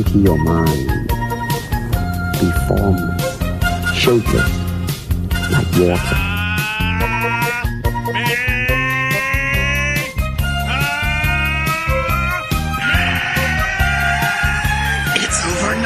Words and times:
empty 0.00 0.20
your 0.20 0.38
mind. 0.38 1.08
Be 2.40 2.50
formless, 2.66 3.22
shapeless, 3.94 4.50
like 5.52 5.70
water. 5.76 6.18
It's 15.16 15.38
over 15.44 15.74
9000! 15.76 15.84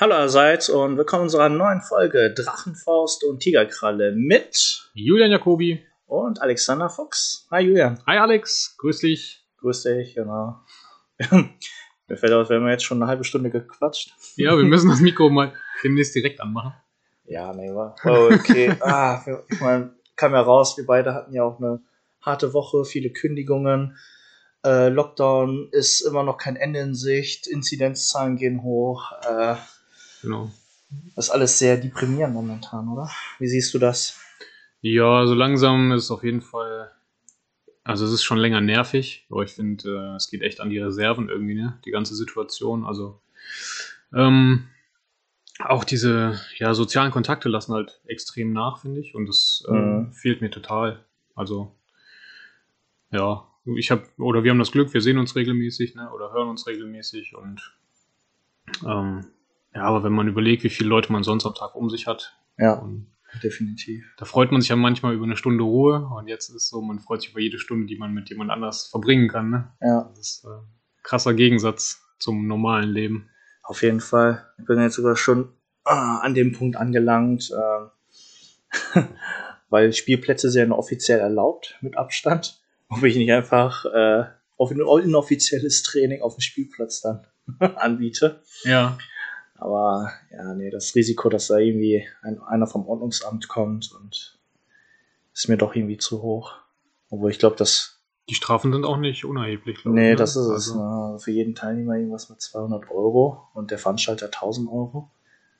Hallo 0.00 0.14
allerseits 0.14 0.70
und 0.70 0.96
willkommen 0.96 1.28
zu 1.28 1.36
unserer 1.36 1.50
neuen 1.50 1.82
Folge 1.82 2.32
Drachenfaust 2.32 3.24
und 3.24 3.40
Tigerkralle 3.40 4.12
mit 4.16 4.88
Julian 4.94 5.30
Jacobi. 5.30 5.84
und 6.12 6.42
Alexander 6.42 6.90
Fuchs. 6.90 7.46
Hi 7.50 7.62
Julian. 7.62 7.98
Hi 8.06 8.18
Alex, 8.18 8.76
grüß 8.78 9.00
dich. 9.00 9.41
Grüß 9.62 9.84
dich, 9.84 10.14
genau. 10.14 10.60
Mir 12.08 12.16
fällt 12.16 12.32
aus, 12.32 12.50
wir 12.50 12.56
haben 12.56 12.68
jetzt 12.68 12.84
schon 12.84 13.00
eine 13.00 13.08
halbe 13.08 13.24
Stunde 13.24 13.48
gequatscht. 13.48 14.12
Ja, 14.36 14.56
wir 14.56 14.64
müssen 14.64 14.90
das 14.90 15.00
Mikro 15.00 15.30
mal 15.30 15.52
demnächst 15.82 16.14
direkt 16.14 16.40
anmachen. 16.40 16.74
Ja, 17.26 17.52
nee, 17.54 17.72
war. 17.72 17.94
Oh, 18.04 18.28
okay. 18.32 18.74
ah, 18.80 19.22
ich 19.48 19.60
meine, 19.60 19.94
kam 20.16 20.32
ja 20.32 20.40
raus, 20.40 20.76
wir 20.76 20.84
beide 20.84 21.14
hatten 21.14 21.32
ja 21.32 21.44
auch 21.44 21.58
eine 21.58 21.80
harte 22.20 22.52
Woche, 22.52 22.84
viele 22.84 23.10
Kündigungen. 23.10 23.96
Äh, 24.64 24.88
Lockdown 24.88 25.68
ist 25.70 26.00
immer 26.00 26.24
noch 26.24 26.38
kein 26.38 26.56
Ende 26.56 26.80
in 26.80 26.94
Sicht, 26.94 27.46
Inzidenzzahlen 27.46 28.36
gehen 28.36 28.62
hoch. 28.62 29.12
Äh, 29.22 29.54
Genau. 30.22 30.50
das 31.16 31.26
ist 31.26 31.30
alles 31.30 31.58
sehr 31.58 31.76
deprimierend 31.76 32.34
momentan, 32.34 32.88
oder? 32.88 33.10
Wie 33.38 33.48
siehst 33.48 33.74
du 33.74 33.78
das? 33.78 34.18
Ja, 34.80 35.26
so 35.26 35.34
langsam 35.34 35.92
ist 35.92 36.04
es 36.04 36.10
auf 36.10 36.24
jeden 36.24 36.42
Fall. 36.42 36.90
Also 37.84 38.04
es 38.06 38.12
ist 38.12 38.22
schon 38.22 38.38
länger 38.38 38.60
nervig, 38.60 39.26
aber 39.30 39.42
ich 39.42 39.52
finde, 39.52 39.88
äh, 40.12 40.16
es 40.16 40.30
geht 40.30 40.42
echt 40.42 40.60
an 40.60 40.70
die 40.70 40.78
Reserven 40.78 41.28
irgendwie, 41.28 41.54
ne? 41.54 41.80
Die 41.84 41.90
ganze 41.90 42.14
Situation. 42.14 42.84
Also 42.84 43.20
ähm, 44.14 44.68
auch 45.58 45.84
diese 45.84 46.40
ja, 46.58 46.74
sozialen 46.74 47.10
Kontakte 47.10 47.48
lassen 47.48 47.72
halt 47.74 48.00
extrem 48.06 48.52
nach, 48.52 48.78
finde 48.80 49.00
ich. 49.00 49.14
Und 49.14 49.26
das 49.26 49.64
äh, 49.68 49.72
Mhm. 49.72 50.12
fehlt 50.12 50.40
mir 50.40 50.50
total. 50.50 51.04
Also 51.34 51.74
ja, 53.10 53.46
ich 53.76 53.90
habe, 53.90 54.04
oder 54.18 54.42
wir 54.44 54.50
haben 54.50 54.58
das 54.58 54.72
Glück, 54.72 54.92
wir 54.94 55.00
sehen 55.02 55.18
uns 55.18 55.36
regelmäßig, 55.36 55.94
ne? 55.94 56.10
Oder 56.12 56.32
hören 56.32 56.48
uns 56.48 56.66
regelmäßig 56.66 57.34
und 57.36 57.74
ähm, 58.86 59.26
ja, 59.74 59.82
aber 59.82 60.04
wenn 60.04 60.12
man 60.12 60.28
überlegt, 60.28 60.62
wie 60.64 60.68
viele 60.70 60.88
Leute 60.88 61.12
man 61.12 61.22
sonst 61.24 61.46
am 61.46 61.54
Tag 61.54 61.74
um 61.74 61.90
sich 61.90 62.06
hat, 62.06 62.36
Ja, 62.58 62.74
und 62.74 63.06
definitiv. 63.42 64.04
da 64.18 64.24
freut 64.24 64.52
man 64.52 64.60
sich 64.60 64.70
ja 64.70 64.76
manchmal 64.76 65.14
über 65.14 65.24
eine 65.24 65.36
Stunde 65.36 65.64
Ruhe 65.64 66.08
und 66.16 66.28
jetzt 66.28 66.48
ist 66.48 66.54
es 66.56 66.68
so, 66.68 66.80
man 66.82 66.98
freut 67.00 67.22
sich 67.22 67.30
über 67.30 67.40
jede 67.40 67.58
Stunde, 67.58 67.86
die 67.86 67.96
man 67.96 68.12
mit 68.12 68.28
jemand 68.30 68.50
anders 68.50 68.88
verbringen 68.88 69.28
kann. 69.28 69.50
Ne? 69.50 69.72
Ja, 69.80 70.10
Das 70.10 70.18
ist 70.18 70.44
äh, 70.44 70.48
ein 70.48 71.02
krasser 71.02 71.34
Gegensatz 71.34 72.02
zum 72.18 72.46
normalen 72.46 72.90
Leben. 72.90 73.28
auf 73.62 73.82
jeden 73.82 74.00
Fall. 74.00 74.46
Ich 74.58 74.64
bin 74.66 74.80
jetzt 74.80 74.94
sogar 74.94 75.16
schon 75.16 75.48
ah, 75.84 76.18
an 76.18 76.34
dem 76.34 76.52
Punkt 76.52 76.76
angelangt, 76.76 77.50
äh, 77.50 79.00
weil 79.70 79.92
Spielplätze 79.92 80.50
sind 80.50 80.60
ja 80.60 80.66
nur 80.66 80.78
offiziell 80.78 81.20
erlaubt 81.20 81.78
mit 81.80 81.96
Abstand. 81.96 82.60
Ob 82.88 83.02
ich 83.04 83.16
nicht 83.16 83.32
einfach 83.32 83.84
äh, 83.86 84.24
auf 84.58 84.70
ein 84.70 84.78
inoffizielles 84.78 85.82
Training 85.82 86.20
auf 86.22 86.36
dem 86.36 86.40
Spielplatz 86.40 87.00
dann 87.00 87.26
anbiete. 87.76 88.42
Ja. 88.64 88.98
Aber 89.62 90.10
ja, 90.32 90.54
nee, 90.54 90.70
das 90.70 90.94
Risiko, 90.94 91.28
dass 91.28 91.46
da 91.48 91.58
irgendwie 91.58 92.04
ein, 92.22 92.40
einer 92.42 92.66
vom 92.66 92.86
Ordnungsamt 92.86 93.46
kommt 93.48 93.92
und 93.92 94.38
ist 95.32 95.48
mir 95.48 95.56
doch 95.56 95.74
irgendwie 95.76 95.98
zu 95.98 96.20
hoch. 96.20 96.52
Obwohl 97.10 97.30
ich 97.30 97.38
glaube, 97.38 97.56
dass 97.56 98.00
Die 98.28 98.34
Strafen 98.34 98.72
sind 98.72 98.84
auch 98.84 98.96
nicht 98.96 99.24
unerheblich, 99.24 99.78
glaube 99.82 99.96
Nee, 99.96 100.06
ich. 100.06 100.10
ne? 100.12 100.16
das 100.16 100.30
ist 100.36 100.46
es. 100.46 100.50
Also, 100.70 101.12
ne? 101.12 101.18
Für 101.20 101.30
jeden 101.30 101.54
Teilnehmer 101.54 101.94
irgendwas 101.96 102.28
mit 102.28 102.40
200 102.40 102.90
Euro 102.90 103.48
und 103.54 103.70
der 103.70 103.78
Veranstalter 103.78 104.26
1000 104.26 104.68
Euro. 104.68 105.10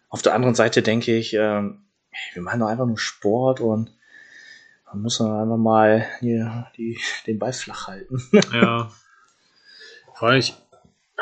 Auf 0.09 0.22
der 0.22 0.34
anderen 0.34 0.55
Seite 0.55 0.82
denke 0.82 1.16
ich, 1.16 1.34
ähm, 1.34 1.84
hey, 2.10 2.34
wir 2.34 2.43
machen 2.43 2.60
doch 2.60 2.66
einfach 2.69 2.87
nur 2.87 2.99
Sport 2.99 3.60
und 3.60 3.94
man 4.87 5.03
muss 5.03 5.19
dann 5.19 5.31
einfach 5.32 5.56
mal 5.56 6.05
hier 6.21 6.66
die, 6.76 6.99
den 7.26 7.38
Ball 7.38 7.53
flach 7.53 7.87
halten. 7.88 8.21
Ja. 8.53 8.91
Weil 10.21 10.38
ich, 10.38 10.55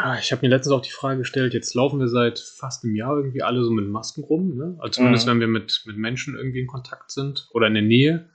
ah, 0.03 0.19
ich 0.19 0.33
habe 0.33 0.43
mir 0.43 0.49
letztens 0.49 0.73
auch 0.73 0.81
die 0.83 0.91
Frage 0.91 1.19
gestellt, 1.19 1.55
jetzt 1.55 1.75
laufen 1.75 2.01
wir 2.01 2.09
seit 2.09 2.39
fast 2.39 2.85
einem 2.85 2.95
Jahr 2.97 3.17
irgendwie 3.17 3.43
alle 3.43 3.63
so 3.65 3.71
mit 3.71 3.87
Masken 3.89 4.23
rum, 4.25 4.57
ne? 4.57 4.77
Also 4.79 4.93
zumindest 4.93 5.27
Mhm. 5.27 5.31
wenn 5.33 5.41
wir 5.41 5.49
mit, 5.49 5.83
mit 5.87 5.97
Menschen 5.97 6.37
irgendwie 6.37 6.61
in 6.61 6.67
Kontakt 6.67 7.11
sind 7.11 7.49
oder 7.53 7.67
in 7.67 7.75
der 7.75 7.83
Nähe. 7.83 8.29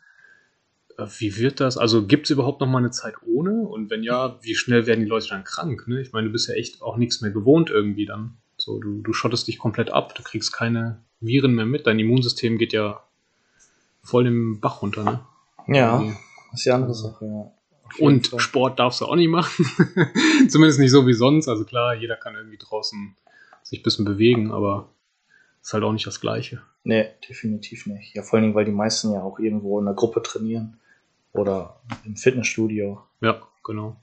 Äh, 0.98 1.06
Wie 1.20 1.38
wird 1.38 1.59
das? 1.59 1.78
Also 1.78 2.06
gibt 2.06 2.25
es 2.25 2.30
überhaupt 2.31 2.62
noch 2.62 2.68
mal 2.68 2.78
eine 2.80 2.92
Zeit 2.92 3.16
ohne? 3.25 3.62
Und 3.68 3.90
wenn 3.90 4.04
ja, 4.04 4.38
wie 4.42 4.56
schnell 4.56 4.86
werden 4.88 5.02
die 5.02 5.09
Leute 5.09 5.28
dann 5.30 5.44
krank? 5.44 5.88
Ne? 5.88 6.02
Ich 6.02 6.12
meine, 6.14 6.28
du 6.28 6.31
bist 6.31 6.48
ja 6.48 6.56
echt 6.56 6.81
auch 6.81 6.98
nichts 6.98 7.22
mehr 7.22 7.31
gewohnt 7.31 7.70
irgendwie 7.70 8.06
dann. 8.06 8.38
So, 8.58 8.80
du, 8.80 9.02
du 9.02 9.12
schottest 9.14 9.48
dich 9.48 9.59
komplett 9.59 9.90
ab, 9.92 10.16
du 10.16 10.24
kriegst 10.24 10.54
keine 10.54 11.02
Viren 11.20 11.54
mehr 11.56 11.66
mit, 11.66 11.88
dein 11.88 12.00
Immunsystem 12.00 12.58
geht 12.58 12.72
ja 12.74 13.02
voll 14.02 14.24
den 14.24 14.59
Bach 14.62 14.81
runter, 14.81 15.04
ne? 15.04 15.20
Ja, 15.68 15.96
Irgendwie. 16.00 16.16
das 16.52 16.59
ist 16.59 16.66
die 16.66 16.72
andere 16.72 16.94
Sache, 16.94 17.25
ja. 17.25 17.52
Und 18.00 18.28
Fall. 18.28 18.40
Sport 18.40 18.79
darfst 18.79 19.01
du 19.01 19.06
auch 19.06 19.16
nicht 19.16 19.29
machen. 19.29 19.66
Zumindest 20.50 20.79
nicht 20.79 20.91
so 20.91 21.07
wie 21.07 21.13
sonst. 21.13 21.47
Also 21.47 21.66
klar, 21.66 21.96
jeder 21.96 22.16
kann 22.16 22.35
irgendwie 22.35 22.57
draußen 22.57 23.16
sich 23.63 23.79
ein 23.79 23.84
bisschen 23.84 24.06
bewegen, 24.06 24.51
aber 24.51 24.90
ist 25.62 25.73
halt 25.73 25.84
auch 25.84 25.94
nicht 25.94 26.06
das 26.06 26.22
Gleiche. 26.22 26.62
Nee, 26.84 27.09
definitiv 27.28 27.88
nicht. 27.88 28.16
Ja, 28.16 28.22
vor 28.22 28.38
allen 28.38 28.44
Dingen, 28.44 28.56
weil 28.56 28.66
die 28.66 28.72
meisten 28.72 29.12
ja 29.12 29.22
auch 29.22 29.40
irgendwo 29.40 29.79
in 29.79 29.88
einer 29.88 29.95
Gruppe 29.95 30.22
trainieren 30.22 30.79
oder 31.34 31.81
im 32.06 32.16
Fitnessstudio. 32.16 33.01
Ja, 33.22 33.41
genau. 33.63 33.95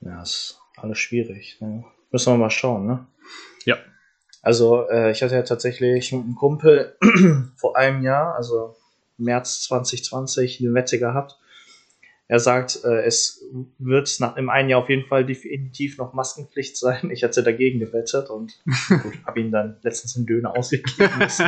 Ja, 0.00 0.22
ist 0.22 0.60
alles 0.76 0.98
schwierig. 0.98 1.58
Ne? 1.60 1.84
Müssen 2.10 2.32
wir 2.32 2.38
mal 2.38 2.50
schauen, 2.50 2.86
ne? 2.86 3.06
Ja. 3.64 3.76
Also, 4.42 4.88
äh, 4.88 5.10
ich 5.10 5.22
hatte 5.22 5.34
ja 5.34 5.42
tatsächlich 5.42 6.12
mit 6.12 6.24
einem 6.24 6.34
Kumpel 6.34 6.96
vor 7.56 7.76
einem 7.76 8.02
Jahr, 8.02 8.34
also 8.34 8.76
März 9.18 9.62
2020, 9.62 10.60
eine 10.60 10.74
Wette 10.74 10.98
gehabt. 10.98 11.38
Er 12.28 12.40
sagt, 12.40 12.80
äh, 12.84 13.04
es 13.04 13.44
wird 13.78 14.16
nach 14.18 14.36
im 14.36 14.50
einen 14.50 14.68
Jahr 14.68 14.80
auf 14.80 14.88
jeden 14.88 15.06
Fall 15.06 15.24
definitiv 15.24 15.96
noch 15.98 16.12
Maskenpflicht 16.12 16.76
sein. 16.76 17.10
Ich 17.12 17.22
hatte 17.22 17.42
dagegen 17.44 17.78
gewettet 17.78 18.30
und 18.30 18.58
habe 19.24 19.40
ihn 19.40 19.52
dann 19.52 19.76
letztens 19.82 20.16
einen 20.16 20.26
Döner 20.26 20.56
ausgegeben 20.56 21.10
müssen. 21.18 21.46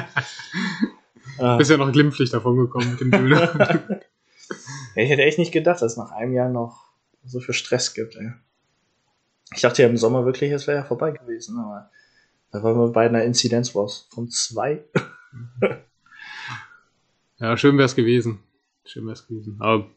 äh, 1.39 1.57
Bist 1.57 1.71
ja 1.71 1.77
noch 1.77 1.91
glimpflich 1.93 2.31
davon 2.31 2.57
gekommen 2.57 2.91
mit 2.93 3.01
dem 3.01 3.11
Döner. 3.11 4.01
Ich 4.95 5.11
hätte 5.11 5.23
echt 5.23 5.39
nicht 5.39 5.53
gedacht, 5.53 5.83
dass 5.83 5.93
es 5.93 5.99
nach 5.99 6.11
einem 6.11 6.33
Jahr 6.33 6.49
noch 6.49 6.91
so 7.25 7.39
viel 7.39 7.55
Stress 7.55 7.95
gibt, 7.95 8.17
ey. 8.17 8.33
Ich 9.55 9.61
dachte 9.61 9.83
ja 9.83 9.89
im 9.89 9.97
Sommer 9.97 10.25
wirklich, 10.25 10.51
es 10.51 10.67
wäre 10.67 10.79
ja 10.79 10.85
vorbei 10.85 11.13
gewesen, 11.13 11.59
aber 11.59 11.91
da 12.51 12.63
waren 12.63 12.77
wir 12.79 12.89
bei 12.89 13.07
einer 13.07 13.23
Inzidenz 13.23 13.75
was 13.77 14.09
von 14.11 14.29
zwei. 14.31 14.83
ja, 17.39 17.57
schön 17.57 17.79
wär's 17.79 17.95
gewesen. 17.95 18.41
Schön 18.87 19.07
wär's 19.07 19.27
gewesen. 19.27 19.57
Aber 19.61 19.89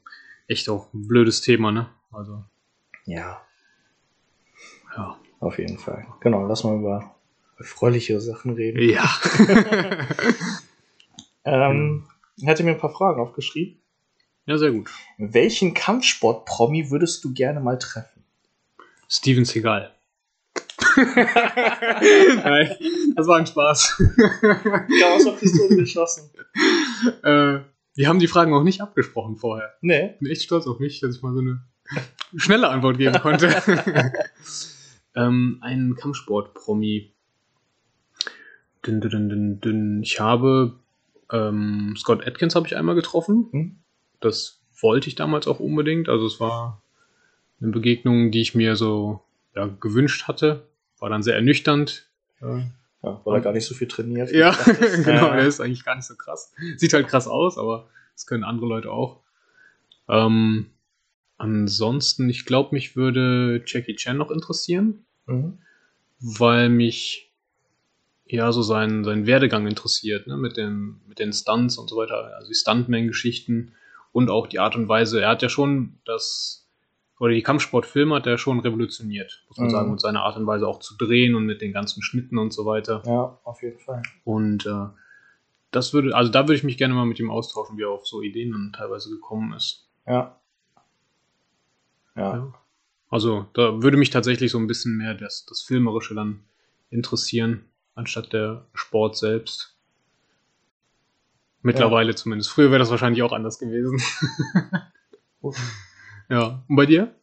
echt 0.47 0.69
auch 0.69 0.93
ein 0.93 1.07
blödes 1.07 1.41
Thema, 1.41 1.71
ne? 1.71 1.89
Also, 2.11 2.43
Ja, 3.05 3.41
ja. 4.95 5.17
auf 5.39 5.57
jeden 5.57 5.77
Fall. 5.77 6.05
Genau, 6.21 6.45
lass 6.45 6.63
mal 6.63 6.77
über 6.77 7.15
erfreuliche 7.57 8.19
Sachen 8.19 8.53
reden. 8.53 8.81
Ja. 8.89 9.09
Ähm, 11.43 12.07
ich 12.37 12.47
hatte 12.47 12.63
mir 12.63 12.71
ein 12.71 12.77
paar 12.77 12.93
Fragen 12.93 13.19
aufgeschrieben. 13.19 13.81
ja, 14.45 14.59
sehr 14.59 14.71
gut. 14.71 14.91
Welchen 15.17 15.73
Kampfsport-Promi 15.73 16.91
würdest 16.91 17.23
du 17.23 17.33
gerne 17.33 17.59
mal 17.59 17.79
treffen? 17.79 18.23
Steven 19.09 19.43
Seagal. 19.45 19.91
Nein, 20.95 22.75
das 23.15 23.25
war 23.27 23.37
ein 23.37 23.47
Spaß. 23.47 24.03
Ja, 24.99 25.15
aus 25.15 25.23
der 25.23 25.31
Pistole 25.31 25.75
geschossen. 25.77 26.29
äh, 27.23 27.59
wir 27.95 28.07
haben 28.07 28.19
die 28.19 28.27
Fragen 28.27 28.53
auch 28.53 28.63
nicht 28.63 28.81
abgesprochen 28.81 29.37
vorher. 29.37 29.73
Nee. 29.81 30.11
Ich 30.13 30.19
bin 30.19 30.31
echt 30.31 30.43
stolz 30.43 30.67
auf 30.67 30.79
mich, 30.79 30.99
dass 30.99 31.15
ich 31.15 31.21
mal 31.21 31.33
so 31.33 31.39
eine 31.39 31.61
schnelle 32.35 32.69
Antwort 32.69 32.97
geben 32.97 33.19
konnte. 33.19 33.53
ähm, 35.15 35.57
ein 35.61 35.95
Kampfsport-Promi. 35.95 37.11
Dün, 38.85 39.01
dün, 39.01 39.09
dün, 39.11 39.29
dün, 39.29 39.61
dün. 39.61 40.03
Ich 40.03 40.19
habe 40.19 40.79
ähm, 41.31 41.95
Scott 41.97 42.25
Atkins 42.25 42.55
habe 42.55 42.67
ich 42.67 42.75
einmal 42.75 42.95
getroffen. 42.95 43.47
Hm? 43.51 43.79
Das 44.19 44.61
wollte 44.79 45.07
ich 45.07 45.15
damals 45.15 45.47
auch 45.47 45.59
unbedingt. 45.59 46.09
Also 46.09 46.25
es 46.25 46.39
war 46.39 46.81
eine 47.61 47.71
Begegnung, 47.71 48.31
die 48.31 48.41
ich 48.41 48.55
mir 48.55 48.75
so 48.75 49.21
ja, 49.55 49.67
gewünscht 49.67 50.27
hatte. 50.27 50.67
War 50.99 51.09
dann 51.09 51.23
sehr 51.23 51.35
ernüchternd. 51.35 52.09
Ja, 52.41 52.63
Ja, 53.03 53.19
weil 53.25 53.35
er 53.39 53.41
gar 53.41 53.53
nicht 53.53 53.65
so 53.65 53.73
viel 53.73 53.87
trainiert. 53.87 54.31
ja, 54.31 54.51
genau, 55.03 55.31
der 55.31 55.47
ist 55.47 55.59
eigentlich 55.59 55.83
gar 55.83 55.95
nicht 55.95 56.05
so 56.05 56.15
krass. 56.15 56.53
Sieht 56.77 56.93
halt 56.93 57.07
krass 57.07 57.27
aus, 57.27 57.57
aber 57.57 57.89
das 58.13 58.25
können 58.25 58.43
andere 58.43 58.67
Leute 58.67 58.91
auch. 58.91 59.21
Ähm, 60.07 60.67
ansonsten, 61.37 62.29
ich 62.29 62.45
glaube, 62.45 62.75
mich 62.75 62.95
würde 62.95 63.63
Jackie 63.65 63.95
Chan 63.95 64.17
noch 64.17 64.31
interessieren, 64.31 65.05
Mhm. 65.27 65.59
weil 66.19 66.69
mich 66.69 67.31
ja 68.25 68.51
so 68.51 68.61
sein, 68.61 69.03
sein 69.03 69.25
Werdegang 69.27 69.67
interessiert, 69.67 70.27
ne? 70.27 70.37
mit, 70.37 70.57
den, 70.57 70.99
mit 71.07 71.19
den 71.19 71.31
Stunts 71.33 71.77
und 71.77 71.89
so 71.89 71.97
weiter, 71.97 72.35
also 72.35 72.47
die 72.49 72.55
Stuntman-Geschichten 72.55 73.73
und 74.11 74.29
auch 74.29 74.47
die 74.47 74.59
Art 74.59 74.75
und 74.75 74.87
Weise. 74.87 75.21
Er 75.21 75.29
hat 75.29 75.41
ja 75.41 75.49
schon 75.49 75.99
das 76.05 76.60
oder 77.21 77.33
die 77.35 77.43
Kampfsportfilme 77.43 78.15
hat 78.15 78.25
er 78.25 78.39
schon 78.39 78.59
revolutioniert, 78.61 79.45
muss 79.47 79.57
man 79.59 79.67
Mhm. 79.67 79.71
sagen, 79.71 79.91
mit 79.91 80.01
seiner 80.01 80.23
Art 80.23 80.37
und 80.37 80.47
Weise 80.47 80.67
auch 80.67 80.79
zu 80.79 80.97
drehen 80.97 81.35
und 81.35 81.45
mit 81.45 81.61
den 81.61 81.71
ganzen 81.71 82.01
Schnitten 82.01 82.39
und 82.39 82.51
so 82.51 82.65
weiter. 82.65 83.03
Ja, 83.05 83.37
auf 83.43 83.61
jeden 83.61 83.77
Fall. 83.79 84.01
Und 84.23 84.65
äh, 84.65 84.87
das 85.69 85.93
würde, 85.93 86.15
also 86.15 86.31
da 86.31 86.41
würde 86.45 86.55
ich 86.55 86.63
mich 86.63 86.79
gerne 86.79 86.95
mal 86.95 87.05
mit 87.05 87.19
ihm 87.19 87.29
austauschen, 87.29 87.77
wie 87.77 87.83
er 87.83 87.91
auf 87.91 88.07
so 88.07 88.23
Ideen 88.23 88.51
dann 88.53 88.73
teilweise 88.75 89.11
gekommen 89.11 89.53
ist. 89.53 89.87
Ja. 90.07 90.35
Ja. 92.15 92.35
Ja. 92.37 92.53
Also 93.09 93.45
da 93.53 93.83
würde 93.83 93.97
mich 93.97 94.09
tatsächlich 94.09 94.49
so 94.49 94.57
ein 94.57 94.65
bisschen 94.65 94.97
mehr 94.97 95.13
das, 95.13 95.45
das 95.45 95.61
Filmerische 95.61 96.15
dann 96.15 96.39
interessieren, 96.89 97.65
anstatt 97.93 98.33
der 98.33 98.65
Sport 98.73 99.15
selbst. 99.15 99.75
Mittlerweile 101.61 102.15
zumindest. 102.15 102.49
Früher 102.49 102.71
wäre 102.71 102.79
das 102.79 102.89
wahrscheinlich 102.89 103.21
auch 103.21 103.31
anders 103.31 103.59
gewesen. 103.59 104.01
Ja. 106.31 106.63
Und 106.67 106.75
bei 106.77 106.85
dir? 106.85 107.13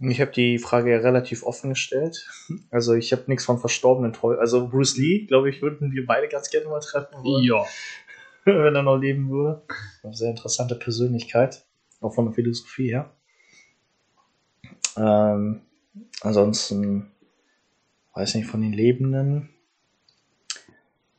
Ich 0.00 0.20
habe 0.20 0.32
die 0.32 0.58
Frage 0.58 0.90
ja 0.90 0.98
relativ 0.98 1.42
offen 1.44 1.70
gestellt. 1.70 2.28
Also 2.70 2.94
ich 2.94 3.12
habe 3.12 3.24
nichts 3.28 3.44
von 3.44 3.58
Verstorbenen 3.58 4.12
toll. 4.12 4.38
Also 4.38 4.68
Bruce 4.68 4.96
Lee, 4.96 5.26
glaube 5.26 5.48
ich, 5.50 5.62
würden 5.62 5.92
wir 5.92 6.04
beide 6.04 6.28
ganz 6.28 6.50
gerne 6.50 6.68
mal 6.68 6.80
treffen 6.80 7.22
wollen, 7.22 7.44
Ja. 7.44 7.64
wenn 8.44 8.74
er 8.74 8.82
noch 8.82 8.98
leben 8.98 9.30
würde. 9.30 9.62
Eine 10.02 10.14
sehr 10.14 10.30
interessante 10.30 10.74
Persönlichkeit, 10.74 11.64
auch 12.00 12.14
von 12.14 12.26
der 12.26 12.34
Philosophie 12.34 12.90
her. 12.90 13.10
Ähm, 14.96 15.60
ansonsten, 16.22 17.10
weiß 18.14 18.34
nicht, 18.34 18.48
von 18.48 18.62
den 18.62 18.72
Lebenden. 18.72 19.50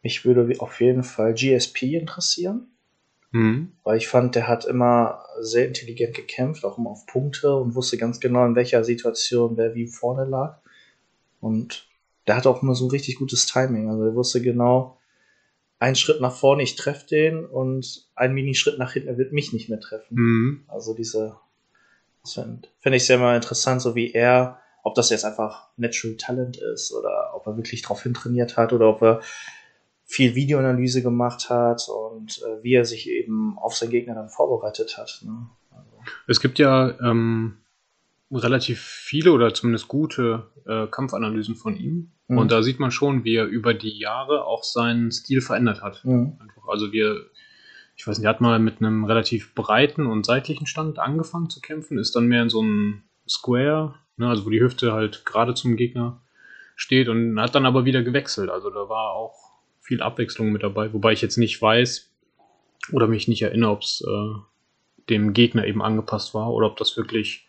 Mich 0.04 0.26
würde 0.26 0.60
auf 0.60 0.82
jeden 0.82 1.04
Fall 1.04 1.34
GSP 1.34 1.96
interessieren. 1.98 2.68
Mhm. 3.32 3.74
Weil 3.84 3.98
ich 3.98 4.08
fand, 4.08 4.36
der 4.36 4.48
hat 4.48 4.66
immer 4.66 5.24
sehr 5.40 5.68
intelligent 5.68 6.16
gekämpft, 6.16 6.66
auch 6.66 6.78
immer 6.78 6.92
auf 6.92 7.06
Punkte 7.06 7.56
und 7.56 7.76
wusste 7.76 7.98
ganz 7.98 8.20
genau, 8.20 8.46
in 8.46 8.56
welcher 8.56 8.84
Situation 8.84 9.58
wer 9.58 9.76
wie 9.76 9.88
vorne 9.88 10.26
lag. 10.26 10.60
Und 11.40 11.88
der 12.28 12.36
hatte 12.36 12.50
auch 12.50 12.62
immer 12.62 12.76
so 12.76 12.86
ein 12.86 12.92
richtig 12.92 13.16
gutes 13.16 13.46
Timing. 13.46 13.90
Also 13.90 14.04
er 14.06 14.16
wusste 14.16 14.42
genau, 14.42 14.98
ein 15.80 15.96
Schritt 15.96 16.22
nach 16.22 16.36
vorne, 16.36 16.64
ich 16.64 16.76
treffe 16.76 17.08
den 17.08 17.46
und 17.46 18.06
ein 18.16 18.34
Minischritt 18.34 18.78
nach 18.78 18.94
hinten, 18.94 19.08
er 19.08 19.18
wird 19.18 19.32
mich 19.32 19.54
nicht 19.54 19.70
mehr 19.70 19.80
treffen. 19.80 20.16
Mhm. 20.16 20.64
Also 20.68 20.94
diese, 20.94 21.38
das 22.22 22.34
finde 22.34 22.68
find 22.80 22.96
ich 22.96 23.06
sehr 23.06 23.18
mal 23.18 23.36
interessant, 23.36 23.82
so 23.82 23.96
wie 23.96 24.12
er, 24.12 24.60
ob 24.84 24.96
das 24.96 25.10
jetzt 25.10 25.24
einfach 25.24 25.70
Natural 25.78 26.18
Talent 26.18 26.58
ist 26.58 26.94
oder 26.94 27.32
ob 27.34 27.48
er 27.48 27.56
wirklich 27.56 27.82
drauf 27.82 28.04
hintrainiert 28.04 28.58
hat 28.58 28.74
oder 28.74 28.90
ob 28.90 29.02
er 29.02 29.22
viel 30.10 30.34
Videoanalyse 30.34 31.04
gemacht 31.04 31.52
hat 31.52 31.88
und 31.88 32.40
äh, 32.40 32.64
wie 32.64 32.74
er 32.74 32.84
sich 32.84 33.08
eben 33.08 33.60
auf 33.60 33.76
seinen 33.76 33.92
Gegner 33.92 34.16
dann 34.16 34.30
vorbereitet 34.30 34.98
hat. 34.98 35.22
Ne? 35.24 35.48
Also, 35.70 35.92
Es 36.26 36.40
gibt 36.40 36.58
ja 36.58 37.00
ähm, 37.00 37.58
relativ 38.32 38.82
viele 38.82 39.32
oder 39.32 39.54
zumindest 39.54 39.88
gute 39.88 40.48
äh, 40.66 40.88
Kampfanalysen 40.88 41.54
von 41.56 41.78
ihm. 41.78 42.12
Mhm. 42.28 42.38
Und 42.40 42.52
da 42.52 42.64
sieht 42.64 42.80
man 42.80 42.90
schon, 42.90 43.24
wie 43.24 43.36
er 43.36 43.46
über 43.46 43.76
die 43.76 44.00
Jahre 44.00 44.46
auch 44.46 44.64
seinen 44.64 45.12
Stil 45.12 45.42
verändert 45.42 45.84
hat. 45.84 46.04
mhm. 46.04 46.40
Also 46.68 46.92
wir, 46.92 47.28
ich 47.96 48.08
weiß 48.08 48.18
nicht, 48.18 48.26
er 48.26 48.32
hat 48.32 48.42
mal 48.42 48.58
mit 48.58 48.82
einem 48.82 49.06
relativ 49.06 49.54
breiten 49.54 50.08
und 50.08 50.26
seitlichen 50.26 50.66
Stand 50.66 50.98
angefangen 50.98 51.52
zu 51.52 51.62
kämpfen, 51.62 52.00
ist 52.00 52.16
dann 52.16 52.26
mehr 52.26 52.42
in 52.42 52.50
so 52.50 52.62
einem 52.62 53.04
Square, 53.28 53.94
ne, 54.18 54.28
also 54.28 54.44
wo 54.44 54.50
die 54.50 54.62
Hüfte 54.62 54.92
halt 54.92 55.24
gerade 55.24 55.54
zum 55.54 55.76
Gegner 55.76 56.20
steht 56.76 57.10
und 57.10 57.40
hat 57.40 57.54
dann 57.54 57.68
aber 57.68 57.86
wieder 57.86 58.02
gewechselt. 58.02 58.50
Also 58.50 58.72
da 58.72 58.90
war 58.90 59.12
auch 59.12 59.49
viel 59.90 60.04
Abwechslung 60.04 60.52
mit 60.52 60.62
dabei, 60.62 60.94
wobei 60.94 61.14
ich 61.14 61.22
jetzt 61.24 61.38
nicht 61.38 61.60
weiß 61.60 62.12
oder 62.94 63.08
mich 63.08 63.28
nicht 63.28 63.42
erinnere, 63.42 63.72
ob 63.72 63.82
es 63.82 64.04
äh, 64.08 64.40
dem 65.10 65.34
Gegner 65.34 65.66
eben 65.66 65.82
angepasst 65.82 66.36
war 66.36 66.54
oder 66.54 66.68
ob 66.68 66.78
das 66.78 66.96
wirklich 66.96 67.48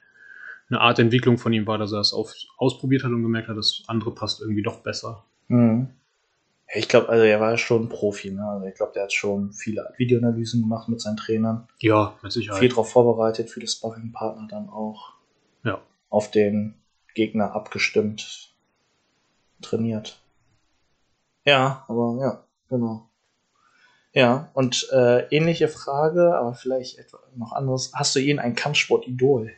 eine 0.70 0.80
Art 0.80 0.98
Entwicklung 0.98 1.36
von 1.36 1.52
ihm 1.52 1.66
war, 1.66 1.76
dass 1.76 1.92
er 1.92 2.00
es 2.00 2.14
auf, 2.14 2.32
ausprobiert 2.56 3.04
hat 3.04 3.10
und 3.10 3.22
gemerkt 3.22 3.48
hat, 3.48 3.58
das 3.58 3.82
andere 3.88 4.12
passt 4.14 4.40
irgendwie 4.40 4.62
doch 4.62 4.80
besser. 4.80 5.22
Mhm. 5.48 5.90
Ich 6.74 6.88
glaube, 6.88 7.10
also 7.10 7.24
er 7.24 7.40
war 7.40 7.58
schon 7.58 7.90
Profi. 7.90 8.30
Ne? 8.30 8.42
Also 8.42 8.64
ich 8.66 8.74
glaube, 8.74 8.92
der 8.94 9.02
hat 9.02 9.12
schon 9.12 9.52
viele 9.52 9.92
Videoanalysen 9.98 10.62
gemacht 10.62 10.88
mit 10.88 11.02
seinen 11.02 11.18
Trainern. 11.18 11.68
Ja, 11.80 12.16
mit 12.22 12.32
Sicherheit. 12.32 12.60
Viel 12.60 12.68
darauf 12.70 12.90
vorbereitet, 12.90 13.50
viele 13.50 13.66
Sparring-Partner 13.66 14.46
dann 14.48 14.70
auch 14.70 15.12
Ja. 15.62 15.82
auf 16.08 16.30
den 16.30 16.76
Gegner 17.14 17.54
abgestimmt 17.54 18.54
trainiert. 19.60 20.22
Ja, 21.44 21.84
aber 21.88 22.18
ja, 22.20 22.44
genau. 22.68 23.10
Ja, 24.12 24.50
und 24.54 24.88
äh, 24.92 25.28
ähnliche 25.34 25.68
Frage, 25.68 26.34
aber 26.36 26.54
vielleicht 26.54 26.98
etwa 26.98 27.18
noch 27.36 27.52
anderes. 27.52 27.92
Hast 27.94 28.16
du 28.16 28.20
ihn 28.20 28.40
ein 28.40 28.56
Kampfsport-Idol? 28.56 29.52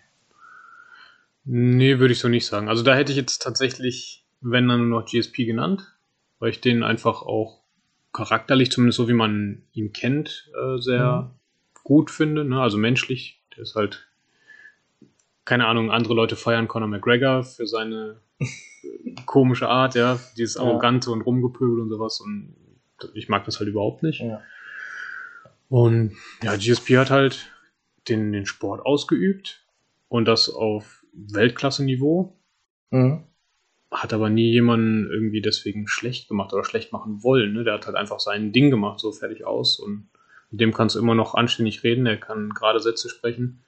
Nee, 1.44 1.98
würde 1.98 2.12
ich 2.12 2.20
so 2.20 2.28
nicht 2.28 2.46
sagen. 2.46 2.68
Also 2.68 2.82
da 2.82 2.94
hätte 2.94 3.12
ich 3.12 3.18
jetzt 3.18 3.40
tatsächlich, 3.42 4.24
wenn 4.40 4.68
dann 4.68 4.88
nur 4.88 5.00
noch 5.00 5.08
GSP 5.10 5.46
genannt, 5.46 5.96
weil 6.38 6.50
ich 6.50 6.60
den 6.60 6.82
einfach 6.82 7.22
auch 7.22 7.62
charakterlich, 8.12 8.70
zumindest 8.70 8.98
so 8.98 9.08
wie 9.08 9.14
man 9.14 9.62
ihn 9.72 9.92
kennt, 9.92 10.50
äh, 10.54 10.78
sehr 10.78 11.30
gut 11.82 12.10
finde. 12.10 12.44
Ne? 12.44 12.60
Also 12.60 12.76
menschlich. 12.78 13.42
Der 13.56 13.62
ist 13.62 13.74
halt, 13.74 14.06
keine 15.44 15.66
Ahnung, 15.66 15.90
andere 15.90 16.14
Leute 16.14 16.36
feiern 16.36 16.68
Conor 16.68 16.88
McGregor 16.88 17.42
für 17.42 17.66
seine 17.66 18.20
komische 19.26 19.68
Art, 19.68 19.94
ja, 19.94 20.18
dieses 20.36 20.54
Ja. 20.56 20.62
Arrogante 20.62 21.10
und 21.10 21.22
Rumgepöbel 21.22 21.80
und 21.80 21.88
sowas. 21.88 22.20
Und 22.20 22.54
ich 23.14 23.28
mag 23.28 23.44
das 23.44 23.58
halt 23.58 23.68
überhaupt 23.68 24.02
nicht. 24.02 24.20
Ja. 24.20 24.40
Und 25.68 26.12
ja, 26.42 26.56
GSP 26.56 26.98
hat 26.98 27.10
halt 27.10 27.50
den, 28.08 28.32
den 28.32 28.46
Sport 28.46 28.84
ausgeübt 28.84 29.64
und 30.08 30.26
das 30.26 30.50
auf 30.50 31.04
Weltklasse-Niveau, 31.12 32.36
Mhm. 32.90 33.24
hat 33.90 34.12
aber 34.12 34.28
nie 34.28 34.50
jemanden 34.52 35.10
irgendwie 35.10 35.40
deswegen 35.40 35.88
schlecht 35.88 36.28
gemacht 36.28 36.52
oder 36.52 36.64
schlecht 36.64 36.92
machen 36.92 37.22
wollen. 37.22 37.52
Ne? 37.54 37.64
Der 37.64 37.74
hat 37.74 37.86
halt 37.86 37.96
einfach 37.96 38.20
sein 38.20 38.52
Ding 38.52 38.70
gemacht, 38.70 39.00
so 39.00 39.12
fertig 39.12 39.46
aus 39.46 39.78
und 39.78 40.08
mit 40.50 40.60
dem 40.60 40.74
kannst 40.74 40.94
du 40.96 40.98
immer 40.98 41.14
noch 41.14 41.34
anständig 41.34 41.82
reden, 41.84 42.04
der 42.04 42.18
kann 42.18 42.50
gerade 42.50 42.80
Sätze 42.80 43.08
sprechen. 43.08 43.62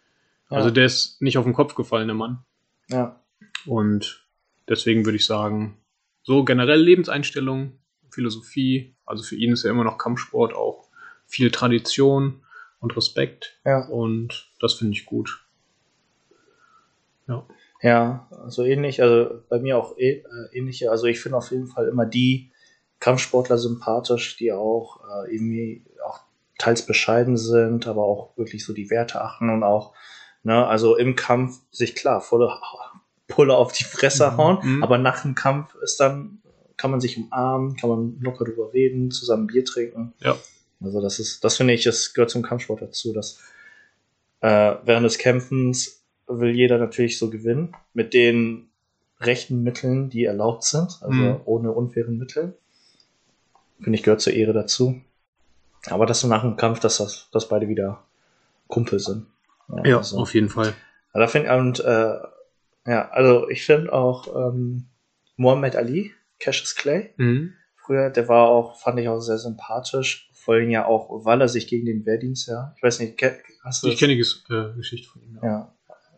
Ja. 0.50 0.58
Also 0.58 0.70
der 0.70 0.84
ist 0.84 1.22
nicht 1.22 1.38
auf 1.38 1.44
den 1.44 1.54
Kopf 1.54 1.74
gefallen, 1.74 2.08
der 2.08 2.14
Mann. 2.16 2.44
ja. 2.90 3.20
Und 3.66 4.23
deswegen 4.68 5.04
würde 5.04 5.16
ich 5.16 5.26
sagen, 5.26 5.78
so 6.22 6.44
generell 6.44 6.80
Lebenseinstellung, 6.80 7.78
Philosophie, 8.10 8.94
also 9.06 9.22
für 9.22 9.36
ihn 9.36 9.52
ist 9.52 9.64
ja 9.64 9.70
immer 9.70 9.84
noch 9.84 9.98
Kampfsport 9.98 10.54
auch 10.54 10.88
viel 11.26 11.50
Tradition 11.50 12.42
und 12.80 12.96
Respekt 12.96 13.58
Ja. 13.64 13.86
und 13.86 14.50
das 14.60 14.74
finde 14.74 14.92
ich 14.94 15.06
gut. 15.06 15.44
Ja. 17.26 17.46
Ja, 17.82 18.28
so 18.46 18.64
ähnlich, 18.64 19.02
also 19.02 19.42
bei 19.50 19.58
mir 19.58 19.76
auch 19.76 19.98
äh, 19.98 20.22
ähnliche. 20.52 20.90
Also 20.90 21.04
ich 21.04 21.20
finde 21.20 21.36
auf 21.36 21.50
jeden 21.50 21.66
Fall 21.66 21.86
immer 21.88 22.06
die 22.06 22.50
Kampfsportler 22.98 23.58
sympathisch, 23.58 24.36
die 24.38 24.52
auch 24.52 25.00
äh, 25.04 25.34
irgendwie 25.34 25.84
auch 26.06 26.20
teils 26.58 26.86
bescheiden 26.86 27.36
sind, 27.36 27.86
aber 27.86 28.02
auch 28.04 28.36
wirklich 28.38 28.64
so 28.64 28.72
die 28.72 28.88
Werte 28.88 29.20
achten 29.20 29.50
und 29.50 29.62
auch, 29.64 29.92
ne, 30.44 30.66
also 30.66 30.96
im 30.96 31.14
Kampf 31.14 31.60
sich 31.70 31.94
klar 31.94 32.22
volle 32.22 32.48
Pulle 33.26 33.56
auf 33.56 33.72
die 33.72 33.84
Fresse 33.84 34.30
Mhm, 34.30 34.36
hauen, 34.36 34.58
mhm. 34.62 34.82
aber 34.82 34.98
nach 34.98 35.22
dem 35.22 35.34
Kampf 35.34 35.74
ist 35.82 35.98
dann, 36.00 36.42
kann 36.76 36.90
man 36.90 37.00
sich 37.00 37.16
umarmen, 37.16 37.76
kann 37.76 37.88
man 37.90 38.18
locker 38.20 38.44
drüber 38.44 38.72
reden, 38.72 39.10
zusammen 39.10 39.46
Bier 39.46 39.64
trinken. 39.64 40.12
Ja. 40.20 40.36
Also 40.82 41.00
das 41.00 41.18
ist, 41.18 41.42
das 41.44 41.56
finde 41.56 41.72
ich, 41.72 41.84
das 41.84 42.12
gehört 42.12 42.30
zum 42.30 42.42
Kampfsport 42.42 42.82
dazu, 42.82 43.12
dass 43.12 43.40
äh, 44.40 44.74
während 44.84 45.06
des 45.06 45.18
Kämpfens 45.18 46.02
will 46.26 46.50
jeder 46.50 46.78
natürlich 46.78 47.18
so 47.18 47.30
gewinnen 47.30 47.74
mit 47.94 48.12
den 48.12 48.68
rechten 49.20 49.62
Mitteln, 49.62 50.10
die 50.10 50.24
erlaubt 50.24 50.64
sind, 50.64 50.98
also 51.00 51.12
Mhm. 51.12 51.40
ohne 51.44 51.72
unfairen 51.72 52.18
Mittel. 52.18 52.58
Finde 53.80 53.98
ich, 53.98 54.02
gehört 54.02 54.20
zur 54.20 54.32
Ehre 54.34 54.52
dazu. 54.52 55.00
Aber 55.86 56.06
dass 56.06 56.20
so 56.20 56.28
nach 56.28 56.42
dem 56.42 56.56
Kampf, 56.56 56.80
dass, 56.80 56.98
das, 56.98 57.28
dass 57.32 57.48
beide 57.48 57.68
wieder 57.68 58.02
Kumpel 58.68 58.98
sind. 58.98 59.26
Ja, 59.84 59.98
also, 59.98 60.18
auf 60.18 60.34
jeden 60.34 60.48
Fall. 60.48 60.74
ja, 61.14 61.20
da 61.20 61.26
find, 61.26 61.48
und 61.48 61.80
äh, 61.80 62.14
ja, 62.86 63.08
also 63.10 63.48
ich 63.48 63.64
finde 63.64 63.92
auch 63.92 64.28
ähm, 64.52 64.86
Muhammad 65.36 65.76
Ali, 65.76 66.12
Cassius 66.40 66.74
Clay, 66.74 67.10
Mhm. 67.16 67.52
früher, 67.76 68.10
der 68.10 68.28
war 68.28 68.48
auch, 68.48 68.78
fand 68.80 68.98
ich 69.00 69.08
auch 69.08 69.20
sehr 69.20 69.38
sympathisch. 69.38 70.30
Vor 70.34 70.54
allem 70.54 70.68
ja 70.70 70.84
auch, 70.86 71.24
weil 71.24 71.40
er 71.40 71.48
sich 71.48 71.66
gegen 71.68 71.86
den 71.86 72.04
Wehrdienst, 72.04 72.48
ja, 72.48 72.74
ich 72.76 72.82
weiß 72.82 73.00
nicht, 73.00 73.18
hast 73.62 73.82
du 73.82 73.86
Ich 73.88 73.94
das? 73.94 74.00
kenne 74.00 74.14
die 74.14 74.20
äh, 74.54 74.76
Geschichte 74.76 75.08
von 75.08 75.22
ihm. 75.22 75.38
Ja. 75.42 75.48
Ja. 75.48 75.70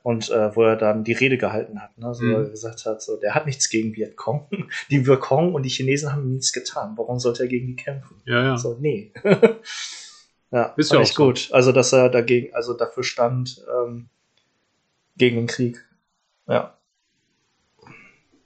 Und 0.02 0.30
äh, 0.30 0.54
wo 0.54 0.62
er 0.62 0.76
dann 0.76 1.02
die 1.04 1.12
Rede 1.14 1.36
gehalten 1.36 1.80
hat, 1.82 1.96
ne? 1.98 2.14
so 2.14 2.22
Mhm. 2.24 2.32
wo 2.32 2.36
er 2.38 2.50
gesagt 2.50 2.84
hat, 2.86 3.02
so, 3.02 3.16
der 3.18 3.34
hat 3.34 3.46
nichts 3.46 3.68
gegen 3.68 3.94
Vietcong. 3.94 4.48
Die 4.90 5.04
Vietcong 5.06 5.52
und 5.54 5.64
die 5.64 5.68
Chinesen 5.68 6.12
haben 6.12 6.30
nichts 6.32 6.52
getan. 6.52 6.92
Warum 6.96 7.18
sollte 7.18 7.42
er 7.44 7.48
gegen 7.48 7.66
die 7.68 7.76
kämpfen? 7.76 8.20
ja, 8.24 8.42
ja. 8.44 8.56
So, 8.56 8.76
nee. 8.80 9.12
ja, 10.52 10.74
Ist 10.76 10.92
ja 10.92 11.00
auch 11.00 11.04
so. 11.06 11.24
gut. 11.26 11.48
Also, 11.52 11.72
dass 11.72 11.92
er 11.92 12.08
dagegen, 12.08 12.54
also 12.54 12.74
dafür 12.74 13.02
stand, 13.02 13.64
ähm, 13.68 14.08
gegen 15.16 15.36
den 15.36 15.46
Krieg. 15.46 15.84
Ja. 16.48 16.76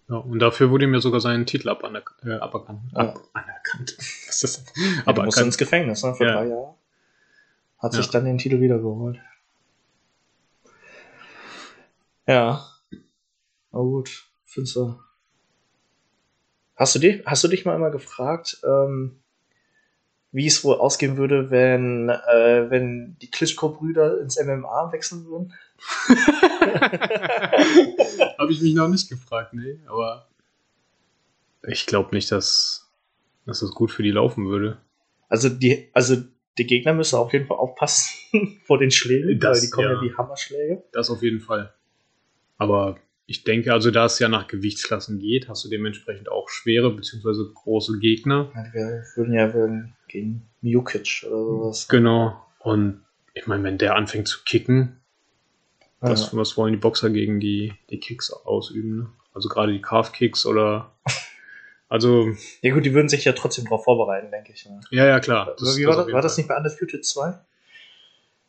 ja. 0.08 0.16
Und 0.16 0.38
dafür 0.38 0.70
wurde 0.70 0.84
ihm 0.84 0.94
ja 0.94 1.00
sogar 1.00 1.20
sein 1.20 1.46
Titel 1.46 1.68
ab 1.68 1.84
anerk 1.84 2.14
äh, 2.24 2.34
aberkannt. 2.34 2.80
Ja. 2.92 2.98
Ab 3.00 3.20
anerkannt. 3.32 3.96
Was 3.98 4.42
ist 4.42 4.42
das? 4.42 4.64
Aber 5.06 5.22
er 5.22 5.24
musste 5.26 5.42
ins 5.42 5.56
Aberkannt. 5.56 5.58
Gefängnis, 5.58 6.02
ne? 6.04 6.14
Für 6.14 6.24
Ja. 6.24 6.32
drei 6.34 6.46
Jahre. 6.48 6.74
Hat 7.78 7.92
Ja. 7.94 7.98
sich 7.98 8.10
dann 8.10 8.24
den 8.24 8.38
Titel 8.38 8.60
wiedergeholt. 8.60 9.18
Ja. 12.26 12.66
Aber 13.72 13.84
gut, 13.84 14.26
findest 14.44 14.76
du. 14.76 14.98
Hast 16.76 16.94
du, 16.94 16.98
dich, 16.98 17.22
hast 17.26 17.44
du 17.44 17.48
dich 17.48 17.64
mal 17.66 17.74
immer 17.76 17.90
gefragt, 17.90 18.58
ähm, 18.64 19.20
wie 20.32 20.46
es 20.46 20.64
wohl 20.64 20.76
ausgehen 20.76 21.16
würde, 21.18 21.50
wenn, 21.50 22.08
äh, 22.08 22.70
wenn 22.70 23.16
die 23.20 23.30
Klitschko-Brüder 23.30 24.20
ins 24.20 24.38
MMA 24.42 24.90
wechseln 24.92 25.26
würden? 25.26 25.52
Habe 28.38 28.52
ich 28.52 28.60
mich 28.60 28.74
noch 28.74 28.88
nicht 28.88 29.08
gefragt, 29.08 29.54
nee, 29.54 29.80
aber 29.86 30.28
ich 31.66 31.86
glaube 31.86 32.14
nicht, 32.14 32.30
dass, 32.32 32.90
dass 33.46 33.60
das 33.60 33.70
gut 33.70 33.90
für 33.90 34.02
die 34.02 34.10
laufen 34.10 34.48
würde. 34.48 34.78
Also 35.28 35.48
die, 35.48 35.88
also 35.92 36.16
die 36.58 36.66
Gegner 36.66 36.92
müssen 36.92 37.16
auf 37.16 37.32
jeden 37.32 37.46
Fall 37.46 37.58
aufpassen 37.58 38.60
vor 38.64 38.78
den 38.78 38.90
Schlägen, 38.90 39.38
Das, 39.40 39.58
weil 39.58 39.66
die 39.66 39.70
kommen 39.70 39.88
ja. 39.88 39.94
ja. 39.94 40.02
wie 40.02 40.16
Hammerschläge. 40.16 40.82
Das 40.92 41.10
auf 41.10 41.22
jeden 41.22 41.40
Fall. 41.40 41.72
Aber 42.58 42.98
ich 43.26 43.44
denke, 43.44 43.72
also 43.72 43.90
da 43.90 44.06
es 44.06 44.18
ja 44.18 44.28
nach 44.28 44.48
Gewichtsklassen 44.48 45.18
geht, 45.18 45.48
hast 45.48 45.64
du 45.64 45.68
dementsprechend 45.68 46.30
auch 46.30 46.48
schwere 46.48 46.90
bzw. 46.90 47.52
große 47.54 47.98
Gegner. 47.98 48.50
Ja, 48.54 48.74
Wir 48.74 49.04
würden 49.14 49.34
ja 49.34 49.92
gegen 50.08 50.42
Miukic 50.60 51.24
oder 51.26 51.44
sowas. 51.44 51.88
Genau. 51.88 52.44
Und 52.58 53.02
ich 53.34 53.46
meine, 53.46 53.62
wenn 53.62 53.78
der 53.78 53.94
anfängt 53.94 54.28
zu 54.28 54.40
kicken, 54.44 54.99
was, 56.00 56.32
Ja. 56.32 56.38
was 56.38 56.56
wollen 56.56 56.72
die 56.72 56.78
Boxer 56.78 57.10
gegen 57.10 57.40
die, 57.40 57.74
die 57.90 57.98
Kicks 58.00 58.30
ausüben? 58.32 58.96
Ne? 58.98 59.06
Also 59.34 59.48
gerade 59.48 59.72
die 59.72 59.82
Calf-Kicks 59.82 60.46
oder. 60.46 60.92
Also, 61.88 62.28
ja 62.62 62.72
gut, 62.72 62.84
die 62.84 62.94
würden 62.94 63.08
sich 63.08 63.24
ja 63.24 63.32
trotzdem 63.32 63.64
darauf 63.64 63.82
vorbereiten, 63.84 64.30
denke 64.30 64.52
ich. 64.52 64.64
Ne? 64.64 64.80
ja, 64.90 65.06
ja, 65.06 65.18
klar. 65.18 65.56
Aber 65.58 65.76
wie 65.76 65.86
war, 65.86 65.96
das, 65.96 66.12
war 66.12 66.22
das 66.22 66.36
nicht 66.36 66.48
bei 66.48 66.56
Undisputed 66.56 67.04
2? 67.04 67.34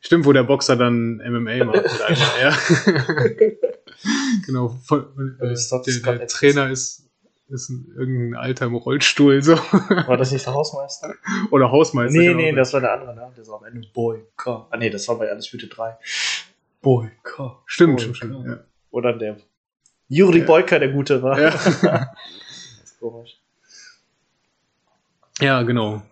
Stimmt, 0.00 0.26
wo 0.26 0.32
der 0.32 0.44
Boxer 0.44 0.76
dann 0.76 1.16
MMA 1.16 1.64
macht. 1.64 1.84
Ja. 2.40 2.56
genau. 4.46 4.68
Voll, 4.84 5.12
äh, 5.40 5.48
Das 5.48 5.72
ist 5.72 6.06
der, 6.06 6.18
der. 6.18 6.26
Trainer 6.28 6.70
ist, 6.70 7.08
ist 7.48 7.68
ein, 7.68 7.92
irgendein 7.96 8.40
Alter 8.40 8.66
im 8.66 8.74
Rollstuhl 8.74 9.42
so. 9.42 9.56
War 10.06 10.16
das 10.16 10.32
nicht 10.32 10.46
der 10.46 10.54
Hausmeister? 10.54 11.14
Oder 11.50 11.70
Hausmeister. 11.70 12.18
nee, 12.18 12.26
genau. 12.28 12.38
nee, 12.38 12.52
das 12.52 12.72
war 12.72 12.80
der 12.80 12.92
andere, 12.94 13.14
ne? 13.14 13.32
Der 13.36 13.46
war 13.48 13.58
am 13.58 13.64
Ende 13.64 13.88
Boyka. 13.92 14.66
Ah, 14.70 14.76
nee, 14.76 14.90
das 14.90 15.06
war 15.08 15.18
bei 15.18 15.30
Undisputed 15.30 15.76
3. 15.76 15.96
Boyka. 16.82 17.62
Stimmt, 17.66 17.96
Boyka. 17.98 18.14
stimmt, 18.14 18.16
stimmt. 18.16 18.46
Ja. 18.46 18.64
Oder 18.90 19.12
der 19.14 19.36
Juri 20.08 20.40
Ja. 20.40 20.44
Boyka, 20.44 20.78
der 20.78 20.90
Gute 20.92 21.22
war. 21.22 21.40
Ja. 21.40 21.50
das 21.50 21.66
ist 22.84 23.00
komisch. 23.00 23.40
ja, 25.40 25.62
genau. 25.62 26.02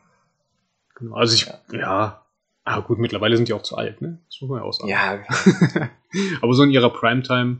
genau. 0.94 1.14
Also 1.16 1.34
ich, 1.34 1.46
Ja. 1.46 1.78
ja. 1.78 2.16
Ah, 2.64 2.80
gut, 2.80 2.98
mittlerweile 2.98 3.36
sind 3.36 3.48
die 3.48 3.52
auch 3.52 3.62
zu 3.62 3.76
alt, 3.76 4.00
ne? 4.00 4.18
Das 4.28 4.40
muss 4.40 4.50
man 4.50 4.60
ja 4.60 4.64
auch 4.64 4.72
sagen. 4.72 4.88
Ja, 4.90 5.90
Aber 6.42 6.54
so 6.54 6.62
in 6.62 6.70
ihrer 6.70 6.90
Primetime, 6.90 7.58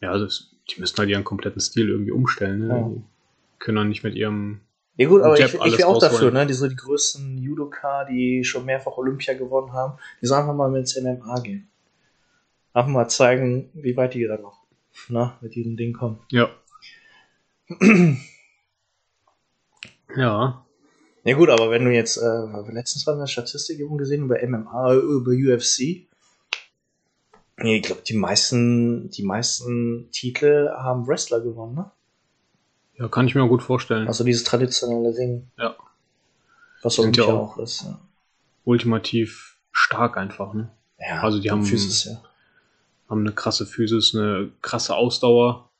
ja, 0.00 0.18
das, 0.18 0.50
die 0.70 0.80
müssen 0.80 0.98
halt 0.98 1.08
ihren 1.08 1.24
kompletten 1.24 1.60
Stil 1.60 1.88
irgendwie 1.88 2.10
umstellen, 2.10 2.66
ne? 2.66 2.68
Ja. 2.68 2.88
Die 2.88 3.02
können 3.60 3.76
dann 3.76 3.88
nicht 3.88 4.02
mit 4.02 4.14
ihrem. 4.14 4.60
Ja 4.96 5.08
gut, 5.08 5.22
aber 5.22 5.38
Jab 5.38 5.48
ich, 5.48 5.54
ich 5.54 5.60
alles 5.60 5.78
wäre 5.78 5.88
auch 5.88 5.98
dafür, 5.98 6.30
ne? 6.32 6.44
Die 6.46 6.52
so 6.54 6.68
die 6.68 6.76
größten 6.76 7.38
Judoka, 7.38 8.04
die 8.04 8.44
schon 8.44 8.64
mehrfach 8.64 8.96
Olympia 8.96 9.34
gewonnen 9.34 9.72
haben, 9.72 9.98
die 10.20 10.26
sollen 10.26 10.42
einfach 10.42 10.54
mal 10.54 10.70
mit 10.70 10.80
ins 10.80 11.00
MMA 11.00 11.40
gehen. 11.40 11.68
Einfach 12.74 12.90
mal 12.90 13.08
zeigen, 13.08 13.70
wie 13.72 13.96
weit 13.96 14.12
die 14.14 14.26
da 14.26 14.36
noch 14.36 14.64
ne, 15.08 15.32
mit 15.40 15.54
diesem 15.54 15.76
Ding 15.76 15.92
kommen. 15.94 16.18
Ja. 16.30 16.50
ja. 20.16 20.64
Ja 21.26 21.36
gut, 21.36 21.48
aber 21.48 21.70
wenn 21.70 21.84
du 21.86 21.92
jetzt, 21.94 22.18
äh, 22.18 22.70
letztens 22.72 23.06
war 23.06 23.14
eine 23.14 23.26
Statistik 23.26 23.78
irgendwo 23.78 23.96
gesehen 23.96 24.24
über 24.24 24.36
MMA, 24.46 24.94
über 24.94 25.30
UFC. 25.30 26.06
Ich 27.62 27.82
glaube, 27.82 28.02
die 28.06 28.16
meisten, 28.16 29.08
die 29.10 29.22
meisten 29.22 30.10
Titel 30.10 30.68
haben 30.76 31.06
Wrestler 31.06 31.40
gewonnen, 31.40 31.76
ne? 31.76 31.90
Ja, 32.96 33.08
kann 33.08 33.26
ich 33.26 33.34
mir 33.34 33.42
auch 33.44 33.48
gut 33.48 33.62
vorstellen. 33.62 34.06
Also 34.06 34.22
dieses 34.24 34.44
traditionelle 34.44 35.14
Ding. 35.14 35.48
Ja. 35.56 35.74
Was 36.82 36.98
Olympia 36.98 37.24
ja 37.24 37.32
auch 37.32 37.56
auch- 37.56 37.58
ist. 37.58 37.82
Ja, 37.82 37.98
Ultimativ 38.64 39.56
stark 39.72 40.16
einfach, 40.16 40.52
ne? 40.54 40.70
ja 40.98 41.20
Also 41.20 41.38
die 41.40 41.50
haben- 41.50 41.64
Physis, 41.64 42.04
ja. 42.04 42.20
Haben 43.08 43.20
eine 43.20 43.32
krasse 43.32 43.66
Physis, 43.66 44.14
eine 44.14 44.50
krasse 44.62 44.94
Ausdauer. 44.94 45.70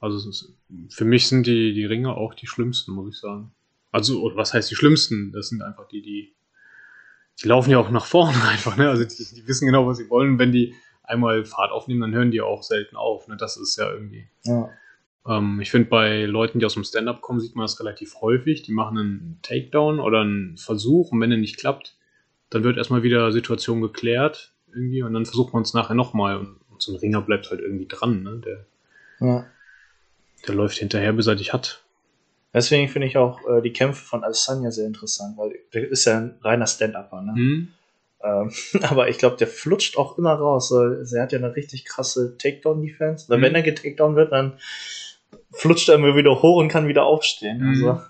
Also 0.00 0.28
ist, 0.28 0.52
für 0.88 1.04
mich 1.04 1.28
sind 1.28 1.46
die, 1.46 1.72
die 1.72 1.84
Ringe 1.84 2.14
auch 2.14 2.34
die 2.34 2.46
schlimmsten, 2.46 2.92
muss 2.92 3.14
ich 3.14 3.20
sagen. 3.20 3.52
Also, 3.92 4.30
was 4.34 4.52
heißt 4.52 4.70
die 4.70 4.74
schlimmsten? 4.74 5.32
Das 5.32 5.48
sind 5.48 5.62
einfach 5.62 5.88
die, 5.88 6.02
die, 6.02 6.34
die 7.42 7.48
laufen 7.48 7.70
ja 7.70 7.78
auch 7.78 7.90
nach 7.90 8.06
vorne 8.06 8.42
einfach, 8.48 8.76
ne? 8.76 8.88
Also 8.88 9.04
die, 9.04 9.34
die 9.34 9.48
wissen 9.48 9.66
genau, 9.66 9.86
was 9.86 9.98
sie 9.98 10.10
wollen. 10.10 10.38
Wenn 10.38 10.52
die 10.52 10.74
einmal 11.02 11.44
Fahrt 11.44 11.70
aufnehmen, 11.70 12.00
dann 12.00 12.14
hören 12.14 12.30
die 12.30 12.40
auch 12.40 12.62
selten 12.62 12.96
auf. 12.96 13.28
Ne? 13.28 13.36
Das 13.36 13.56
ist 13.56 13.76
ja 13.76 13.90
irgendwie. 13.90 14.28
ja. 14.44 14.70
Ähm, 15.26 15.60
ich 15.60 15.70
finde, 15.70 15.88
bei 15.88 16.24
Leuten, 16.24 16.58
die 16.58 16.66
aus 16.66 16.74
dem 16.74 16.84
Stand-up 16.84 17.20
kommen, 17.20 17.40
sieht 17.40 17.56
man 17.56 17.64
das 17.64 17.80
relativ 17.80 18.20
häufig. 18.20 18.62
Die 18.62 18.72
machen 18.72 18.98
einen 18.98 19.38
Takedown 19.42 20.00
oder 20.00 20.20
einen 20.20 20.56
Versuch 20.56 21.12
und 21.12 21.20
wenn 21.20 21.30
der 21.30 21.38
nicht 21.38 21.58
klappt, 21.58 21.96
dann 22.50 22.64
wird 22.64 22.76
erstmal 22.76 23.02
wieder 23.02 23.32
Situation 23.32 23.80
geklärt 23.80 24.52
irgendwie 24.76 25.02
und 25.02 25.14
dann 25.14 25.26
versucht 25.26 25.52
man 25.52 25.62
es 25.62 25.74
nachher 25.74 25.94
nochmal 25.94 26.36
und, 26.36 26.56
und 26.70 26.82
so 26.82 26.92
ein 26.92 26.98
Ringer 26.98 27.22
bleibt 27.22 27.50
halt 27.50 27.60
irgendwie 27.60 27.86
dran. 27.86 28.22
Ne? 28.22 28.42
Der, 28.44 29.26
ja. 29.26 29.46
der 30.46 30.54
läuft 30.54 30.78
hinterher, 30.78 31.12
bis 31.12 31.26
er 31.26 31.34
dich 31.34 31.52
hat. 31.52 31.82
Deswegen 32.54 32.88
finde 32.88 33.08
ich 33.08 33.16
auch 33.16 33.40
äh, 33.48 33.60
die 33.60 33.72
Kämpfe 33.72 34.02
von 34.02 34.24
Alessandra 34.24 34.70
sehr 34.70 34.86
interessant, 34.86 35.36
weil 35.36 35.58
der 35.74 35.90
ist 35.90 36.04
ja 36.04 36.18
ein 36.18 36.38
reiner 36.40 36.66
Stand-Upper, 36.66 37.22
ne? 37.22 37.34
Hm? 37.34 37.68
Ähm, 38.22 38.50
aber 38.82 39.08
ich 39.08 39.18
glaube, 39.18 39.36
der 39.36 39.46
flutscht 39.46 39.98
auch 39.98 40.16
immer 40.16 40.32
raus. 40.34 40.70
Er 40.70 41.22
hat 41.22 41.32
ja 41.32 41.38
eine 41.38 41.54
richtig 41.54 41.84
krasse 41.84 42.38
Takedown-Defense. 42.38 43.34
Mhm. 43.34 43.42
wenn 43.42 43.54
er 43.54 43.62
getakedown 43.62 44.16
wird, 44.16 44.32
dann 44.32 44.58
flutscht 45.50 45.88
er 45.88 45.96
immer 45.96 46.16
wieder 46.16 46.42
hoch 46.42 46.56
und 46.58 46.68
kann 46.68 46.88
wieder 46.88 47.04
aufstehen. 47.04 47.58
Mhm. 47.58 47.68
Also, 47.68 48.00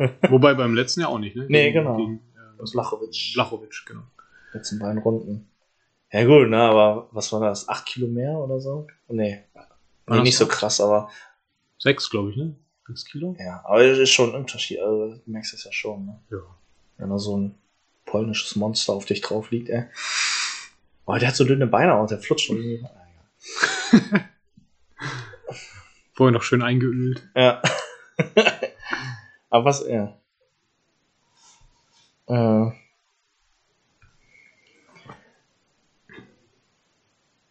Wobei 0.30 0.54
beim 0.54 0.74
letzten 0.74 1.00
Jahr 1.00 1.10
auch 1.10 1.18
nicht, 1.18 1.36
ne? 1.36 1.46
Nee, 1.48 1.72
genau. 1.72 1.96
Gegen, 1.96 2.20
äh, 2.36 2.70
Blachowicz. 2.72 3.34
Blachowicz, 3.34 3.84
genau. 3.86 4.02
letzten 4.52 4.78
beiden 4.78 4.98
Runden. 4.98 5.49
Ja 6.12 6.24
gut, 6.24 6.48
ne, 6.48 6.58
aber 6.58 7.08
was 7.12 7.32
war 7.32 7.40
das? 7.40 7.68
Acht 7.68 7.86
Kilo 7.86 8.08
mehr 8.08 8.32
oder 8.32 8.60
so? 8.60 8.86
Nee. 9.08 9.44
War 9.54 9.66
nee 10.08 10.16
das 10.16 10.24
nicht 10.24 10.36
so 10.36 10.46
krass, 10.46 10.80
aber 10.80 11.08
Sechs, 11.78 12.10
glaube 12.10 12.30
ich, 12.30 12.36
ne? 12.36 12.54
Sechs 12.86 13.04
Kilo? 13.06 13.36
ja, 13.38 13.62
aber 13.64 13.82
es 13.82 13.98
ist 13.98 14.10
schon 14.10 14.30
ein 14.30 14.40
Unterschied. 14.40 14.80
Also, 14.80 15.14
du 15.14 15.30
merkst 15.30 15.54
es 15.54 15.64
ja 15.64 15.72
schon, 15.72 16.06
ne? 16.06 16.20
Ja. 16.30 16.38
Wenn 16.98 17.10
da 17.10 17.18
so 17.18 17.36
ein 17.36 17.54
polnisches 18.04 18.56
Monster 18.56 18.92
auf 18.92 19.06
dich 19.06 19.20
drauf 19.20 19.50
liegt, 19.50 19.68
ey. 19.70 19.84
Oh, 21.06 21.16
der 21.16 21.28
hat 21.28 21.36
so 21.36 21.44
dünne 21.44 21.66
Beine 21.66 21.94
aus, 21.94 22.10
der 22.10 22.18
flutscht 22.18 22.46
schon 22.46 22.60
ja. 22.60 22.90
Vorher 26.12 26.32
noch 26.32 26.42
schön 26.42 26.62
eingeölt. 26.62 27.26
Ja. 27.34 27.62
Aber 29.50 29.64
was, 29.64 29.86
ja. 29.88 30.18
Äh. 32.26 32.72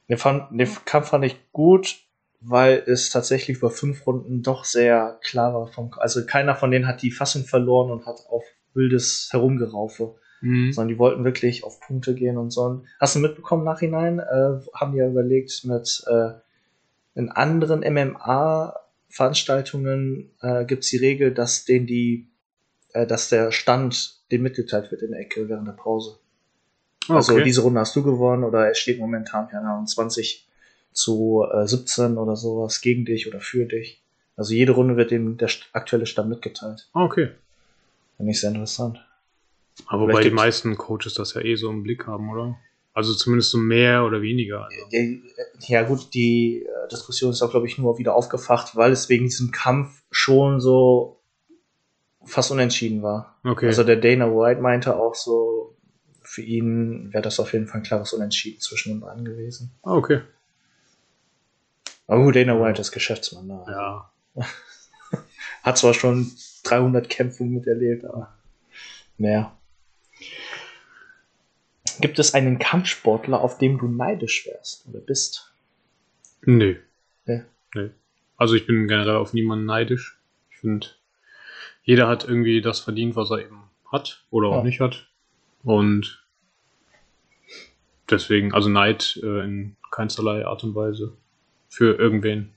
Den, 0.10 0.18
fand, 0.18 0.52
den 0.52 0.68
Kampf 0.86 1.10
fand 1.10 1.26
ich 1.26 1.38
gut, 1.52 2.00
weil 2.42 2.84
es 2.88 3.10
tatsächlich 3.10 3.58
über 3.58 3.70
fünf 3.70 4.08
Runden 4.08 4.42
doch 4.42 4.64
sehr 4.66 5.20
klar 5.22 5.54
war. 5.54 5.68
Vom, 5.68 5.92
also 5.98 6.26
keiner 6.26 6.56
von 6.56 6.72
denen 6.72 6.88
hat 6.88 7.02
die 7.02 7.12
Fassung 7.12 7.44
verloren 7.44 7.92
und 7.92 8.06
hat 8.06 8.22
auf 8.30 8.46
wildes 8.74 9.28
Herumgeraufe, 9.32 10.16
Mhm. 10.42 10.72
sondern 10.72 10.88
die 10.90 11.00
wollten 11.00 11.26
wirklich 11.26 11.66
auf 11.66 11.82
Punkte 11.82 12.16
gehen 12.16 12.38
und 12.38 12.52
so. 12.52 12.84
Hast 13.00 13.16
du 13.16 13.20
mitbekommen 13.20 13.66
nachhinein? 13.66 14.20
Äh, 14.20 14.60
haben 14.74 14.94
die 14.94 15.00
ja 15.00 15.08
überlegt, 15.08 15.66
mit 15.66 16.02
äh, 16.08 16.30
in 17.16 17.30
anderen 17.30 17.82
MMA-Veranstaltungen 17.82 20.32
äh, 20.42 20.64
gibt 20.66 20.84
es 20.86 20.92
die 20.92 20.98
Regel, 20.98 21.34
dass 21.34 21.66
denen 21.66 21.88
die, 21.88 22.30
äh, 22.94 23.06
dass 23.06 23.28
der 23.30 23.52
Stand 23.52 24.22
dem 24.32 24.44
mitgeteilt 24.44 24.92
wird 24.92 25.02
in 25.02 25.12
der 25.12 25.20
Ecke 25.20 25.50
während 25.50 25.68
der 25.68 25.74
Pause. 25.74 26.20
Also 27.08 27.34
Okay. 27.34 27.44
diese 27.44 27.62
Runde 27.62 27.80
hast 27.80 27.96
du 27.96 28.04
gewonnen 28.04 28.44
oder 28.44 28.70
es 28.70 28.78
steht 28.78 29.00
momentan 29.00 29.48
keine 29.48 29.70
Ahnung 29.70 29.88
20 29.88 30.48
zu 30.92 31.46
äh, 31.52 31.68
17 31.68 32.18
oder 32.18 32.36
sowas 32.36 32.82
gegen 32.82 33.06
dich 33.06 33.28
oder 33.28 33.40
für 33.40 33.66
dich. 33.66 34.02
Also 34.36 34.54
jede 34.54 34.74
Runde 34.74 34.96
wird 34.98 35.12
dem 35.12 35.38
der 35.38 35.50
aktuelle 35.74 36.06
Stand 36.06 36.30
mitgeteilt. 36.30 36.90
Ah, 36.94 37.04
okay. 37.06 37.30
Finde 38.18 38.32
ich 38.32 38.40
sehr 38.40 38.50
interessant. 38.50 39.06
Aber 39.88 40.06
Vielleicht 40.06 40.18
wobei 40.18 40.24
die 40.30 40.36
meisten 40.36 40.78
Coaches 40.78 41.14
das 41.14 41.34
ja 41.34 41.42
eh 41.42 41.56
so 41.56 41.70
im 41.70 41.84
Blick 41.84 42.06
haben, 42.08 42.30
oder? 42.30 42.58
Also 42.94 43.14
zumindest 43.14 43.52
so 43.52 43.58
mehr 43.58 44.04
oder 44.04 44.22
weniger. 44.22 44.66
Also. 44.66 44.76
Ja, 44.90 45.82
Ja 45.82 45.84
gut, 45.84 46.14
die 46.14 46.66
äh, 46.66 46.88
Diskussion 46.92 47.32
ist 47.32 47.42
auch, 47.42 47.52
glaube 47.52 47.68
ich, 47.68 47.78
nur 47.78 47.98
wieder 47.98 48.14
aufgefacht, 48.16 48.76
weil 48.76 48.92
es 48.92 49.10
wegen 49.10 49.26
diesem 49.26 49.52
Kampf 49.52 50.04
schon 50.12 50.60
so 50.60 51.20
fast 52.26 52.52
unentschieden 52.52 53.02
war. 53.02 53.38
Okay. 53.44 53.68
Also 53.68 53.84
der 53.84 53.96
Dana 53.96 54.28
White 54.28 54.62
meinte 54.62 54.98
auch 54.98 55.16
so, 55.16 55.76
für 56.30 56.44
ihn 56.44 57.12
wäre 57.12 57.24
das 57.24 57.40
auf 57.40 57.54
jeden 57.54 57.66
Fall 57.66 57.82
ein 57.82 57.84
klares 57.84 58.14
Unentschieden 58.14 58.60
zwischen 58.62 58.94
den 58.94 59.00
beiden 59.00 59.26
gewesen. 59.26 59.72
ah, 59.84 59.94
okay. 59.96 60.22
Aber 62.06 62.24
gut, 62.24 62.36
Dana 62.36 62.60
White 62.60 62.80
ist 62.82 62.92
Geschäftsmann. 62.92 63.48
Ne? 63.48 63.66
Ja. 63.68 64.12
Hat 65.64 65.78
zwar 65.78 65.94
schon 65.96 66.32
300 66.64 67.10
Kämpfe 67.10 67.44
miterlebt, 67.44 68.06
aber 68.06 68.34
naja. 69.18 69.56
Gibt 72.00 72.20
es 72.20 72.34
einen 72.34 72.60
Kampfsportler, 72.60 73.42
auf 73.42 73.58
dem 73.58 73.78
du 73.78 73.88
neidisch 73.88 74.46
wärst 74.48 74.88
oder 74.88 75.00
bist? 75.00 75.52
Nee. 76.44 76.78
Nee. 77.26 77.44
Nee. 77.76 77.90
Also 78.38 78.54
ich 78.56 78.66
bin 78.66 78.88
generell 78.88 79.16
auf 79.18 79.34
niemanden 79.34 79.66
neidisch. 79.66 80.18
Ich 80.52 80.58
finde, 80.58 80.88
jeder 81.84 82.08
hat 82.08 82.24
irgendwie 82.24 82.62
das 82.62 82.80
verdient, 82.80 83.16
was 83.16 83.32
er 83.32 83.40
eben 83.40 83.64
hat 83.92 84.24
oder 84.30 84.48
auch 84.50 84.58
Ja. 84.58 84.64
nicht 84.64 84.80
hat. 84.80 85.08
Und 85.64 86.19
deswegen, 88.10 88.54
also 88.54 88.70
Neid 88.70 89.20
äh, 89.24 89.44
in 89.44 89.76
keinsterlei 89.92 90.46
Art 90.46 90.64
und 90.64 90.76
Weise 90.76 91.14
für 91.68 91.96
irgendwen. 91.96 92.54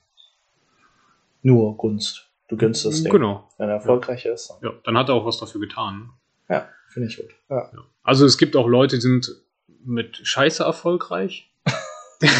Nur 1.42 1.76
Gunst. 1.76 2.28
Du 2.48 2.56
gönnst 2.56 2.84
das 2.84 3.02
Ding. 3.02 3.10
Genau. 3.12 3.48
Wenn 3.58 3.68
er 3.68 3.76
erfolgreich 3.76 4.26
ist. 4.26 4.52
Ja, 4.62 4.72
dann 4.84 4.96
hat 4.96 5.08
er 5.08 5.14
auch 5.14 5.24
was 5.24 5.38
dafür 5.38 5.60
getan. 5.60 6.10
Ja, 6.48 6.68
finde 6.88 7.08
ich 7.08 7.16
gut. 7.16 7.30
Ja. 7.48 7.70
Ja. 7.72 7.78
Also 8.02 8.26
es 8.26 8.36
gibt 8.36 8.56
auch 8.56 8.68
Leute, 8.68 8.96
die 8.96 9.02
sind 9.02 9.34
mit 9.84 10.20
Scheiße 10.22 10.62
erfolgreich. 10.62 11.50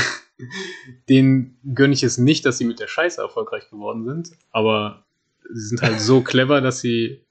Denen 1.09 1.59
gönne 1.75 1.95
ich 1.95 2.03
es 2.03 2.19
nicht, 2.19 2.45
dass 2.45 2.59
sie 2.59 2.65
mit 2.65 2.81
der 2.81 2.89
Scheiße 2.89 3.21
erfolgreich 3.21 3.71
geworden 3.71 4.05
sind, 4.05 4.33
aber 4.51 5.05
sie 5.51 5.69
sind 5.69 5.83
halt 5.83 6.01
so 6.01 6.21
clever, 6.25 6.61
dass 6.61 6.81
sie 6.81 7.25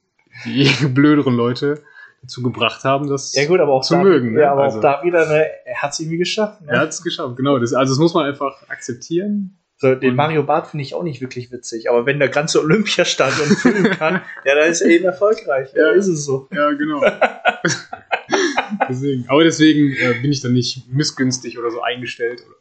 die 0.45 0.69
blöderen 0.87 1.35
Leute 1.35 1.83
dazu 2.21 2.41
gebracht 2.43 2.83
haben, 2.83 3.07
das 3.07 3.33
Ja 3.35 3.45
gut, 3.47 3.59
aber 3.59 3.73
auch 3.73 3.83
zu 3.83 3.95
da, 3.95 4.03
mögen. 4.03 4.33
Ne? 4.33 4.41
Ja, 4.41 4.51
aber 4.51 4.63
also, 4.63 4.77
auch 4.77 4.81
da 4.81 5.03
wieder, 5.03 5.25
ne, 5.27 5.47
er 5.65 5.81
hat 5.81 5.93
es 5.93 5.99
irgendwie 5.99 6.17
geschafft. 6.17 6.61
Ne? 6.61 6.71
er 6.71 6.79
hat 6.81 6.89
es 6.89 7.01
geschafft, 7.03 7.35
genau. 7.37 7.57
Das, 7.59 7.73
also 7.73 7.93
das 7.93 7.99
muss 7.99 8.13
man 8.13 8.25
einfach 8.25 8.67
akzeptieren. 8.69 9.57
So, 9.77 9.95
den 9.95 10.11
Und- 10.11 10.15
Mario 10.15 10.43
Barth 10.43 10.67
finde 10.67 10.83
ich 10.83 10.93
auch 10.93 11.01
nicht 11.01 11.21
wirklich 11.21 11.51
witzig, 11.51 11.89
aber 11.89 12.05
wenn 12.05 12.19
der 12.19 12.29
ganze 12.29 12.61
Olympiastadion 12.61 13.47
filmen 13.57 13.89
kann, 13.91 14.21
ja, 14.45 14.53
dann 14.55 14.69
ist 14.69 14.81
er 14.81 14.89
eben 14.91 15.05
erfolgreich. 15.05 15.69
Ja, 15.73 15.87
Ja. 15.87 15.91
ist 15.93 16.07
es 16.07 16.23
so. 16.25 16.47
Ja, 16.53 16.69
genau. 16.73 17.01
deswegen. 18.89 19.25
Aber 19.27 19.43
deswegen 19.43 19.91
äh, 19.93 20.21
bin 20.21 20.31
ich 20.31 20.41
dann 20.41 20.53
nicht 20.53 20.87
missgünstig 20.91 21.57
oder 21.57 21.71
so 21.71 21.81
eingestellt 21.81 22.43
oder 22.45 22.55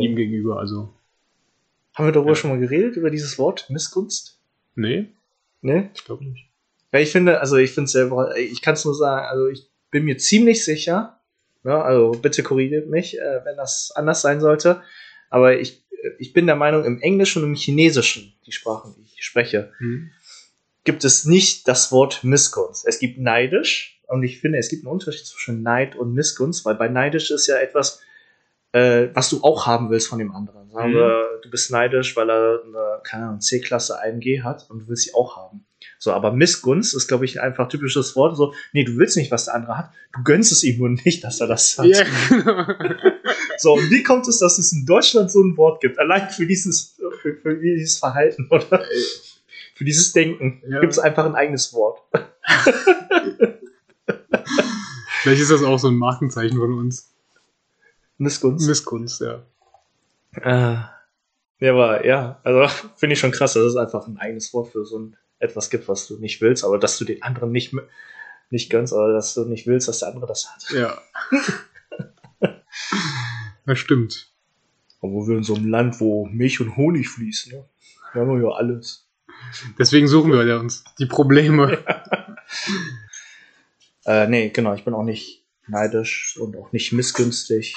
ihm 0.00 0.14
Nee. 0.14 0.14
gegenüber. 0.16 0.58
Also, 0.58 0.92
Haben 1.94 2.06
wir 2.06 2.12
darüber 2.12 2.30
Ja. 2.30 2.36
schon 2.36 2.50
mal 2.50 2.58
geredet, 2.58 2.96
über 2.96 3.10
dieses 3.10 3.38
Wort 3.38 3.70
Missgunst? 3.70 4.38
nee, 4.74 5.06
Ne? 5.62 5.90
ich 5.94 6.04
glaube 6.04 6.24
nicht. 6.24 6.47
Ja, 6.92 7.00
ich 7.00 7.10
finde, 7.12 7.40
also 7.40 7.56
ich 7.56 7.72
finde 7.72 7.90
selber, 7.90 8.36
ich 8.36 8.62
kann 8.62 8.74
es 8.74 8.84
nur 8.84 8.94
sagen, 8.94 9.26
also 9.26 9.46
ich 9.48 9.68
bin 9.90 10.04
mir 10.04 10.16
ziemlich 10.18 10.64
sicher, 10.64 11.20
ja, 11.64 11.82
also 11.82 12.12
bitte 12.12 12.42
korrigiert 12.42 12.88
mich, 12.88 13.18
äh, 13.18 13.40
wenn 13.44 13.56
das 13.56 13.92
anders 13.94 14.22
sein 14.22 14.40
sollte, 14.40 14.82
aber 15.30 15.58
ich, 15.58 15.82
ich 16.18 16.32
bin 16.32 16.46
der 16.46 16.56
Meinung, 16.56 16.84
im 16.84 17.00
Englischen 17.00 17.42
und 17.42 17.50
im 17.50 17.54
Chinesischen, 17.56 18.32
die 18.46 18.52
Sprachen, 18.52 18.94
die 18.96 19.02
ich 19.02 19.24
spreche, 19.24 19.72
Hm. 19.78 20.10
gibt 20.84 21.04
es 21.04 21.24
nicht 21.26 21.68
das 21.68 21.92
Wort 21.92 22.24
Missgunst. 22.24 22.86
Es 22.86 22.98
gibt 22.98 23.18
neidisch 23.18 24.00
und 24.06 24.22
ich 24.22 24.40
finde, 24.40 24.58
es 24.58 24.70
gibt 24.70 24.84
einen 24.84 24.92
Unterschied 24.92 25.26
zwischen 25.26 25.62
Neid 25.62 25.96
und 25.96 26.14
Missgunst, 26.14 26.64
weil 26.64 26.76
bei 26.76 26.88
neidisch 26.88 27.30
ist 27.30 27.46
ja 27.48 27.56
etwas, 27.58 28.00
äh, 28.72 29.08
was 29.12 29.28
du 29.28 29.42
auch 29.42 29.66
haben 29.66 29.90
willst 29.90 30.08
von 30.08 30.18
dem 30.18 30.32
anderen. 30.34 30.70
Sagen 30.70 30.92
Mhm. 30.92 30.94
wir, 30.96 31.40
du 31.42 31.50
bist 31.50 31.70
neidisch, 31.70 32.16
weil 32.16 32.30
er 32.30 32.62
eine, 32.64 33.00
keine 33.02 33.26
Ahnung, 33.26 33.40
C-Klasse 33.40 34.00
1G 34.02 34.42
hat 34.42 34.66
und 34.70 34.80
du 34.80 34.88
willst 34.88 35.04
sie 35.04 35.14
auch 35.14 35.36
haben. 35.36 35.66
So, 35.98 36.12
aber 36.12 36.32
Missgunst 36.32 36.94
ist, 36.94 37.08
glaube 37.08 37.24
ich, 37.24 37.40
einfach 37.40 37.68
typisches 37.68 38.14
Wort. 38.16 38.36
So, 38.36 38.54
nee, 38.72 38.84
du 38.84 38.96
willst 38.96 39.16
nicht, 39.16 39.30
was 39.30 39.46
der 39.46 39.54
andere 39.54 39.78
hat. 39.78 39.90
Du 40.14 40.22
gönnst 40.22 40.52
es 40.52 40.62
ihm 40.64 40.78
nur 40.78 40.88
nicht, 40.90 41.24
dass 41.24 41.40
er 41.40 41.46
das 41.46 41.78
hat. 41.78 41.86
Ja, 41.86 42.04
genau. 42.28 42.66
So, 43.60 43.74
und 43.74 43.90
wie 43.90 44.04
kommt 44.04 44.28
es, 44.28 44.38
dass 44.38 44.58
es 44.58 44.72
in 44.72 44.86
Deutschland 44.86 45.32
so 45.32 45.42
ein 45.42 45.56
Wort 45.56 45.80
gibt? 45.80 45.98
Allein 45.98 46.30
für 46.30 46.46
dieses, 46.46 46.96
für, 47.20 47.34
für 47.34 47.56
dieses 47.56 47.98
Verhalten 47.98 48.46
oder 48.50 48.84
für 49.74 49.84
dieses 49.84 50.12
Denken 50.12 50.62
Ja. 50.68 50.78
gibt 50.80 50.92
es 50.92 50.98
einfach 51.00 51.24
ein 51.24 51.34
eigenes 51.34 51.72
Wort. 51.74 52.00
Vielleicht 55.22 55.42
ist 55.42 55.50
das 55.50 55.62
auch 55.64 55.78
so 55.78 55.88
ein 55.88 55.96
Markenzeichen 55.96 56.58
von 56.58 56.78
uns. 56.78 57.12
Missgunst. 58.18 58.66
Missgunst, 58.68 59.20
ja. 59.20 59.42
Äh, 60.32 60.76
ja, 61.60 61.72
aber 61.72 62.06
ja, 62.06 62.40
also 62.44 62.68
finde 62.96 63.14
ich 63.14 63.18
schon 63.20 63.32
krass, 63.32 63.54
dass 63.54 63.64
es 63.64 63.76
einfach 63.76 64.06
ein 64.06 64.18
eigenes 64.18 64.52
Wort 64.54 64.68
für 64.68 64.84
so 64.84 64.98
ein 65.00 65.16
etwas 65.38 65.70
gibt, 65.70 65.88
was 65.88 66.06
du 66.06 66.18
nicht 66.18 66.40
willst, 66.40 66.64
aber 66.64 66.78
dass 66.78 66.98
du 66.98 67.04
den 67.04 67.22
anderen 67.22 67.52
nicht, 67.52 67.74
nicht 68.50 68.70
gönnst, 68.70 68.92
oder 68.92 69.12
dass 69.12 69.34
du 69.34 69.44
nicht 69.44 69.66
willst, 69.66 69.88
dass 69.88 70.00
der 70.00 70.08
andere 70.08 70.26
das 70.26 70.50
hat. 70.50 70.70
Ja. 70.72 70.98
das 73.66 73.78
stimmt. 73.78 74.30
Obwohl 75.00 75.28
wir 75.28 75.36
in 75.36 75.44
so 75.44 75.54
einem 75.54 75.68
Land, 75.68 76.00
wo 76.00 76.26
Milch 76.26 76.60
und 76.60 76.76
Honig 76.76 77.08
fließen, 77.08 77.52
ne? 77.52 77.64
Wir 78.12 78.22
haben 78.22 78.42
ja 78.42 78.50
alles. 78.50 79.06
Deswegen 79.78 80.08
suchen 80.08 80.32
wir 80.32 80.44
ja 80.44 80.56
uns 80.58 80.84
die 80.98 81.06
Probleme. 81.06 81.78
Äh, 84.08 84.26
nee, 84.26 84.48
genau, 84.48 84.72
ich 84.72 84.86
bin 84.86 84.94
auch 84.94 85.04
nicht 85.04 85.44
neidisch 85.66 86.38
und 86.40 86.56
auch 86.56 86.72
nicht 86.72 86.92
missgünstig. 86.92 87.76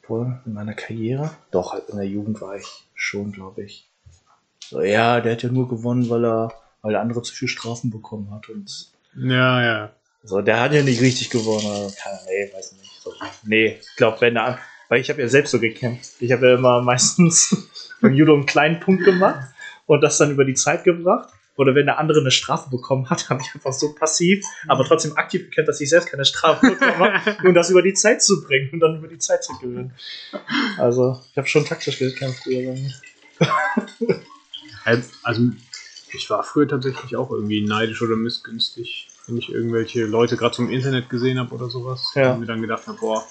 Obwohl, 0.00 0.40
in 0.46 0.54
meiner 0.54 0.72
Karriere? 0.72 1.36
Doch, 1.50 1.74
halt 1.74 1.90
in 1.90 1.96
der 1.96 2.06
Jugend 2.06 2.40
war 2.40 2.56
ich 2.56 2.88
schon, 2.94 3.32
glaube 3.32 3.64
ich. 3.64 3.91
So, 4.72 4.80
ja, 4.80 5.20
der 5.20 5.32
hat 5.32 5.42
ja 5.42 5.50
nur 5.50 5.68
gewonnen, 5.68 6.08
weil 6.08 6.24
er, 6.24 6.54
weil 6.80 6.92
der 6.92 7.02
andere 7.02 7.20
zu 7.20 7.34
viel 7.34 7.46
Strafen 7.46 7.90
bekommen 7.90 8.30
hat 8.30 8.48
und 8.48 8.90
Ja, 9.14 9.62
ja. 9.62 9.92
so, 10.24 10.40
der 10.40 10.60
hat 10.60 10.72
ja 10.72 10.82
nicht 10.82 11.02
richtig 11.02 11.28
gewonnen. 11.28 11.66
oder 11.66 11.92
Keine, 12.02 12.18
nee, 12.24 12.50
weiß 12.54 12.72
nicht. 12.80 12.90
So, 13.02 13.12
nee, 13.44 13.78
ich 13.82 13.96
glaube, 13.96 14.22
wenn 14.22 14.34
er, 14.34 14.58
weil 14.88 15.02
ich 15.02 15.10
habe 15.10 15.20
ja 15.20 15.28
selbst 15.28 15.50
so 15.50 15.60
gekämpft. 15.60 16.12
Ich 16.20 16.32
habe 16.32 16.48
ja 16.48 16.54
immer 16.54 16.80
meistens 16.80 17.68
beim 18.00 18.14
Judo 18.14 18.32
einen 18.32 18.46
kleinen 18.46 18.80
Punkt 18.80 19.04
gemacht 19.04 19.46
und 19.84 20.00
das 20.00 20.16
dann 20.16 20.30
über 20.30 20.46
die 20.46 20.54
Zeit 20.54 20.84
gebracht. 20.84 21.28
Oder 21.56 21.74
wenn 21.74 21.84
der 21.84 21.98
andere 21.98 22.20
eine 22.20 22.30
Strafe 22.30 22.70
bekommen 22.70 23.10
hat, 23.10 23.28
habe 23.28 23.42
ich 23.42 23.54
einfach 23.54 23.74
so 23.74 23.94
passiv, 23.94 24.42
aber 24.68 24.86
trotzdem 24.86 25.18
aktiv 25.18 25.50
gekämpft, 25.50 25.68
dass 25.68 25.82
ich 25.82 25.90
selbst 25.90 26.08
keine 26.08 26.24
Strafe 26.24 26.70
bekommen 26.70 26.98
habe, 26.98 27.36
um 27.46 27.52
das 27.52 27.68
über 27.68 27.82
die 27.82 27.92
Zeit 27.92 28.22
zu 28.22 28.42
bringen 28.42 28.70
und 28.72 28.80
dann 28.80 28.96
über 28.96 29.08
die 29.08 29.18
Zeit 29.18 29.44
zu 29.44 29.52
gewinnen. 29.58 29.92
Also, 30.78 31.20
ich 31.30 31.36
habe 31.36 31.46
schon 31.46 31.66
taktisch 31.66 31.98
gekämpft 31.98 32.44
früher. 32.44 32.74
Also, 35.22 35.50
ich 36.12 36.28
war 36.30 36.42
früher 36.42 36.68
tatsächlich 36.68 37.16
auch 37.16 37.30
irgendwie 37.30 37.64
neidisch 37.64 38.02
oder 38.02 38.16
missgünstig, 38.16 39.08
wenn 39.26 39.36
ich 39.36 39.50
irgendwelche 39.50 40.04
Leute 40.04 40.36
gerade 40.36 40.54
zum 40.54 40.70
Internet 40.70 41.08
gesehen 41.08 41.38
habe 41.38 41.54
oder 41.54 41.70
sowas. 41.70 42.12
Ja. 42.14 42.32
Und 42.32 42.40
mir 42.40 42.46
dann 42.46 42.60
gedacht 42.60 42.86
habe, 42.86 42.98
boah, 42.98 43.24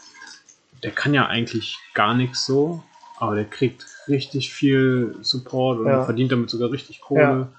der 0.84 0.92
kann 0.92 1.14
ja 1.14 1.28
eigentlich 1.28 1.78
gar 1.94 2.14
nichts 2.14 2.46
so, 2.46 2.84
aber 3.18 3.36
der 3.36 3.46
kriegt 3.46 3.86
richtig 4.08 4.52
viel 4.52 5.16
Support 5.22 5.80
und 5.80 5.88
Ja. 5.88 6.04
verdient 6.04 6.32
damit 6.32 6.50
sogar 6.50 6.72
richtig 6.72 7.02
Kohle. 7.02 7.22
Ja. 7.22 7.52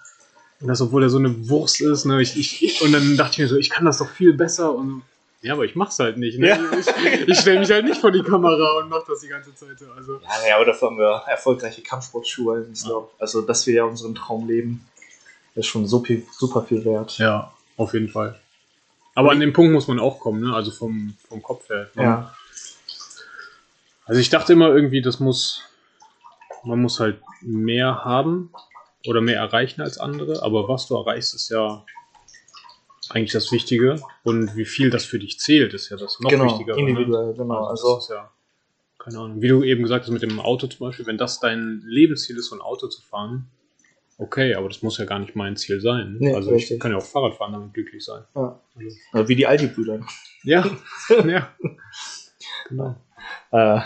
Und 0.61 0.69
das, 0.69 0.81
obwohl 0.81 1.03
er 1.03 1.11
so 1.11 1.19
eine 1.19 1.49
Wurst 1.49 1.81
ist, 1.81 2.05
ne? 2.05 2.21
Ich, 2.23 2.39
ich, 2.39 2.83
und 2.83 2.93
dann 2.93 3.17
dachte 3.17 3.33
ich 3.33 3.39
mir 3.39 3.49
so, 3.49 3.57
ich 3.57 3.71
kann 3.71 3.85
das 3.85 3.99
doch 3.99 4.09
viel 4.09 4.33
besser 4.33 4.75
und 4.75 5.03
ja, 5.43 5.53
aber 5.55 5.65
ich 5.65 5.75
mach's 5.75 5.99
halt 5.99 6.17
nicht. 6.17 6.39
Ne? 6.39 6.49
Ja. 6.49 6.59
Ich, 6.79 7.29
ich 7.29 7.39
stelle 7.39 7.61
mich 7.61 7.71
halt 7.71 7.85
nicht 7.85 8.01
vor 8.01 8.11
die 8.11 8.23
Kamera 8.23 8.79
und 8.79 8.89
mach 8.89 9.05
das 9.07 9.21
die 9.21 9.29
ganze 9.29 9.55
Zeit. 9.55 9.79
so. 9.79 9.87
Also, 9.97 10.21
Ja, 10.23 10.49
ja, 10.49 10.57
aber 10.57 10.65
dafür 10.65 10.89
haben 10.89 10.99
wir 10.99 11.23
erfolgreiche 11.27 11.83
Kampfsportschuhe. 11.83 12.67
Ich 12.73 12.85
glaub, 12.85 13.13
Also, 13.19 13.43
dass 13.43 13.67
wir 13.67 13.75
ja 13.75 13.85
unseren 13.85 14.15
Traum 14.15 14.47
leben, 14.49 14.87
ist 15.55 15.67
schon 15.67 15.87
so 15.87 16.01
viel, 16.01 16.25
super 16.33 16.63
viel 16.63 16.85
wert. 16.85 17.19
Ja, 17.19 17.53
auf 17.77 17.93
jeden 17.93 18.09
Fall. 18.09 18.41
Aber 19.15 19.33
an 19.33 19.41
dem 19.41 19.53
Punkt 19.53 19.73
muss 19.73 19.89
man 19.89 19.99
auch 19.99 20.21
kommen, 20.21 20.41
ne? 20.41 20.55
Also 20.55 20.71
vom, 20.71 21.15
vom 21.29 21.43
Kopf 21.43 21.69
her. 21.69 21.91
Ja. 21.97 22.35
Also 24.07 24.21
ich 24.21 24.31
dachte 24.31 24.53
immer 24.55 24.69
irgendwie, 24.69 25.03
das 25.03 25.21
muss, 25.21 25.63
man 26.65 26.81
muss 26.81 26.99
halt 27.01 27.21
mehr 27.41 28.05
haben 28.05 28.51
oder 29.07 29.21
mehr 29.21 29.39
erreichen 29.39 29.81
als 29.81 29.99
andere, 29.99 30.43
aber 30.43 30.69
was 30.69 30.87
du 30.87 30.97
erreichst, 30.97 31.35
ist 31.35 31.51
ja 31.51 31.85
eigentlich 33.15 33.33
das 33.33 33.53
Wichtige. 33.53 33.97
Und 34.23 34.57
wie 34.57 34.65
viel 34.65 34.91
das 34.91 35.05
für 35.05 35.19
dich 35.19 35.39
zählt, 35.39 35.75
ist 35.75 35.91
ja 35.91 35.97
das 35.97 36.21
noch 36.21 36.31
genau, 36.31 36.47
wichtiger. 36.47 36.77
individuell, 36.77 37.35
genau. 37.35 37.65
Also, 37.65 37.95
Also, 37.95 38.15
ja, 38.15 38.31
keine 38.99 39.19
Ahnung, 39.19 39.43
wie 39.43 39.49
du 39.49 39.63
eben 39.63 39.83
gesagt 39.83 40.05
hast 40.05 40.11
mit 40.13 40.23
dem 40.23 40.41
Auto 40.41 40.67
zum 40.67 40.87
Beispiel, 40.87 41.07
wenn 41.07 41.19
das 41.19 41.41
dein 41.41 41.83
Lebensziel 41.85 42.37
ist, 42.37 42.47
so 42.47 42.57
ein 42.57 42.61
Auto 42.61 42.87
zu 42.87 43.03
fahren, 43.03 43.49
okay, 44.19 44.55
aber 44.55 44.69
das 44.69 44.83
muss 44.83 44.99
ja 44.99 45.05
gar 45.05 45.19
nicht 45.19 45.35
mein 45.35 45.57
Ziel 45.57 45.81
sein. 45.81 46.17
Nee, 46.21 46.35
also 46.35 46.51
ich 46.51 46.63
richtig. 46.63 46.81
kann 46.81 46.93
ja 46.93 46.99
auch 46.99 47.05
Fahrrad 47.05 47.35
fahren, 47.35 47.53
damit 47.53 47.75
glücklich 47.75 48.05
sein. 48.05 48.23
ja. 48.35 48.61
Also, 49.13 49.29
wie 49.29 49.37
die 49.37 49.47
Aldi-Brüder. 49.47 50.07
ja, 50.45 50.65
ja. 51.27 51.53
Genau. 52.69 52.97
Äh, 53.51 53.81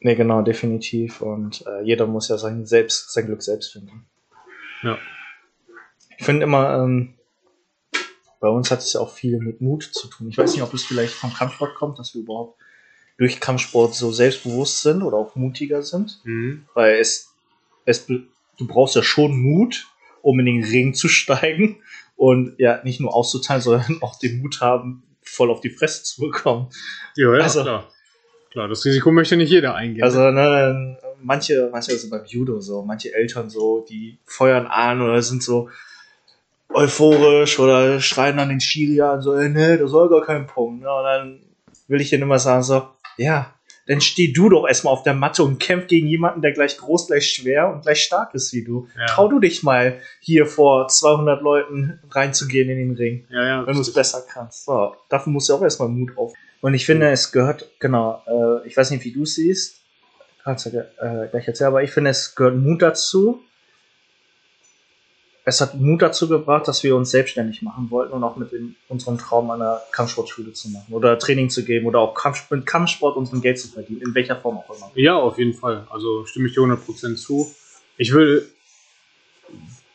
nee, 0.00 0.14
genau, 0.14 0.42
definitiv. 0.42 1.20
Und 1.22 1.64
äh, 1.66 1.82
jeder 1.82 2.06
muss 2.06 2.28
ja 2.28 2.38
sein, 2.38 2.66
selbst, 2.66 3.12
sein 3.12 3.26
Glück 3.26 3.42
selbst 3.42 3.72
finden. 3.72 4.06
Ja. 4.82 4.98
Ich 6.18 6.24
finde 6.24 6.44
immer, 6.44 6.82
ähm, 6.82 7.14
bei 8.40 8.48
uns 8.48 8.70
hat 8.70 8.80
es 8.80 8.92
ja 8.92 9.00
auch 9.00 9.12
viel 9.12 9.38
mit 9.38 9.60
Mut 9.60 9.82
zu 9.82 10.08
tun. 10.08 10.28
Ich 10.28 10.38
weiß 10.38 10.52
nicht, 10.52 10.62
ob 10.62 10.72
es 10.74 10.84
vielleicht 10.84 11.14
vom 11.14 11.32
Kampfsport 11.32 11.74
kommt, 11.74 11.98
dass 11.98 12.14
wir 12.14 12.22
überhaupt 12.22 12.58
durch 13.18 13.40
Kampfsport 13.40 13.94
so 13.94 14.12
selbstbewusst 14.12 14.82
sind 14.82 15.02
oder 15.02 15.16
auch 15.16 15.34
mutiger 15.36 15.82
sind. 15.82 16.20
Mhm. 16.24 16.66
Weil 16.74 16.98
es, 16.98 17.32
es, 17.86 18.06
du 18.06 18.66
brauchst 18.66 18.94
ja 18.94 19.02
schon 19.02 19.36
Mut, 19.40 19.86
um 20.22 20.38
in 20.40 20.46
den 20.46 20.64
Ring 20.64 20.94
zu 20.94 21.08
steigen 21.08 21.78
und 22.16 22.54
ja, 22.58 22.82
nicht 22.84 23.00
nur 23.00 23.14
auszuteilen, 23.14 23.62
sondern 23.62 23.98
auch 24.02 24.18
den 24.18 24.40
Mut 24.40 24.60
haben, 24.60 25.02
voll 25.22 25.50
auf 25.50 25.60
die 25.60 25.70
Fresse 25.70 26.04
zu 26.04 26.20
bekommen. 26.22 26.68
Ja, 27.16 27.34
ja, 27.36 27.42
Also- 27.42 27.62
klar. 27.62 27.88
Klar, 28.52 28.68
das 28.68 28.86
Risiko 28.86 29.12
möchte 29.12 29.36
nicht 29.36 29.50
jeder 29.50 29.74
eingehen. 29.74 30.02
Also, 30.02 30.30
ne, 30.30 30.96
manche, 31.20 31.68
manche 31.70 31.94
sind 31.98 32.08
beim 32.08 32.24
Judo 32.24 32.58
so, 32.60 32.82
manche 32.82 33.12
Eltern 33.12 33.50
so, 33.50 33.84
die 33.86 34.16
feuern 34.24 34.66
an 34.66 35.02
oder 35.02 35.20
sind 35.20 35.42
so 35.42 35.68
euphorisch 36.76 37.58
oder 37.58 38.00
schreien 38.00 38.36
dann 38.36 38.48
den 38.50 38.60
Schiri 38.60 39.00
an, 39.00 39.22
so, 39.22 39.34
ey, 39.34 39.48
nee, 39.48 39.76
das 39.76 39.90
soll 39.90 40.08
gar 40.08 40.22
kein 40.24 40.46
Punkt. 40.46 40.82
Ne? 40.82 40.92
Und 40.92 41.04
dann 41.04 41.40
will 41.88 42.00
ich 42.00 42.10
denen 42.10 42.22
immer 42.24 42.38
sagen, 42.38 42.62
so, 42.62 42.88
Ja, 43.18 43.52
dann 43.86 44.00
steh 44.00 44.32
du 44.32 44.48
doch 44.48 44.66
erstmal 44.66 44.92
auf 44.92 45.04
der 45.04 45.14
Matte 45.14 45.42
und 45.44 45.58
kämpf 45.60 45.86
gegen 45.86 46.06
jemanden, 46.08 46.42
der 46.42 46.52
gleich 46.52 46.76
groß, 46.76 47.06
gleich 47.06 47.30
schwer 47.30 47.72
und 47.72 47.82
gleich 47.82 48.02
stark 48.02 48.34
ist 48.34 48.52
wie 48.52 48.64
du. 48.64 48.88
Ja. 48.98 49.06
Trau 49.06 49.28
du 49.28 49.38
dich 49.38 49.62
mal, 49.62 50.00
hier 50.20 50.46
vor 50.46 50.88
200 50.88 51.40
Leuten 51.40 52.00
reinzugehen 52.10 52.68
in 52.68 52.78
den 52.78 52.96
Ring, 52.96 53.26
Ja, 53.30 53.46
ja. 53.46 53.66
wenn 53.66 53.74
du 53.74 53.80
es 53.80 53.92
besser 53.92 54.22
kannst. 54.28 54.64
So, 54.64 54.96
dafür 55.08 55.32
musst 55.32 55.48
du 55.48 55.54
auch 55.54 55.62
erstmal 55.62 55.88
Mut 55.88 56.16
auf. 56.16 56.32
Und 56.60 56.74
ich 56.74 56.84
finde, 56.84 57.10
es 57.10 57.30
gehört, 57.30 57.70
genau, 57.78 58.22
äh, 58.26 58.66
ich 58.66 58.76
weiß 58.76 58.90
nicht, 58.90 59.04
wie 59.04 59.12
du 59.12 59.22
es 59.22 59.36
siehst, 59.36 59.80
kannst 60.42 60.66
du 60.66 60.70
äh, 60.70 61.28
gleich 61.30 61.46
erzählen, 61.46 61.68
aber 61.68 61.82
ich 61.84 61.92
finde, 61.92 62.10
es 62.10 62.34
gehört 62.34 62.56
Mut 62.56 62.82
dazu. 62.82 63.40
Es 65.48 65.60
hat 65.60 65.76
Mut 65.76 66.02
dazu 66.02 66.28
gebracht, 66.28 66.66
dass 66.66 66.82
wir 66.82 66.96
uns 66.96 67.12
selbstständig 67.12 67.62
machen 67.62 67.88
wollten 67.92 68.12
und 68.14 68.24
auch 68.24 68.34
mit 68.34 68.50
dem, 68.50 68.74
unserem 68.88 69.16
Traum 69.16 69.48
einer 69.52 69.80
Kampfsportschule 69.92 70.52
zu 70.52 70.70
machen 70.70 70.92
oder 70.92 71.20
Training 71.20 71.50
zu 71.50 71.64
geben 71.64 71.86
oder 71.86 72.00
auch 72.00 72.14
Kampf, 72.14 72.50
mit 72.50 72.66
Kampfsport 72.66 73.16
unseren 73.16 73.40
Geld 73.42 73.60
zu 73.60 73.68
verdienen, 73.68 74.02
in 74.02 74.12
welcher 74.16 74.34
Form 74.34 74.58
auch 74.58 74.68
immer. 74.76 74.90
Ja, 74.96 75.14
auf 75.14 75.38
jeden 75.38 75.54
Fall. 75.54 75.86
Also 75.88 76.26
stimme 76.26 76.48
ich 76.48 76.54
dir 76.54 76.62
100% 76.62 77.14
zu. 77.14 77.54
Ich 77.96 78.12
will 78.12 78.50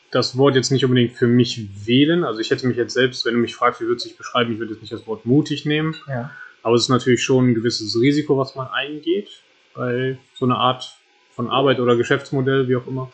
das 0.10 0.38
Wort 0.38 0.56
jetzt 0.56 0.72
nicht 0.72 0.86
unbedingt 0.86 1.18
für 1.18 1.28
mich 1.28 1.86
wählen. 1.86 2.24
Also 2.24 2.40
ich 2.40 2.50
hätte 2.50 2.66
mich 2.66 2.78
jetzt 2.78 2.94
selbst, 2.94 3.26
wenn 3.26 3.34
du 3.34 3.42
mich 3.42 3.54
fragst, 3.54 3.82
wie 3.82 3.86
würde 3.86 3.98
es 3.98 4.04
sich 4.04 4.16
beschreiben, 4.16 4.54
ich 4.54 4.60
würde 4.60 4.72
jetzt 4.72 4.82
nicht 4.82 4.94
das 4.94 5.06
Wort 5.06 5.26
mutig 5.26 5.66
nehmen. 5.66 5.98
Ja. 6.08 6.32
Aber 6.64 6.76
es 6.76 6.84
ist 6.84 6.90
natürlich 6.90 7.24
schon 7.24 7.50
ein 7.50 7.56
gewisses 7.56 8.00
Risiko, 8.00 8.38
was 8.38 8.56
man 8.56 8.68
eingeht 8.68 9.28
bei 9.74 10.18
so 10.34 10.46
einer 10.46 10.60
Art 10.60 10.96
von 11.36 11.50
Arbeit 11.50 11.82
oder 11.82 11.98
Geschäftsmodell, 11.98 12.70
wie 12.70 12.78
auch 12.78 12.88
immer. 12.88 13.12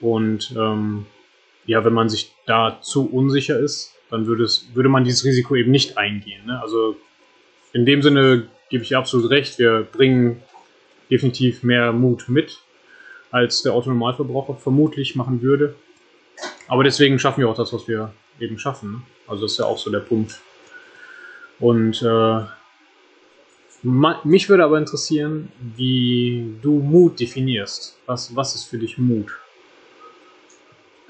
Und 0.00 0.54
ähm, 0.56 1.04
ja, 1.66 1.84
wenn 1.84 1.92
man 1.92 2.08
sich 2.08 2.34
da 2.46 2.78
zu 2.80 3.08
unsicher 3.10 3.58
ist, 3.58 3.94
dann 4.10 4.26
würde, 4.26 4.44
es, 4.44 4.68
würde 4.74 4.88
man 4.88 5.04
dieses 5.04 5.24
Risiko 5.24 5.54
eben 5.54 5.70
nicht 5.70 5.96
eingehen. 5.96 6.46
Ne? 6.46 6.60
Also 6.60 6.96
in 7.72 7.86
dem 7.86 8.02
Sinne 8.02 8.48
gebe 8.68 8.84
ich 8.84 8.96
absolut 8.96 9.30
recht, 9.30 9.58
wir 9.58 9.86
bringen 9.90 10.42
definitiv 11.10 11.62
mehr 11.62 11.92
Mut 11.92 12.28
mit, 12.28 12.58
als 13.30 13.62
der 13.62 13.72
Autonormalverbraucher 13.74 14.56
vermutlich 14.56 15.16
machen 15.16 15.42
würde. 15.42 15.74
Aber 16.68 16.84
deswegen 16.84 17.18
schaffen 17.18 17.40
wir 17.40 17.48
auch 17.48 17.56
das, 17.56 17.72
was 17.72 17.88
wir 17.88 18.12
eben 18.40 18.58
schaffen. 18.58 18.92
Ne? 18.92 19.02
Also 19.26 19.42
das 19.42 19.52
ist 19.52 19.58
ja 19.58 19.66
auch 19.66 19.78
so 19.78 19.90
der 19.90 20.00
Punkt. 20.00 20.40
Und 21.58 22.02
äh, 22.02 22.40
mich 23.82 24.48
würde 24.48 24.64
aber 24.64 24.78
interessieren, 24.78 25.50
wie 25.76 26.54
du 26.62 26.78
Mut 26.78 27.18
definierst. 27.20 27.98
Was, 28.06 28.34
was 28.34 28.54
ist 28.54 28.64
für 28.64 28.78
dich 28.78 28.98
Mut? 28.98 29.32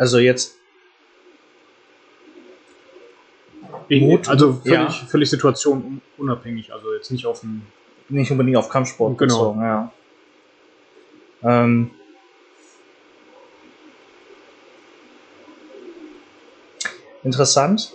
Also 0.03 0.19
jetzt, 0.19 0.59
Mut, 3.88 4.29
also 4.29 4.55
völlig, 4.55 4.73
ja. 4.73 4.91
völlig 4.91 5.31
situationunabhängig, 5.31 6.73
also 6.73 6.93
jetzt 6.93 7.12
nicht 7.12 7.25
auf 7.25 7.43
den. 7.43 7.62
nicht 8.09 8.29
unbedingt 8.33 8.57
auf 8.57 8.69
Kampfsport 8.69 9.17
Genau. 9.17 9.53
bezogen, 9.53 9.61
ja. 9.61 9.93
Ähm, 11.45 11.93
interessant. 17.23 17.93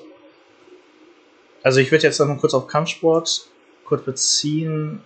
Also 1.62 1.82
ich 1.82 1.92
würde 1.92 2.06
jetzt 2.06 2.22
noch 2.22 2.28
mal 2.28 2.38
kurz 2.38 2.54
auf 2.54 2.68
Kampfsport 2.68 3.50
kurz 3.84 4.06
beziehen. 4.06 5.02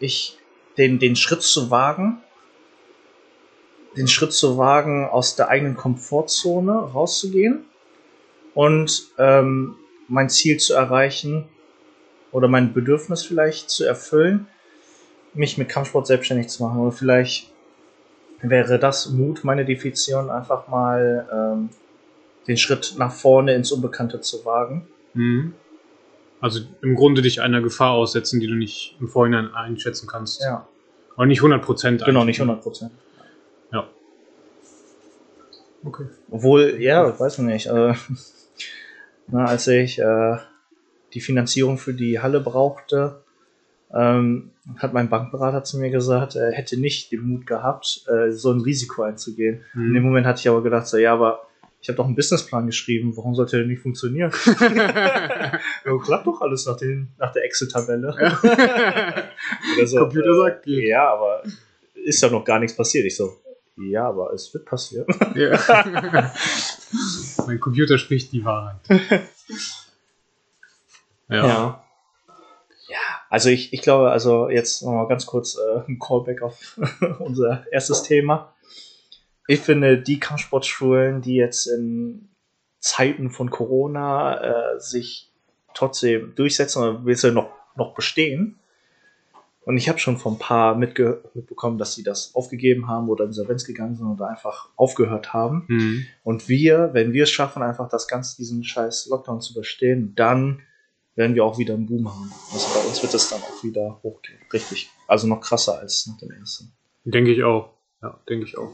Ich 0.00 0.38
den, 0.78 0.98
den 0.98 1.14
Schritt 1.14 1.42
zu 1.42 1.70
wagen, 1.70 2.22
den 3.98 4.08
Schritt 4.08 4.32
zu 4.32 4.56
wagen, 4.56 5.06
aus 5.06 5.36
der 5.36 5.48
eigenen 5.48 5.76
Komfortzone 5.76 6.72
rauszugehen 6.72 7.64
und 8.54 9.08
ähm, 9.18 9.74
mein 10.06 10.30
Ziel 10.30 10.58
zu 10.58 10.74
erreichen 10.74 11.48
oder 12.30 12.48
mein 12.48 12.72
Bedürfnis 12.72 13.24
vielleicht 13.24 13.70
zu 13.70 13.84
erfüllen, 13.84 14.46
mich 15.34 15.58
mit 15.58 15.68
Kampfsport 15.68 16.06
selbstständig 16.06 16.48
zu 16.48 16.62
machen. 16.62 16.80
Oder 16.80 16.92
vielleicht 16.92 17.52
wäre 18.40 18.78
das 18.78 19.10
Mut, 19.10 19.44
meine 19.44 19.64
Definition, 19.64 20.30
einfach 20.30 20.68
mal 20.68 21.28
ähm, 21.32 21.70
den 22.46 22.56
Schritt 22.56 22.94
nach 22.98 23.12
vorne 23.12 23.54
ins 23.54 23.72
Unbekannte 23.72 24.20
zu 24.20 24.44
wagen. 24.44 24.86
Mhm. 25.14 25.54
Also 26.40 26.60
im 26.82 26.94
Grunde 26.94 27.20
dich 27.20 27.40
einer 27.40 27.60
Gefahr 27.60 27.92
aussetzen, 27.92 28.38
die 28.38 28.46
du 28.46 28.54
nicht 28.54 28.96
im 29.00 29.08
Vorhinein 29.08 29.52
einschätzen 29.52 30.06
kannst. 30.06 30.40
Ja, 30.40 30.68
Aber 31.16 31.26
nicht 31.26 31.40
100 31.40 31.62
Prozent. 31.62 32.04
genau, 32.04 32.24
nicht 32.24 32.40
100 32.40 32.62
Prozent. 32.62 32.92
Ja. 35.82 35.88
Okay. 35.88 36.06
Obwohl, 36.30 36.76
ja, 36.80 37.08
ich 37.08 37.18
weiß 37.18 37.38
nicht. 37.38 37.66
Äh, 37.66 37.94
na, 39.28 39.44
als 39.44 39.66
ich 39.68 39.98
äh, 39.98 40.36
die 41.14 41.20
Finanzierung 41.20 41.78
für 41.78 41.94
die 41.94 42.20
Halle 42.20 42.40
brauchte, 42.40 43.22
ähm, 43.94 44.50
hat 44.76 44.92
mein 44.92 45.08
Bankberater 45.08 45.64
zu 45.64 45.78
mir 45.78 45.90
gesagt, 45.90 46.36
er 46.36 46.52
hätte 46.52 46.78
nicht 46.78 47.10
den 47.10 47.22
Mut 47.22 47.46
gehabt, 47.46 48.04
äh, 48.08 48.30
so 48.32 48.52
ein 48.52 48.60
Risiko 48.60 49.02
einzugehen. 49.02 49.64
In 49.74 49.94
dem 49.94 50.02
Mhm. 50.02 50.08
Moment 50.08 50.26
hatte 50.26 50.40
ich 50.40 50.48
aber 50.48 50.62
gedacht, 50.62 50.86
so, 50.86 50.98
ja, 50.98 51.14
aber 51.14 51.46
ich 51.80 51.88
habe 51.88 51.96
doch 51.96 52.04
einen 52.06 52.16
Businessplan 52.16 52.66
geschrieben, 52.66 53.16
warum 53.16 53.34
sollte 53.34 53.56
der 53.56 53.66
nicht 53.66 53.80
funktionieren? 53.80 54.30
ja, 54.60 55.98
klappt 56.04 56.26
doch 56.26 56.40
alles 56.42 56.66
nach, 56.66 56.76
den, 56.76 57.08
nach 57.18 57.32
der 57.32 57.44
Excel-Tabelle. 57.44 58.08
Oder 58.12 59.86
so, 59.86 59.98
Computer 60.00 60.34
sagt, 60.34 60.64
geht. 60.64 60.88
Ja, 60.88 61.08
aber 61.14 61.42
ist 61.94 62.20
ja 62.22 62.28
noch 62.28 62.44
gar 62.44 62.58
nichts 62.58 62.76
passiert. 62.76 63.06
Ich 63.06 63.16
so, 63.16 63.32
ja, 63.80 64.08
aber 64.08 64.32
es 64.32 64.52
wird 64.52 64.64
passieren. 64.64 65.06
Ja. 65.34 65.58
mein 67.46 67.60
Computer 67.60 67.98
spricht 67.98 68.32
die 68.32 68.44
Wahrheit. 68.44 68.76
Ja. 71.28 71.46
Ja. 71.46 71.84
Ja, 72.88 72.96
also 73.28 73.50
ich, 73.50 73.74
ich 73.74 73.82
glaube, 73.82 74.10
also 74.10 74.48
jetzt 74.48 74.82
nochmal 74.82 75.08
ganz 75.08 75.26
kurz 75.26 75.58
äh, 75.58 75.80
ein 75.86 75.98
Callback 75.98 76.40
auf 76.40 76.80
unser 77.18 77.70
erstes 77.70 78.02
Thema. 78.02 78.54
Ich 79.46 79.60
finde, 79.60 79.98
die 79.98 80.18
Kampfsportschulen, 80.18 81.20
die 81.20 81.34
jetzt 81.34 81.66
in 81.66 82.28
Zeiten 82.80 83.30
von 83.30 83.50
Corona 83.50 84.74
äh, 84.74 84.80
sich 84.80 85.30
trotzdem 85.74 86.34
durchsetzen 86.34 86.82
oder 86.82 87.14
du 87.14 87.32
noch, 87.32 87.50
noch 87.76 87.94
bestehen. 87.94 88.58
Und 89.68 89.76
ich 89.76 89.90
habe 89.90 89.98
schon 89.98 90.16
von 90.16 90.36
ein 90.36 90.38
paar 90.38 90.76
mitge 90.76 91.22
mitbekommen, 91.34 91.76
dass 91.76 91.94
sie 91.94 92.02
das 92.02 92.34
aufgegeben 92.34 92.88
haben 92.88 93.10
oder 93.10 93.26
insolvenz 93.26 93.64
gegangen 93.64 93.96
sind 93.96 94.06
oder 94.06 94.26
einfach 94.26 94.70
aufgehört 94.76 95.34
haben. 95.34 95.66
Mhm. 95.68 96.06
Und 96.24 96.48
wir, 96.48 96.94
wenn 96.94 97.12
wir 97.12 97.24
es 97.24 97.30
schaffen, 97.30 97.62
einfach 97.62 97.86
das 97.90 98.08
Ganze, 98.08 98.38
diesen 98.38 98.64
scheiß 98.64 99.08
Lockdown 99.10 99.42
zu 99.42 99.52
überstehen, 99.52 100.14
dann 100.16 100.62
werden 101.16 101.34
wir 101.34 101.44
auch 101.44 101.58
wieder 101.58 101.74
einen 101.74 101.84
Boom 101.84 102.08
haben. 102.08 102.32
Also 102.50 102.66
bei 102.72 102.88
uns 102.88 103.02
wird 103.02 103.12
es 103.12 103.28
dann 103.28 103.42
auch 103.42 103.62
wieder 103.62 104.00
hochgehen. 104.02 104.38
Richtig. 104.54 104.88
Also 105.06 105.26
noch 105.26 105.42
krasser 105.42 105.78
als 105.78 106.06
nach 106.06 106.16
dem 106.16 106.30
ersten. 106.30 106.72
Denke 107.04 107.32
ich 107.32 107.42
auch. 107.42 107.74
Ja, 108.00 108.18
denke 108.26 108.46
ich 108.46 108.56
auch. 108.56 108.72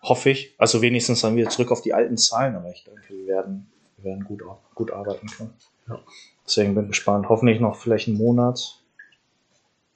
Hoffe 0.00 0.30
ich. 0.30 0.54
Also 0.56 0.80
wenigstens 0.80 1.20
dann 1.20 1.36
wieder 1.36 1.50
zurück 1.50 1.70
auf 1.70 1.82
die 1.82 1.92
alten 1.92 2.16
Zahlen, 2.16 2.56
aber 2.56 2.70
ich 2.70 2.82
denke, 2.84 3.02
wir 3.10 3.26
werden, 3.26 3.70
wir 3.98 4.04
werden 4.04 4.24
gut, 4.24 4.42
gut 4.74 4.90
arbeiten 4.90 5.26
können. 5.26 5.52
Ja. 5.86 5.98
Deswegen 6.46 6.74
bin 6.74 6.84
ich 6.84 6.92
gespannt. 6.92 7.28
Hoffentlich 7.28 7.60
noch 7.60 7.76
vielleicht 7.76 8.08
einen 8.08 8.16
Monat. 8.16 8.81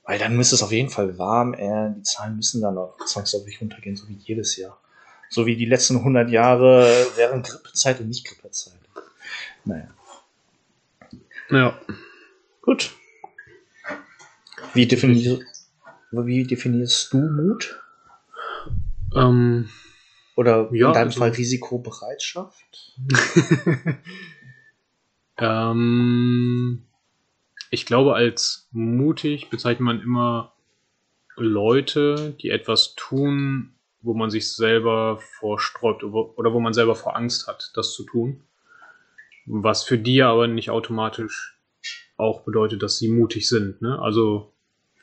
Weil 0.06 0.18
dann 0.18 0.36
müsste 0.36 0.54
es 0.54 0.62
auf 0.62 0.70
jeden 0.72 0.88
Fall 0.90 1.18
warm. 1.18 1.54
Äh, 1.54 1.92
die 1.96 2.02
Zahlen 2.02 2.36
müssen 2.36 2.62
dann 2.62 2.78
auch 2.78 2.96
zwangsläufig 3.04 3.60
runtergehen, 3.60 3.96
so 3.96 4.08
wie 4.08 4.14
jedes 4.14 4.56
Jahr. 4.56 4.80
So 5.28 5.46
wie 5.46 5.56
die 5.56 5.64
letzten 5.66 5.96
100 5.96 6.30
Jahre 6.30 7.06
während 7.16 7.46
Grippezeit 7.48 7.98
und 8.00 8.08
nicht 8.08 8.24
Grippezeit. 8.26 8.78
Naja. 9.64 9.88
Ja. 11.50 11.78
Gut. 12.62 12.92
Wie, 14.74 14.86
definier 14.86 15.40
wie 16.12 16.44
definierst 16.44 17.12
du 17.12 17.18
Mut? 17.18 17.80
Ähm, 19.14 19.68
Oder 20.36 20.68
Ja, 20.72 20.88
in 20.88 20.92
deinem 20.92 21.06
also- 21.08 21.18
Fall 21.18 21.30
Risikobereitschaft? 21.30 22.94
ähm, 25.38 26.86
ich 27.76 27.84
glaube, 27.84 28.14
als 28.14 28.70
mutig 28.72 29.50
bezeichnet 29.50 29.84
man 29.84 30.00
immer 30.00 30.54
Leute, 31.36 32.34
die 32.40 32.48
etwas 32.48 32.94
tun, 32.94 33.74
wo 34.00 34.14
man 34.14 34.30
sich 34.30 34.50
selber 34.50 35.18
vorsträubt 35.20 36.02
oder 36.02 36.54
wo 36.54 36.58
man 36.58 36.72
selber 36.72 36.94
vor 36.94 37.16
Angst 37.16 37.46
hat, 37.46 37.72
das 37.74 37.92
zu 37.92 38.04
tun. 38.04 38.40
Was 39.44 39.84
für 39.84 39.98
die 39.98 40.22
aber 40.22 40.48
nicht 40.48 40.70
automatisch 40.70 41.58
auch 42.16 42.44
bedeutet, 42.44 42.82
dass 42.82 42.96
sie 42.96 43.08
mutig 43.08 43.46
sind. 43.46 43.82
Ne? 43.82 43.98
Also 43.98 44.54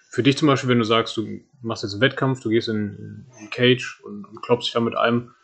für 0.10 0.24
dich 0.24 0.36
zum 0.36 0.48
Beispiel, 0.48 0.70
wenn 0.72 0.80
du 0.80 0.84
sagst, 0.84 1.16
du 1.16 1.42
machst 1.62 1.84
jetzt 1.84 1.94
einen 1.94 2.02
Wettkampf, 2.02 2.42
du 2.42 2.50
gehst 2.50 2.70
in, 2.70 3.28
in 3.40 3.52
Cage 3.52 4.02
und, 4.04 4.26
und 4.26 4.42
klopfst 4.42 4.66
dich 4.66 4.74
da 4.74 4.80
mit 4.80 4.96
einem, 4.96 5.36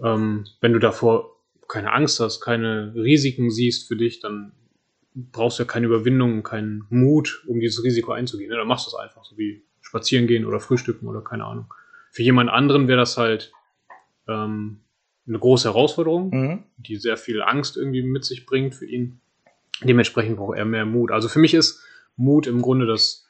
ähm, 0.00 0.46
wenn 0.60 0.72
du 0.72 0.78
davor 0.78 1.40
keine 1.66 1.92
Angst 1.92 2.20
hast, 2.20 2.40
keine 2.40 2.94
Risiken 2.94 3.50
siehst 3.50 3.88
für 3.88 3.96
dich, 3.96 4.20
dann 4.20 4.52
brauchst 5.16 5.58
du 5.58 5.62
ja 5.62 5.66
keine 5.66 5.86
Überwindung 5.86 6.34
und 6.34 6.42
keinen 6.42 6.84
Mut, 6.90 7.42
um 7.48 7.58
dieses 7.58 7.82
Risiko 7.82 8.12
einzugehen. 8.12 8.50
Ne? 8.50 8.56
Dann 8.56 8.68
machst 8.68 8.86
du 8.86 8.90
es 8.90 8.94
einfach, 8.94 9.24
so 9.24 9.36
wie 9.38 9.64
spazieren 9.80 10.26
gehen 10.26 10.44
oder 10.44 10.60
frühstücken 10.60 11.06
oder 11.08 11.22
keine 11.22 11.44
Ahnung. 11.46 11.72
Für 12.10 12.22
jemand 12.22 12.50
anderen 12.50 12.86
wäre 12.88 12.98
das 12.98 13.16
halt 13.16 13.52
ähm, 14.28 14.80
eine 15.26 15.38
große 15.38 15.68
Herausforderung, 15.68 16.30
Mhm. 16.30 16.62
die 16.76 16.96
sehr 16.96 17.16
viel 17.16 17.42
Angst 17.42 17.76
irgendwie 17.76 18.02
mit 18.02 18.24
sich 18.24 18.46
bringt 18.46 18.74
für 18.74 18.86
ihn. 18.86 19.20
Dementsprechend 19.82 20.36
braucht 20.36 20.56
er 20.56 20.64
mehr 20.64 20.86
Mut. 20.86 21.10
Also 21.10 21.28
für 21.28 21.38
mich 21.38 21.54
ist 21.54 21.82
Mut 22.16 22.46
im 22.46 22.62
Grunde 22.62 22.86
das 22.86 23.26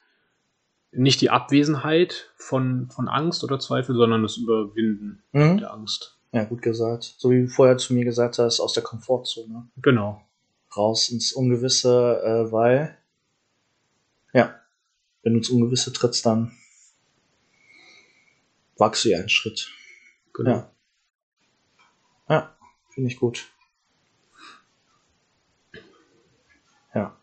nicht 0.92 1.20
die 1.20 1.30
Abwesenheit 1.30 2.30
von, 2.36 2.88
von 2.90 3.08
Angst 3.08 3.44
oder 3.44 3.58
Zweifel, 3.58 3.94
sondern 3.96 4.22
das 4.22 4.36
Überwinden 4.38 5.22
Mhm. 5.32 5.58
der 5.58 5.72
Angst. 5.72 6.18
Ja, 6.32 6.44
gut 6.44 6.62
gesagt. 6.62 7.14
So 7.18 7.30
wie 7.30 7.42
du 7.42 7.48
vorher 7.48 7.76
zu 7.78 7.94
mir 7.94 8.04
gesagt 8.04 8.38
hast, 8.38 8.60
aus 8.60 8.72
der 8.72 8.82
Komfortzone. 8.82 9.68
Genau. 9.82 10.20
Raus 10.76 11.10
ins 11.10 11.32
Ungewisse, 11.32 12.20
äh, 12.24 12.52
weil, 12.52 12.96
ja, 14.32 14.60
wenn 15.22 15.32
du 15.32 15.38
ins 15.38 15.50
Ungewisse 15.50 15.92
trittst, 15.92 16.26
dann 16.26 16.52
wachst 18.76 19.04
du 19.04 19.10
ja 19.10 19.18
einen 19.18 19.28
Schritt. 19.28 19.68
genau. 20.32 20.50
Ja. 20.50 20.70
Ja, 22.28 22.56
finde 22.90 23.10
ich 23.10 23.18
gut. 23.18 23.48
Ja. 26.94 27.16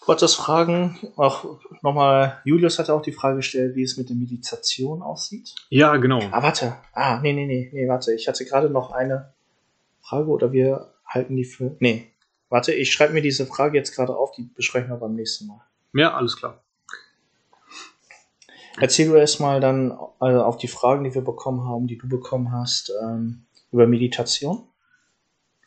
Kurzes 0.00 0.34
Fragen. 0.34 0.98
Auch 1.16 1.58
nochmal, 1.82 2.40
Julius 2.44 2.78
hatte 2.78 2.94
auch 2.94 3.02
die 3.02 3.12
Frage 3.12 3.36
gestellt, 3.36 3.74
wie 3.74 3.82
es 3.82 3.96
mit 3.96 4.08
der 4.08 4.16
Meditation 4.16 5.02
aussieht. 5.02 5.54
Ja, 5.68 5.96
genau. 5.96 6.20
Ah, 6.30 6.42
warte. 6.42 6.76
Ah, 6.92 7.20
nee, 7.20 7.32
nee, 7.32 7.46
nee, 7.46 7.70
nee, 7.72 7.88
warte. 7.88 8.14
Ich 8.14 8.28
hatte 8.28 8.44
gerade 8.44 8.70
noch 8.70 8.92
eine 8.92 9.34
Frage 10.00 10.28
oder 10.28 10.52
wir 10.52 10.94
halten 11.04 11.36
die 11.36 11.44
für. 11.44 11.76
Nee. 11.80 12.12
Warte, 12.48 12.72
ich 12.72 12.92
schreibe 12.92 13.12
mir 13.12 13.22
diese 13.22 13.46
Frage 13.46 13.76
jetzt 13.76 13.94
gerade 13.94 14.16
auf, 14.16 14.32
die 14.32 14.44
besprechen 14.54 14.90
wir 14.90 14.96
beim 14.96 15.14
nächsten 15.14 15.46
Mal. 15.46 15.60
Ja, 15.92 16.14
alles 16.14 16.36
klar. 16.36 16.62
Erzähl 18.78 19.08
du 19.08 19.14
erst 19.14 19.40
mal 19.40 19.60
dann 19.60 19.92
äh, 20.20 20.34
auf 20.34 20.58
die 20.58 20.68
Fragen, 20.68 21.04
die 21.04 21.14
wir 21.14 21.22
bekommen 21.22 21.64
haben, 21.64 21.86
die 21.86 21.96
du 21.96 22.08
bekommen 22.08 22.52
hast, 22.52 22.92
ähm, 23.02 23.46
über 23.72 23.86
Meditation. 23.86 24.68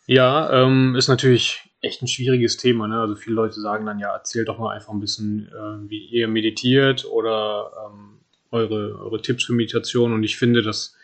Ja, 0.05 0.51
ähm, 0.51 0.95
ist 0.95 1.07
natürlich 1.07 1.69
echt 1.81 2.01
ein 2.01 2.07
schwieriges 2.07 2.57
Thema. 2.57 2.87
Ne? 2.87 2.99
Also 2.99 3.15
viele 3.15 3.35
Leute 3.35 3.59
sagen 3.59 3.85
dann, 3.85 3.99
ja, 3.99 4.13
erzählt 4.13 4.47
doch 4.47 4.59
mal 4.59 4.75
einfach 4.75 4.93
ein 4.93 4.99
bisschen, 4.99 5.47
äh, 5.47 5.89
wie 5.89 6.05
ihr 6.05 6.27
meditiert 6.27 7.05
oder 7.05 7.71
ähm, 7.85 8.19
eure, 8.51 8.99
eure 8.99 9.21
Tipps 9.21 9.45
für 9.45 9.53
Meditation. 9.53 10.13
Und 10.13 10.23
ich 10.23 10.37
finde, 10.37 10.61
das 10.61 10.95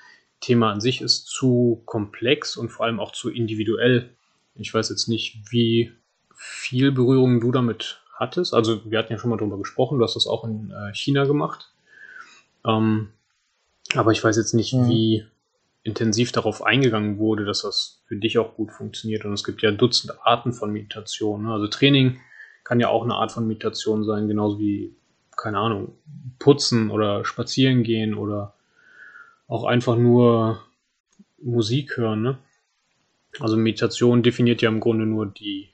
Thema 0.41 0.71
an 0.71 0.81
sich 0.81 1.01
ist 1.01 1.25
zu 1.27 1.81
komplex 1.85 2.57
und 2.57 2.69
vor 2.69 2.85
allem 2.85 2.99
auch 2.99 3.11
zu 3.11 3.31
individuell. 3.31 4.15
Ich 4.55 4.73
weiß 4.73 4.89
jetzt 4.89 5.07
nicht, 5.07 5.39
wie 5.51 5.91
viel 6.35 6.91
Berührung 6.91 7.39
du 7.39 7.51
damit 7.51 8.01
hattest. 8.13 8.53
Also 8.53 8.89
wir 8.89 8.99
hatten 8.99 9.11
ja 9.11 9.19
schon 9.19 9.29
mal 9.29 9.37
drüber 9.37 9.57
gesprochen, 9.57 9.97
du 9.97 10.03
hast 10.03 10.15
das 10.15 10.27
auch 10.27 10.43
in 10.45 10.71
äh, 10.71 10.93
China 10.93 11.25
gemacht. 11.25 11.71
Ähm, 12.65 13.09
aber 13.93 14.11
ich 14.11 14.23
weiß 14.23 14.37
jetzt 14.37 14.53
nicht, 14.53 14.73
Mhm. 14.73 14.89
wie 14.89 15.25
intensiv 15.83 16.31
darauf 16.31 16.63
eingegangen 16.63 17.19
wurde, 17.19 17.45
dass 17.45 17.61
das 17.61 18.01
für 18.07 18.15
dich 18.15 18.39
auch 18.39 18.55
gut 18.55 18.71
funktioniert. 18.71 19.23
Und 19.25 19.33
es 19.33 19.43
gibt 19.43 19.61
ja 19.61 19.71
Dutzende 19.71 20.17
Arten 20.25 20.51
von 20.51 20.71
Meditation. 20.71 21.43
Ne? 21.43 21.53
Also 21.53 21.67
Training 21.67 22.19
kann 22.63 22.79
ja 22.79 22.89
auch 22.89 23.03
eine 23.03 23.13
Art 23.13 23.31
von 23.31 23.45
Meditation 23.47 24.03
sein, 24.03 24.27
genauso 24.27 24.59
wie, 24.59 24.95
keine 25.37 25.59
Ahnung, 25.59 25.93
putzen 26.39 26.89
oder 26.89 27.23
spazieren 27.23 27.83
gehen 27.83 28.15
oder 28.15 28.55
auch 29.47 29.65
einfach 29.65 29.95
nur 29.95 30.63
Musik 31.37 31.97
hören. 31.97 32.23
Ne? 32.23 32.37
Also 33.39 33.57
Meditation 33.57 34.23
definiert 34.23 34.61
ja 34.61 34.69
im 34.69 34.79
Grunde 34.79 35.05
nur 35.05 35.25
die 35.25 35.69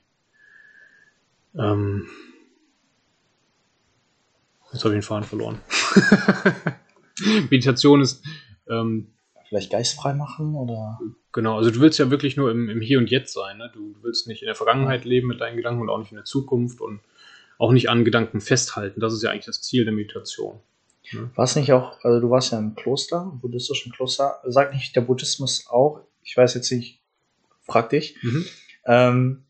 ähm, 1.54 2.08
jetzt 4.72 4.84
habe 4.84 4.94
ich 4.94 5.00
den 5.00 5.02
Faden 5.02 5.24
verloren. 5.24 5.58
Meditation 7.50 8.00
ist 8.00 8.24
ähm, 8.68 9.08
Vielleicht 9.52 9.70
geistfrei 9.70 10.14
machen 10.14 10.54
oder. 10.54 10.98
Genau, 11.30 11.58
also 11.58 11.70
du 11.70 11.80
willst 11.80 11.98
ja 11.98 12.10
wirklich 12.10 12.38
nur 12.38 12.50
im, 12.50 12.70
im 12.70 12.80
Hier 12.80 12.96
und 12.96 13.10
Jetzt 13.10 13.34
sein. 13.34 13.58
Ne? 13.58 13.70
Du, 13.74 13.92
du 13.92 14.02
willst 14.02 14.26
nicht 14.26 14.40
in 14.40 14.46
der 14.46 14.54
Vergangenheit 14.54 15.04
leben 15.04 15.28
mit 15.28 15.42
deinen 15.42 15.58
Gedanken 15.58 15.82
und 15.82 15.90
auch 15.90 15.98
nicht 15.98 16.10
in 16.10 16.16
der 16.16 16.24
Zukunft 16.24 16.80
und 16.80 17.00
auch 17.58 17.70
nicht 17.70 17.90
an 17.90 18.02
Gedanken 18.02 18.40
festhalten. 18.40 18.98
Das 18.98 19.12
ist 19.12 19.22
ja 19.22 19.30
eigentlich 19.30 19.44
das 19.44 19.60
Ziel 19.60 19.84
der 19.84 19.92
Meditation. 19.92 20.58
Warst 21.34 21.56
nicht 21.56 21.70
auch, 21.74 22.02
also 22.02 22.18
du 22.18 22.30
warst 22.30 22.52
ja 22.52 22.58
im 22.58 22.74
Kloster, 22.76 23.28
im 23.30 23.40
buddhistischen 23.40 23.92
Kloster. 23.92 24.40
Sagt 24.46 24.72
nicht 24.72 24.96
der 24.96 25.02
Buddhismus 25.02 25.66
auch, 25.68 26.00
ich 26.22 26.34
weiß 26.34 26.54
jetzt 26.54 26.72
nicht, 26.72 27.01
frag 27.72 27.90
dich, 27.90 28.16
ähm, 28.86 29.44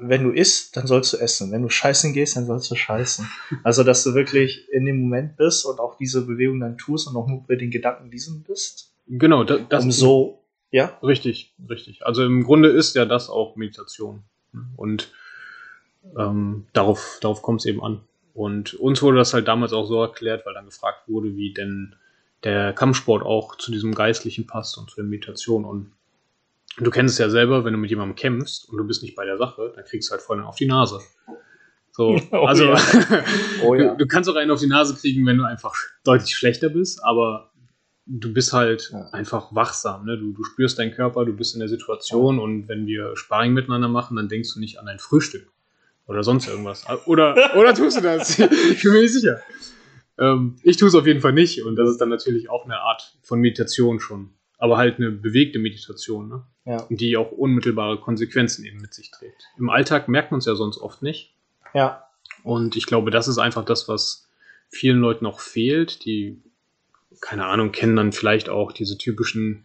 wenn 0.00 0.24
du 0.24 0.30
isst, 0.30 0.76
dann 0.76 0.86
sollst 0.86 1.12
du 1.12 1.16
essen. 1.18 1.52
Wenn 1.52 1.62
du 1.62 1.70
scheißen 1.70 2.12
gehst, 2.12 2.36
dann 2.36 2.46
sollst 2.46 2.70
du 2.70 2.74
scheißen. 2.74 3.26
Also, 3.62 3.82
dass 3.82 4.04
du 4.04 4.14
wirklich 4.14 4.68
in 4.70 4.84
dem 4.84 5.00
Moment 5.00 5.36
bist 5.36 5.64
und 5.64 5.78
auch 5.78 5.96
diese 5.96 6.26
Bewegung 6.26 6.60
dann 6.60 6.76
tust 6.76 7.08
und 7.08 7.16
auch 7.16 7.26
nur 7.26 7.44
bei 7.46 7.56
den 7.56 7.70
Gedanken 7.70 8.10
diesen 8.10 8.42
bist. 8.42 8.92
Genau, 9.06 9.44
da, 9.44 9.58
das 9.58 9.84
um 9.84 9.92
so, 9.92 10.44
ja? 10.70 10.98
Richtig, 11.02 11.54
richtig. 11.70 12.04
Also 12.04 12.24
im 12.24 12.44
Grunde 12.44 12.68
ist 12.68 12.94
ja 12.94 13.04
das 13.04 13.30
auch 13.30 13.56
Meditation. 13.56 14.24
Und 14.76 15.12
ähm, 16.18 16.66
darauf, 16.72 17.18
darauf 17.20 17.42
kommt 17.42 17.60
es 17.60 17.66
eben 17.66 17.82
an. 17.82 18.00
Und 18.34 18.74
uns 18.74 19.00
wurde 19.02 19.18
das 19.18 19.32
halt 19.32 19.48
damals 19.48 19.72
auch 19.72 19.86
so 19.86 20.00
erklärt, 20.02 20.44
weil 20.44 20.54
dann 20.54 20.66
gefragt 20.66 21.08
wurde, 21.08 21.36
wie 21.36 21.54
denn 21.54 21.94
der 22.44 22.72
Kampfsport 22.74 23.24
auch 23.24 23.56
zu 23.56 23.72
diesem 23.72 23.94
Geistlichen 23.94 24.46
passt 24.46 24.76
und 24.76 24.90
zu 24.90 24.96
der 24.96 25.04
Meditation. 25.04 25.64
Und 25.64 25.92
du 26.78 26.90
kennst 26.90 27.14
es 27.14 27.18
ja 27.18 27.30
selber, 27.30 27.64
wenn 27.64 27.72
du 27.72 27.78
mit 27.78 27.90
jemandem 27.90 28.16
kämpfst 28.16 28.68
und 28.68 28.76
du 28.78 28.84
bist 28.84 29.02
nicht 29.02 29.14
bei 29.16 29.24
der 29.24 29.38
Sache, 29.38 29.72
dann 29.74 29.84
kriegst 29.84 30.08
du 30.08 30.12
halt 30.12 30.22
vorne 30.22 30.46
auf 30.46 30.56
die 30.56 30.66
Nase. 30.66 31.00
So, 31.92 32.20
Oh 32.32 32.44
also 32.46 32.64
ja. 32.64 32.76
Oh 33.62 33.74
ja. 33.74 33.90
du, 33.92 33.96
du 33.98 34.06
kannst 34.06 34.28
auch 34.28 34.36
einen 34.36 34.50
auf 34.50 34.60
die 34.60 34.66
Nase 34.66 34.94
kriegen, 34.94 35.24
wenn 35.26 35.38
du 35.38 35.44
einfach 35.44 35.74
deutlich 36.04 36.34
schlechter 36.34 36.68
bist, 36.68 37.02
aber 37.04 37.50
du 38.06 38.32
bist 38.32 38.52
halt 38.52 38.90
Ja. 38.92 39.08
einfach 39.12 39.54
wachsam. 39.54 40.04
Ne? 40.04 40.18
Du, 40.18 40.32
du 40.32 40.44
spürst 40.44 40.78
deinen 40.78 40.92
Körper, 40.92 41.24
du 41.24 41.32
bist 41.32 41.54
in 41.54 41.60
der 41.60 41.68
Situation 41.68 42.38
und 42.38 42.68
wenn 42.68 42.86
wir 42.86 43.16
Sparring 43.16 43.52
miteinander 43.52 43.88
machen, 43.88 44.16
dann 44.16 44.28
denkst 44.28 44.54
du 44.54 44.60
nicht 44.60 44.78
an 44.78 44.86
dein 44.86 44.98
Frühstück 44.98 45.50
oder 46.06 46.22
sonst 46.22 46.46
irgendwas. 46.46 46.84
Oder, 47.06 47.56
oder 47.56 47.74
tust 47.74 47.96
du 47.96 48.02
das? 48.02 48.38
ich 48.38 48.82
bin 48.82 48.92
mir 48.92 49.00
nicht 49.02 49.12
sicher. 49.12 49.40
Ähm, 50.18 50.56
ich 50.62 50.76
tue 50.76 50.88
es 50.88 50.94
auf 50.94 51.06
jeden 51.06 51.20
Fall 51.20 51.32
nicht 51.32 51.62
und 51.64 51.76
das 51.76 51.90
ist 51.90 52.00
dann 52.00 52.08
natürlich 52.10 52.48
auch 52.48 52.64
eine 52.64 52.78
Art 52.78 53.16
von 53.22 53.40
Meditation 53.40 53.98
schon. 54.00 54.30
Aber 54.58 54.78
halt 54.78 54.98
eine 54.98 55.10
bewegte 55.10 55.58
Meditation, 55.58 56.28
ne? 56.28 56.46
Ja. 56.64 56.86
die 56.90 57.16
auch 57.16 57.30
unmittelbare 57.30 58.00
Konsequenzen 58.00 58.64
eben 58.64 58.80
mit 58.80 58.92
sich 58.92 59.10
trägt. 59.10 59.44
Im 59.56 59.70
Alltag 59.70 60.08
merkt 60.08 60.32
man 60.32 60.38
es 60.38 60.46
ja 60.46 60.56
sonst 60.56 60.78
oft 60.78 61.02
nicht. 61.02 61.32
Ja. 61.74 62.08
Und 62.42 62.74
ich 62.74 62.86
glaube, 62.86 63.10
das 63.10 63.28
ist 63.28 63.38
einfach 63.38 63.64
das, 63.64 63.88
was 63.88 64.28
vielen 64.68 64.98
Leuten 64.98 65.24
noch 65.24 65.40
fehlt. 65.40 66.04
Die, 66.04 66.42
keine 67.20 67.44
Ahnung, 67.46 67.70
kennen 67.70 67.96
dann 67.96 68.12
vielleicht 68.12 68.48
auch 68.48 68.72
diese 68.72 68.98
typischen 68.98 69.64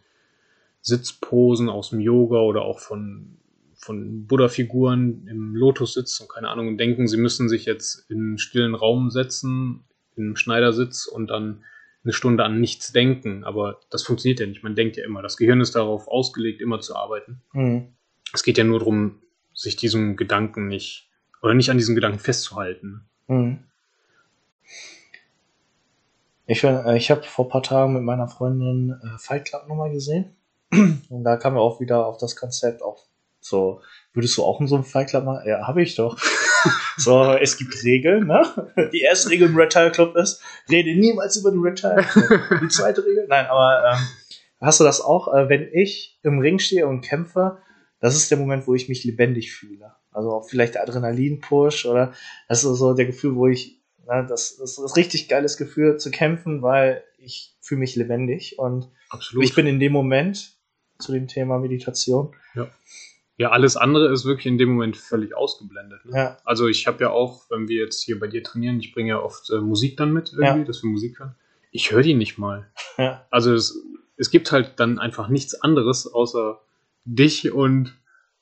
Sitzposen 0.81 1.69
aus 1.69 1.89
dem 1.89 1.99
Yoga 1.99 2.39
oder 2.41 2.63
auch 2.63 2.79
von, 2.79 3.37
von 3.75 4.27
Buddha-Figuren 4.27 5.27
im 5.27 5.55
Lotus-Sitz 5.55 6.19
und 6.19 6.29
keine 6.29 6.49
Ahnung, 6.49 6.67
und 6.67 6.77
denken, 6.77 7.07
sie 7.07 7.17
müssen 7.17 7.49
sich 7.49 7.65
jetzt 7.65 8.09
in 8.09 8.19
einen 8.19 8.37
stillen 8.37 8.75
Raum 8.75 9.09
setzen, 9.09 9.83
in 10.15 10.25
einem 10.25 10.35
Schneidersitz 10.35 11.05
und 11.05 11.27
dann 11.27 11.63
eine 12.03 12.13
Stunde 12.13 12.43
an 12.43 12.59
nichts 12.59 12.91
denken. 12.91 13.43
Aber 13.43 13.79
das 13.89 14.03
funktioniert 14.03 14.39
ja 14.39 14.47
nicht. 14.47 14.63
Man 14.63 14.75
denkt 14.75 14.97
ja 14.97 15.05
immer. 15.05 15.21
Das 15.21 15.37
Gehirn 15.37 15.61
ist 15.61 15.75
darauf 15.75 16.07
ausgelegt, 16.07 16.61
immer 16.61 16.79
zu 16.79 16.95
arbeiten. 16.95 17.41
Hm. 17.51 17.93
Es 18.33 18.43
geht 18.43 18.57
ja 18.57 18.63
nur 18.63 18.79
darum, 18.79 19.21
sich 19.53 19.75
diesem 19.75 20.15
Gedanken 20.15 20.67
nicht 20.67 21.09
oder 21.41 21.53
nicht 21.53 21.69
an 21.69 21.77
diesem 21.77 21.95
Gedanken 21.95 22.19
festzuhalten. 22.19 23.01
Hm. 23.27 23.59
Ich, 26.45 26.63
äh, 26.63 26.97
ich 26.97 27.11
habe 27.11 27.23
vor 27.23 27.45
ein 27.45 27.49
paar 27.49 27.63
Tagen 27.63 27.93
mit 27.93 28.03
meiner 28.03 28.27
Freundin 28.27 28.99
äh, 29.03 29.17
Fight 29.17 29.45
Club 29.45 29.67
nochmal 29.67 29.91
gesehen. 29.91 30.35
Und 30.71 31.23
da 31.23 31.37
kamen 31.37 31.55
wir 31.55 31.61
auch 31.61 31.79
wieder 31.79 32.05
auf 32.05 32.17
das 32.17 32.35
Konzept, 32.35 32.81
auch 32.81 33.05
so, 33.39 33.81
würdest 34.13 34.37
du 34.37 34.43
auch 34.43 34.61
in 34.61 34.67
so 34.67 34.75
einem 34.75 34.83
Fight 34.83 35.09
Club 35.09 35.25
machen? 35.25 35.47
Ja, 35.47 35.67
habe 35.67 35.81
ich 35.81 35.95
doch. 35.95 36.17
so, 36.97 37.33
es 37.33 37.57
gibt 37.57 37.83
Regeln, 37.83 38.27
ne? 38.27 38.41
Die 38.93 39.01
erste 39.01 39.29
Regel 39.29 39.49
im 39.49 39.55
Red 39.55 39.71
Tile 39.71 39.91
Club 39.91 40.15
ist, 40.15 40.41
rede 40.69 40.95
niemals 40.95 41.37
über 41.37 41.51
den 41.51 41.61
Red 41.61 41.79
Tile 41.79 42.03
Club. 42.03 42.41
Die 42.61 42.67
zweite 42.67 43.05
Regel, 43.05 43.25
nein, 43.27 43.45
aber 43.47 43.83
ähm, 43.91 44.07
hast 44.59 44.79
du 44.79 44.83
das 44.83 45.01
auch, 45.01 45.33
äh, 45.33 45.49
wenn 45.49 45.69
ich 45.73 46.19
im 46.23 46.39
Ring 46.39 46.59
stehe 46.59 46.87
und 46.87 47.01
kämpfe, 47.01 47.59
das 47.99 48.15
ist 48.15 48.31
der 48.31 48.37
Moment, 48.37 48.67
wo 48.67 48.75
ich 48.75 48.89
mich 48.89 49.03
lebendig 49.03 49.53
fühle. 49.53 49.93
Also 50.11 50.31
auch 50.31 50.49
vielleicht 50.49 50.75
der 50.75 50.83
Adrenalin-Push 50.83 51.85
oder 51.85 52.13
das 52.49 52.63
ist 52.63 52.77
so 52.77 52.93
der 52.93 53.05
Gefühl, 53.05 53.35
wo 53.35 53.47
ich, 53.47 53.81
na, 54.05 54.23
das, 54.23 54.57
das 54.57 54.71
ist 54.71 54.79
ein 54.79 54.93
richtig 54.93 55.29
geiles 55.29 55.57
Gefühl 55.57 55.97
zu 55.97 56.11
kämpfen, 56.11 56.61
weil 56.61 57.03
ich 57.17 57.55
fühle 57.61 57.79
mich 57.79 57.95
lebendig 57.95 58.57
und 58.59 58.89
Absolut. 59.09 59.45
ich 59.45 59.55
bin 59.55 59.67
in 59.67 59.79
dem 59.79 59.93
Moment 59.93 60.57
zu 60.99 61.13
dem 61.13 61.27
Thema 61.27 61.59
Meditation. 61.59 62.35
ja, 62.55 62.67
alles 63.49 63.75
andere 63.77 64.11
ist 64.11 64.25
wirklich 64.25 64.45
in 64.45 64.57
dem 64.57 64.69
Moment 64.73 64.95
völlig 64.97 65.35
ausgeblendet. 65.35 66.05
Ne? 66.05 66.15
Ja, 66.15 66.37
Also 66.45 66.67
ich 66.67 66.85
habe 66.87 67.03
ja 67.03 67.09
auch, 67.09 67.49
wenn 67.49 67.67
wir 67.67 67.77
jetzt 67.83 68.01
hier 68.03 68.19
bei 68.19 68.27
dir 68.27 68.43
trainieren, 68.43 68.79
ich 68.79 68.93
bringe 68.93 69.09
ja 69.09 69.19
oft 69.19 69.49
äh, 69.49 69.59
Musik 69.59 69.97
dann 69.97 70.13
mit 70.13 70.31
irgendwie, 70.33 70.59
Ja. 70.59 70.63
dass 70.65 70.83
wir 70.83 70.89
Musik 70.89 71.17
hören. 71.19 71.35
Ich 71.71 71.91
höre 71.91 72.03
die 72.03 72.13
nicht 72.13 72.37
mal. 72.37 72.69
ja, 72.97 73.25
Also 73.31 73.53
es, 73.53 73.81
es 74.17 74.29
gibt 74.29 74.51
halt 74.51 74.79
dann 74.79 74.99
einfach 74.99 75.27
nichts 75.29 75.55
anderes 75.61 76.05
außer 76.13 76.61
dich 77.05 77.51
und 77.51 77.97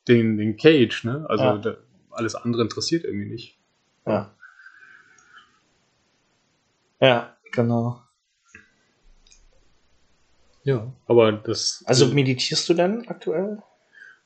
den, 0.08 0.38
den 0.38 0.58
Cage, 0.58 1.04
ne? 1.06 1.26
Also 1.30 1.44
Ja. 1.44 1.58
da, 1.58 1.78
alles 2.12 2.36
andere 2.36 2.64
interessiert 2.64 3.06
irgendwie 3.06 3.30
nicht. 3.30 3.58
ja. 4.06 4.34
Ja, 7.02 7.38
genau. 7.54 8.02
Ja. 10.64 10.92
Aber 11.08 11.32
das. 11.32 11.82
Also 11.86 12.08
meditierst 12.08 12.68
du 12.68 12.74
denn 12.74 13.08
aktuell? 13.08 13.64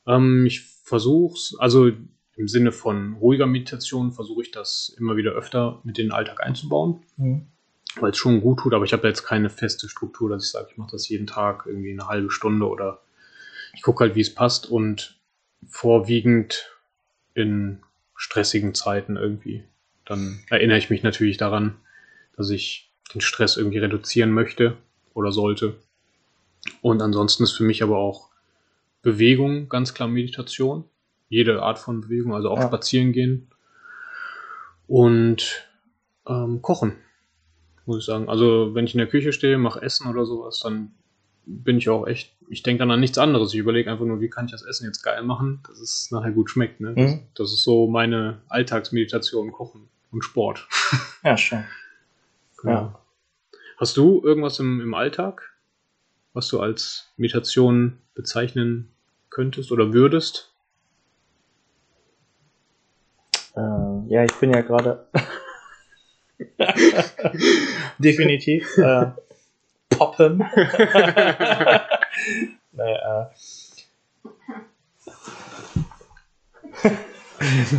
Ähm, 0.07 0.45
ich 0.45 0.61
versuch's, 0.61 1.55
also 1.57 1.91
im 2.35 2.47
Sinne 2.47 2.71
von 2.71 3.13
ruhiger 3.13 3.45
Meditation 3.45 4.11
versuche 4.11 4.41
ich 4.41 4.51
das 4.51 4.93
immer 4.97 5.15
wieder 5.15 5.31
öfter 5.31 5.79
mit 5.83 5.99
in 5.99 6.07
den 6.07 6.11
Alltag 6.11 6.43
einzubauen, 6.43 7.01
Mhm. 7.17 7.47
weil 7.99 8.11
es 8.11 8.17
schon 8.17 8.41
gut 8.41 8.59
tut, 8.59 8.73
aber 8.73 8.85
ich 8.85 8.93
habe 8.93 9.07
jetzt 9.07 9.23
keine 9.23 9.49
feste 9.49 9.87
Struktur, 9.87 10.29
dass 10.29 10.43
ich 10.45 10.51
sage, 10.51 10.67
ich 10.71 10.77
mache 10.77 10.91
das 10.91 11.07
jeden 11.09 11.27
Tag 11.27 11.65
irgendwie 11.67 11.91
eine 11.91 12.07
halbe 12.07 12.31
Stunde 12.31 12.67
oder 12.67 13.01
ich 13.75 13.81
gucke 13.83 14.03
halt, 14.03 14.15
wie 14.15 14.21
es 14.21 14.33
passt 14.33 14.67
und 14.69 15.19
vorwiegend 15.67 16.71
in 17.33 17.79
stressigen 18.15 18.73
Zeiten 18.73 19.15
irgendwie. 19.15 19.63
Dann 20.05 20.39
erinnere 20.49 20.77
ich 20.77 20.89
mich 20.89 21.03
natürlich 21.03 21.37
daran, 21.37 21.75
dass 22.35 22.49
ich 22.49 22.91
den 23.13 23.21
Stress 23.21 23.57
irgendwie 23.57 23.79
reduzieren 23.79 24.31
möchte 24.31 24.77
oder 25.13 25.31
sollte. 25.31 25.75
Und 26.81 27.01
ansonsten 27.01 27.43
ist 27.43 27.51
für 27.53 27.63
mich 27.63 27.83
aber 27.83 27.97
auch 27.97 28.29
Bewegung 29.03 29.69
ganz 29.69 29.93
klar 29.93 30.07
Meditation. 30.09 30.85
Jede 31.29 31.61
Art 31.61 31.77
von 31.77 32.01
Bewegung, 32.01 32.33
also 32.33 32.49
auch 32.49 32.59
Ja. 32.59 32.67
spazieren 32.67 33.11
gehen. 33.11 33.47
Und 34.87 35.67
ähm, 36.27 36.61
kochen, 36.61 36.95
muss 37.85 37.99
ich 37.99 38.05
sagen. 38.05 38.29
Also 38.29 38.73
wenn 38.73 38.85
ich 38.85 38.93
in 38.93 38.99
der 38.99 39.07
Küche 39.07 39.33
stehe, 39.33 39.57
mache 39.57 39.81
Essen 39.81 40.07
oder 40.07 40.25
sowas, 40.25 40.59
dann 40.61 40.91
bin 41.45 41.77
ich 41.77 41.89
auch 41.89 42.07
echt, 42.07 42.33
ich 42.49 42.63
denke 42.63 42.79
dann 42.79 42.91
an 42.91 42.99
nichts 42.99 43.17
anderes. 43.17 43.53
Ich 43.53 43.59
überlege 43.59 43.91
einfach 43.91 44.05
nur, 44.05 44.21
wie 44.21 44.29
kann 44.29 44.45
ich 44.45 44.51
das 44.51 44.63
Essen 44.63 44.85
jetzt 44.85 45.03
geil 45.03 45.23
machen, 45.23 45.59
dass 45.67 45.79
es 45.79 46.09
nachher 46.11 46.31
gut 46.31 46.49
schmeckt. 46.49 46.79
Ne? 46.79 46.93
Das, 46.95 47.11
Mhm. 47.13 47.19
das 47.35 47.51
ist 47.53 47.63
so 47.63 47.87
meine 47.87 48.41
Alltagsmeditation, 48.49 49.51
Kochen 49.51 49.89
und 50.11 50.23
Sport. 50.23 50.67
Ja, 51.23 51.35
schon. 51.37 51.63
Genau. 52.61 52.73
Ja. 52.73 52.99
Hast 53.77 53.97
du 53.97 54.21
irgendwas 54.23 54.59
im, 54.59 54.79
im 54.79 54.93
Alltag, 54.93 55.53
was 56.33 56.47
du 56.47 56.59
als 56.61 57.09
Meditation 57.17 57.97
bezeichnen 58.13 58.89
könntest 59.33 59.71
oder 59.71 59.91
würdest? 59.93 60.53
Äh, 63.55 63.61
ja, 64.07 64.23
ich 64.23 64.33
bin 64.39 64.53
ja 64.53 64.61
gerade 64.61 65.07
definitiv 67.97 68.77
äh, 68.77 69.07
poppen. 69.89 70.37
naja, 72.71 73.31
äh. 76.81 76.89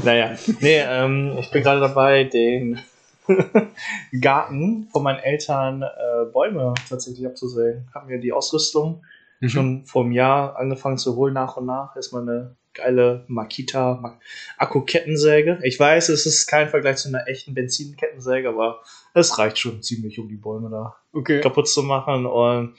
naja, 0.02 0.36
nee, 0.60 0.80
ähm, 0.80 1.36
ich 1.38 1.50
bin 1.50 1.62
gerade 1.62 1.80
dabei, 1.80 2.24
den 2.24 2.80
Garten 4.20 4.88
von 4.92 5.02
meinen 5.02 5.20
Eltern 5.20 5.82
äh, 5.82 6.24
Bäume 6.32 6.74
tatsächlich 6.88 7.26
abzusägen. 7.26 7.88
Haben 7.94 8.08
wir 8.08 8.18
die 8.18 8.32
Ausrüstung 8.32 9.04
Mhm. 9.44 9.48
schon 9.50 9.86
vor 9.86 10.02
einem 10.04 10.12
Jahr 10.12 10.56
angefangen 10.56 10.98
zu 10.98 11.16
holen, 11.16 11.34
nach 11.34 11.56
und 11.56 11.66
nach. 11.66 11.94
Erstmal 11.96 12.22
eine 12.22 12.56
geile 12.72 13.24
Makita 13.28 13.94
Ma- 14.00 14.18
Akku-Kettensäge. 14.58 15.60
Ich 15.62 15.78
weiß, 15.78 16.08
es 16.08 16.26
ist 16.26 16.46
kein 16.46 16.68
Vergleich 16.68 16.96
zu 16.96 17.08
einer 17.08 17.28
echten 17.28 17.54
Benzinkettensäge, 17.54 18.48
aber 18.48 18.80
es 19.14 19.38
reicht 19.38 19.58
schon 19.58 19.82
ziemlich, 19.82 20.18
um 20.18 20.28
die 20.28 20.36
Bäume 20.36 20.70
da 20.70 20.96
Okay. 21.12 21.40
kaputt 21.40 21.68
zu 21.68 21.82
machen. 21.82 22.26
Und 22.26 22.74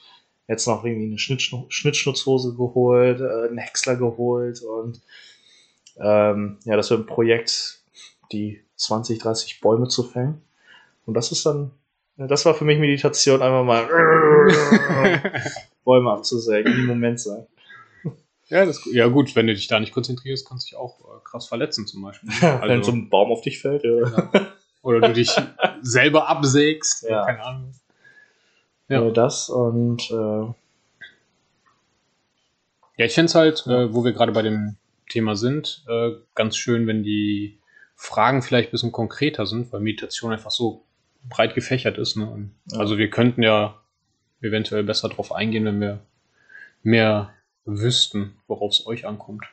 jetzt 0.48 0.68
noch 0.68 0.84
irgendwie 0.84 1.08
eine 1.08 1.18
Schnittschnu 1.18 1.66
Schnittschnutzhose 1.70 2.56
geholt, 2.56 3.22
äh, 3.22 3.48
einen 3.48 3.58
Häcksler 3.58 3.96
geholt 3.96 4.62
und 4.62 5.02
ähm, 5.98 6.58
ja, 6.66 6.76
das 6.76 6.90
wird 6.90 7.02
ein 7.02 7.06
Projekt, 7.06 7.80
die 8.32 8.62
20, 8.76 9.20
30 9.20 9.62
Bäume 9.62 9.88
zu 9.88 10.04
fällen. 10.04 10.42
Und 11.06 11.14
das 11.14 11.32
ist 11.32 11.46
dann, 11.46 11.72
das 12.18 12.46
war 12.46 12.54
für 12.54 12.66
mich 12.66 12.80
Meditation, 12.80 13.42
einfach 13.42 13.64
mal 13.64 13.88
Bäume 15.84 16.12
abzusägen, 16.12 16.74
im 16.74 16.86
Moment 16.86 17.20
sein. 17.20 17.46
Ja, 18.48 18.66
das, 18.66 18.82
ja 18.92 19.08
gut, 19.08 19.36
wenn 19.36 19.48
du 19.48 19.54
dich 19.56 19.68
da 19.68 19.80
nicht 19.80 19.92
konzentrierst, 19.94 20.48
kannst 20.48 20.68
du 20.68 20.70
dich 20.70 20.78
auch 20.78 21.00
äh, 21.02 21.24
krass 21.24 21.48
verletzen 21.48 21.88
zum 21.88 22.04
Beispiel. 22.04 22.30
Wenn 22.42 22.60
so 22.84 22.92
Also, 22.92 22.92
ein 22.92 23.10
Baum 23.10 23.32
auf 23.32 23.42
dich 23.42 23.60
fällt, 23.60 23.84
ja. 23.84 24.52
oder 24.84 25.02
du 25.08 25.14
dich 25.14 25.36
selber 25.82 26.30
absägst. 26.30 27.08
Ja. 27.10 27.26
Keine 27.26 27.44
Ahnung. 27.44 27.72
Ja. 28.88 29.04
Äh, 29.04 29.12
Das 29.14 29.50
und 29.50 30.12
äh, 30.12 30.54
Ja, 32.98 33.06
ich 33.06 33.14
fände 33.14 33.30
es 33.30 33.36
halt, 33.36 33.66
äh, 33.68 33.92
wo 33.94 34.06
wir 34.06 34.14
gerade 34.14 34.32
bei 34.32 34.44
dem 34.44 34.78
Thema 35.10 35.36
sind, 35.36 35.84
äh, 35.90 36.12
ganz 36.36 36.56
schön, 36.56 36.86
wenn 36.86 37.02
die 37.04 37.58
Fragen 37.96 38.42
vielleicht 38.44 38.70
ein 38.70 38.72
bisschen 38.72 38.92
konkreter 38.92 39.46
sind, 39.48 39.74
weil 39.74 39.80
Meditation 39.80 40.32
einfach 40.32 40.52
so 40.52 40.85
breit 41.30 41.56
gefächert 41.56 41.98
ist. 41.98 42.16
Ne? 42.16 42.50
Also 42.74 42.98
wir 42.98 43.10
könnten 43.10 43.44
ja 43.44 43.82
eventuell 44.42 44.84
besser 44.84 45.10
drauf 45.10 45.32
eingehen, 45.32 45.66
wenn 45.66 45.82
wir 45.82 46.00
mehr 46.84 47.34
wüssten, 47.66 48.36
worauf 48.48 48.72
es 48.72 48.86
euch 48.86 49.08
ankommt. 49.08 49.46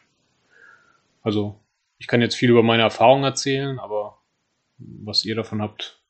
Also 1.22 1.58
ich 1.98 2.06
kann 2.06 2.20
jetzt 2.20 2.34
viel 2.34 2.50
über 2.50 2.62
meine 2.62 2.82
Erfahrungen 2.82 3.24
erzählen, 3.24 3.78
aber 3.78 4.18
was 4.78 5.24
ihr 5.24 5.34
davon 5.34 5.62
habt, 5.62 6.00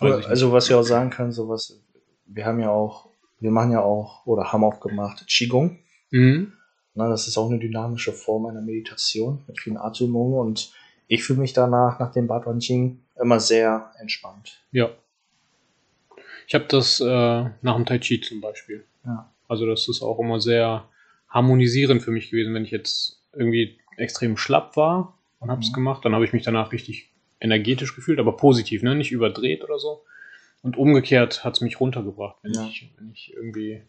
ich 0.00 0.02
also 0.02 0.52
was 0.52 0.68
wir 0.68 0.78
auch 0.78 0.82
sagen 0.82 1.10
können, 1.10 1.32
sowas, 1.32 1.80
wir 2.26 2.44
haben 2.44 2.60
ja 2.60 2.70
auch, 2.70 3.08
wir 3.38 3.50
machen 3.50 3.72
ja 3.72 3.80
auch 3.80 4.26
oder 4.26 4.52
haben 4.52 4.64
auch 4.64 4.80
gemacht 4.80 5.24
Qigong. 5.26 5.78
Mhm. 6.10 6.52
Na, 6.94 7.08
das 7.08 7.28
ist 7.28 7.36
auch 7.36 7.50
eine 7.50 7.58
dynamische 7.58 8.12
Form 8.12 8.46
einer 8.46 8.62
Meditation 8.62 9.44
mit 9.46 9.60
vielen 9.60 9.76
Atmungen 9.76 10.38
und 10.38 10.72
ich 11.08 11.24
fühle 11.24 11.40
mich 11.40 11.52
danach, 11.52 11.98
nach 11.98 12.12
dem 12.12 12.26
Bad 12.26 12.44
Jing, 12.62 13.00
immer 13.20 13.40
sehr 13.40 13.92
entspannt. 14.00 14.58
Ja. 14.72 14.90
Ich 16.46 16.54
habe 16.54 16.66
das 16.68 17.00
äh, 17.00 17.04
nach 17.62 17.76
dem 17.76 17.86
Tai 17.86 17.98
Chi 17.98 18.20
zum 18.20 18.40
Beispiel. 18.40 18.84
Ja. 19.04 19.32
Also 19.48 19.66
das 19.66 19.88
ist 19.88 20.02
auch 20.02 20.18
immer 20.18 20.40
sehr 20.40 20.88
harmonisierend 21.28 22.02
für 22.02 22.10
mich 22.10 22.30
gewesen, 22.30 22.54
wenn 22.54 22.64
ich 22.64 22.70
jetzt 22.70 23.20
irgendwie 23.32 23.78
extrem 23.96 24.36
schlapp 24.36 24.76
war 24.76 25.18
und 25.40 25.50
habe 25.50 25.60
es 25.62 25.70
Mhm. 25.70 25.74
gemacht, 25.74 26.04
dann 26.04 26.14
habe 26.14 26.24
ich 26.24 26.32
mich 26.32 26.44
danach 26.44 26.72
richtig 26.72 27.10
energetisch 27.40 27.94
gefühlt, 27.94 28.18
aber 28.18 28.36
positiv, 28.36 28.82
ne? 28.82 28.94
nicht 28.94 29.12
überdreht 29.12 29.62
oder 29.64 29.78
so. 29.78 30.02
Und 30.62 30.76
umgekehrt 30.76 31.44
hat 31.44 31.54
es 31.54 31.60
mich 31.60 31.78
runtergebracht, 31.80 32.36
wenn, 32.42 32.52
Ja. 32.52 32.66
ich, 32.66 32.90
wenn 32.96 33.10
ich 33.12 33.32
irgendwie, 33.34 33.82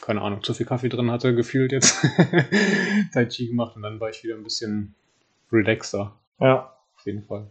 keine 0.00 0.22
Ahnung, 0.22 0.42
zu 0.42 0.54
viel 0.54 0.66
Kaffee 0.66 0.88
drin 0.88 1.10
hatte, 1.10 1.34
gefühlt 1.34 1.72
jetzt 1.72 2.00
Tai 3.12 3.26
Chi 3.26 3.48
gemacht 3.48 3.76
und 3.76 3.82
dann 3.82 4.00
war 4.00 4.10
ich 4.10 4.22
wieder 4.24 4.34
ein 4.36 4.42
bisschen 4.44 4.94
relaxer, 5.52 6.12
Ja. 6.40 6.72
auf 6.96 7.06
jeden 7.06 7.22
Fall. 7.22 7.46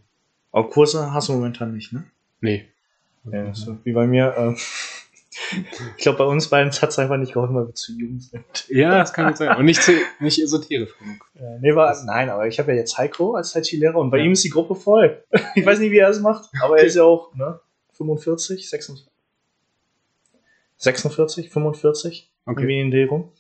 Aber 0.52 0.70
Kurse 0.70 1.12
hast 1.14 1.30
du 1.30 1.34
momentan 1.34 1.74
nicht, 1.74 1.92
ne? 1.94 2.04
Nee. 2.42 2.66
Ja, 3.32 3.54
so 3.54 3.78
wie 3.84 3.92
bei 3.94 4.06
mir. 4.08 4.34
Ähm, 4.38 4.56
ich 5.98 6.04
glaube, 6.04 6.20
bei 6.20 6.24
uns 6.26 6.48
beiden 6.50 6.72
hat 6.72 6.90
es 6.90 7.00
einfach 7.00 7.18
nicht 7.18 7.34
geholfen, 7.34 7.56
weil 7.56 7.68
wir 7.68 7.74
zu 7.76 7.92
jung 7.94 8.20
sind. 8.20 8.44
Ja, 8.70 9.00
das 9.00 9.12
kann 9.14 9.28
gut 9.28 9.38
sein. 9.38 9.58
Und 9.58 9.66
nicht, 9.66 9.82
zu- 9.82 9.92
nicht 10.20 10.40
esoterisch 10.42 10.98
genug. 10.98 11.30
Äh, 11.36 11.60
nee, 11.60 11.76
war, 11.76 11.96
nein, 12.06 12.30
aber 12.30 12.48
ich 12.48 12.60
habe 12.60 12.72
ja 12.72 12.78
jetzt 12.78 12.98
Heiko 12.98 13.34
als 13.36 13.52
Tai 13.52 13.62
Chi-Lehrer 13.62 13.96
und 13.98 14.12
bei 14.12 14.20
Ja. 14.20 14.24
ihm 14.26 14.32
ist 14.34 14.44
die 14.44 14.50
Gruppe 14.50 14.76
voll. 14.76 15.24
Ich 15.56 15.66
weiß 15.66 15.80
nicht, 15.80 15.92
wie 15.92 15.98
er 15.98 16.10
es 16.10 16.20
macht, 16.20 16.50
aber 16.62 16.78
er 16.78 16.86
ist 16.86 16.96
ja 16.96 17.04
auch 17.04 17.34
ne, 17.34 17.60
45, 17.94 18.70
46, 18.70 19.08
46, 20.78 21.50
45, 21.50 22.32
Okay. 22.48 22.62
irgendwie 22.62 22.80
in 22.80 22.92
der 22.92 23.08
rum. 23.08 23.32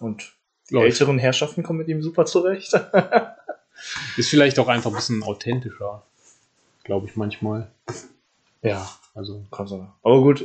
Und 0.00 0.32
die 0.70 0.74
Läuft. 0.74 0.86
älteren 0.86 1.18
Herrschaften 1.18 1.62
kommen 1.62 1.80
mit 1.80 1.88
ihm 1.88 2.02
super 2.02 2.24
zurecht. 2.24 2.72
Ist 4.16 4.28
vielleicht 4.28 4.58
auch 4.58 4.68
einfach 4.68 4.90
ein 4.90 4.96
bisschen 4.96 5.22
authentischer, 5.22 6.02
glaube 6.84 7.06
ich 7.08 7.16
manchmal. 7.16 7.70
ja, 8.62 8.88
Also. 9.14 9.44
Aber 10.02 10.20
gut. 10.22 10.44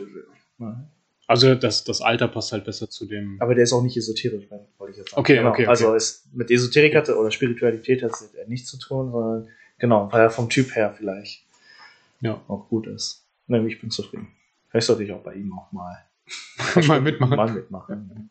also 1.28 1.56
das, 1.56 1.84
das 1.84 2.02
Alter 2.02 2.28
passt 2.28 2.52
halt 2.52 2.66
besser 2.66 2.90
zu 2.90 3.06
dem. 3.06 3.38
Aber 3.42 3.54
der 3.56 3.64
ist 3.64 3.74
auch 3.74 3.82
nicht 3.84 3.98
esoterisch, 3.98 4.46
wollte 4.78 4.92
ich 4.92 4.98
jetzt 4.98 5.12
sagen. 5.12 5.20
Okay, 5.20 5.36
genau. 5.38 5.50
okay, 5.50 5.64
okay. 5.64 5.70
Also 5.70 5.94
ist, 5.94 6.34
mit 6.34 6.50
Esoterik 6.52 6.96
hatte 6.96 7.18
oder 7.18 7.32
Spiritualität 7.32 8.04
hat 8.04 8.12
es 8.12 8.30
nichts 8.48 8.70
zu 8.70 8.78
tun, 8.78 9.12
sondern 9.12 9.48
genau, 9.78 10.12
weil 10.12 10.22
er 10.22 10.30
vom 10.30 10.50
Typ 10.50 10.76
her 10.76 10.94
vielleicht 10.98 11.44
Ja. 12.22 12.42
auch 12.48 12.68
gut 12.70 12.88
ist. 12.88 13.24
Ne, 13.48 13.66
ich 13.68 13.80
bin 13.80 13.92
zufrieden. 13.92 14.28
Vielleicht 14.70 14.88
sollte 14.88 15.04
ich 15.04 15.12
auch 15.12 15.24
bei 15.24 15.34
ihm 15.36 15.54
auch 15.58 15.72
mal, 15.72 15.98
mal 16.88 17.00
mitmachen. 17.02 17.36
mal 17.38 17.52
mitmachen. 17.52 18.30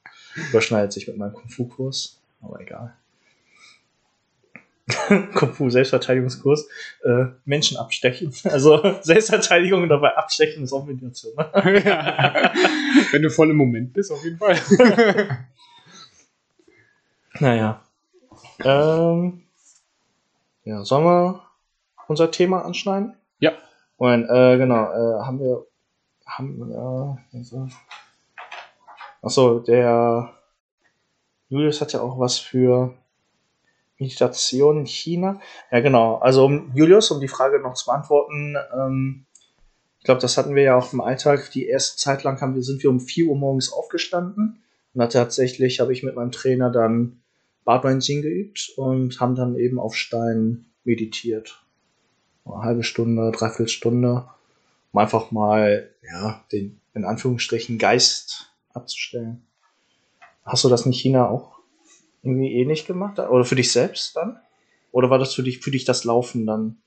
Überschneidet 0.50 0.92
sich 0.92 1.06
mit 1.06 1.16
meinem 1.16 1.32
Kung-Fu-Kurs, 1.32 2.20
aber 2.42 2.60
egal. 2.60 2.94
Kung-Fu 5.34 5.68
Selbstverteidigungskurs, 5.68 6.68
äh, 7.04 7.26
Menschen 7.44 7.76
abstechen. 7.76 8.32
Also 8.44 8.80
Selbstverteidigung 9.02 9.82
und 9.82 9.88
dabei 9.88 10.16
abstechen 10.16 10.62
ist 10.62 10.72
auch 10.72 10.86
Meditation. 10.86 11.34
Ne? 11.36 11.82
Ja. 11.84 12.52
Wenn 13.10 13.22
du 13.22 13.30
voll 13.30 13.50
im 13.50 13.56
Moment 13.56 13.92
bist, 13.92 14.12
auf 14.12 14.22
jeden 14.22 14.38
Fall. 14.38 14.56
Naja. 17.40 17.82
Ähm, 18.64 19.42
ja, 20.64 20.84
sollen 20.84 21.04
wir 21.04 21.42
unser 22.08 22.30
Thema 22.30 22.64
anschneiden? 22.64 23.14
ja. 23.40 23.52
Und, 23.96 24.28
äh, 24.28 24.58
genau, 24.58 24.84
äh, 24.84 25.24
haben 25.24 25.40
wir, 25.40 25.66
haben, 26.26 26.70
äh, 26.70 27.36
also, 27.36 27.68
achso, 29.22 29.58
der 29.60 30.32
Julius 31.48 31.80
hat 31.80 31.92
ja 31.92 32.00
auch 32.00 32.18
was 32.18 32.38
für 32.38 32.94
Meditation 33.98 34.78
in 34.78 34.86
China. 34.86 35.40
Ja, 35.70 35.80
genau, 35.80 36.16
also 36.16 36.44
um, 36.44 36.72
Julius, 36.74 37.10
um 37.10 37.20
die 37.20 37.28
Frage 37.28 37.60
noch 37.60 37.74
zu 37.74 37.86
beantworten, 37.86 38.56
ähm, 38.74 39.26
ich 39.98 40.04
glaube, 40.04 40.20
das 40.20 40.38
hatten 40.38 40.54
wir 40.54 40.62
ja 40.62 40.76
auch 40.76 40.92
im 40.92 41.00
Alltag. 41.00 41.50
Die 41.50 41.66
erste 41.66 41.98
Zeit 41.98 42.22
lang 42.22 42.40
haben 42.40 42.54
wir, 42.54 42.62
sind 42.62 42.80
wir 42.84 42.90
um 42.90 43.00
4 43.00 43.26
Uhr 43.26 43.36
morgens 43.36 43.72
aufgestanden. 43.72 44.62
Und 44.94 45.12
tatsächlich 45.12 45.80
habe 45.80 45.92
ich 45.92 46.04
mit 46.04 46.14
meinem 46.14 46.30
Trainer 46.30 46.70
dann 46.70 47.20
Bartbinding 47.64 48.22
geübt 48.22 48.72
und 48.76 49.18
haben 49.18 49.34
dann 49.34 49.56
eben 49.56 49.80
auf 49.80 49.96
Stein 49.96 50.66
meditiert. 50.84 51.60
Eine 52.44 52.62
halbe 52.62 52.84
Stunde, 52.84 53.32
dreiviertel 53.32 53.68
Stunde, 53.68 54.28
um 54.92 55.00
einfach 55.00 55.32
mal, 55.32 55.90
ja, 56.08 56.44
den, 56.52 56.80
in 56.94 57.04
Anführungsstrichen, 57.04 57.76
Geist 57.76 58.52
abzustellen. 58.72 59.44
Hast 60.44 60.62
du 60.62 60.68
das 60.68 60.86
in 60.86 60.92
China 60.92 61.28
auch 61.28 61.55
irgendwie 62.26 62.52
ähnlich 62.54 62.86
gemacht? 62.86 63.18
Oder 63.18 63.44
für 63.44 63.56
dich 63.56 63.72
selbst 63.72 64.16
dann? 64.16 64.38
Oder 64.92 65.10
war 65.10 65.18
das 65.18 65.34
für 65.34 65.42
dich, 65.42 65.60
für 65.60 65.70
dich 65.70 65.84
das 65.84 66.04
Laufen 66.04 66.46
dann? 66.46 66.78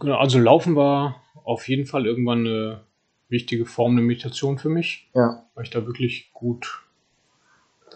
Genau, 0.00 0.16
also 0.18 0.38
Laufen 0.38 0.76
war 0.76 1.22
auf 1.44 1.68
jeden 1.68 1.86
Fall 1.86 2.06
irgendwann 2.06 2.46
eine 2.46 2.80
wichtige 3.28 3.66
Form 3.66 3.96
der 3.96 4.04
Meditation 4.04 4.58
für 4.58 4.68
mich, 4.68 5.08
Ja. 5.14 5.44
weil 5.54 5.64
ich 5.64 5.70
da 5.70 5.86
wirklich 5.86 6.30
gut 6.32 6.80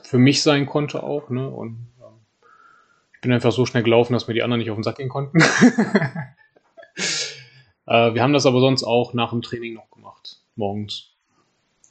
für 0.03 0.19
mich 0.19 0.43
sein 0.43 0.67
konnte 0.67 1.03
auch, 1.03 1.31
ne? 1.31 1.49
Und 1.51 1.89
ähm, 2.01 2.15
ich 3.15 3.21
bin 3.21 3.33
einfach 3.33 3.53
so 3.53 3.67
schnell 3.67 3.83
gelaufen, 3.83 4.13
dass 4.13 4.29
mir 4.29 4.35
die 4.35 4.43
anderen 4.43 4.61
nicht 4.61 4.71
auf 4.71 4.77
den 4.77 4.85
Sack 4.85 4.97
gehen 4.97 5.09
konnten. 5.09 5.41
äh, 7.87 8.15
wir 8.15 8.23
haben 8.23 8.33
das 8.33 8.47
aber 8.47 8.61
sonst 8.61 8.85
auch 8.85 9.15
nach 9.15 9.31
dem 9.31 9.43
Training 9.43 9.75
noch 9.75 9.91
gemacht, 9.91 10.41
morgens. 10.55 11.11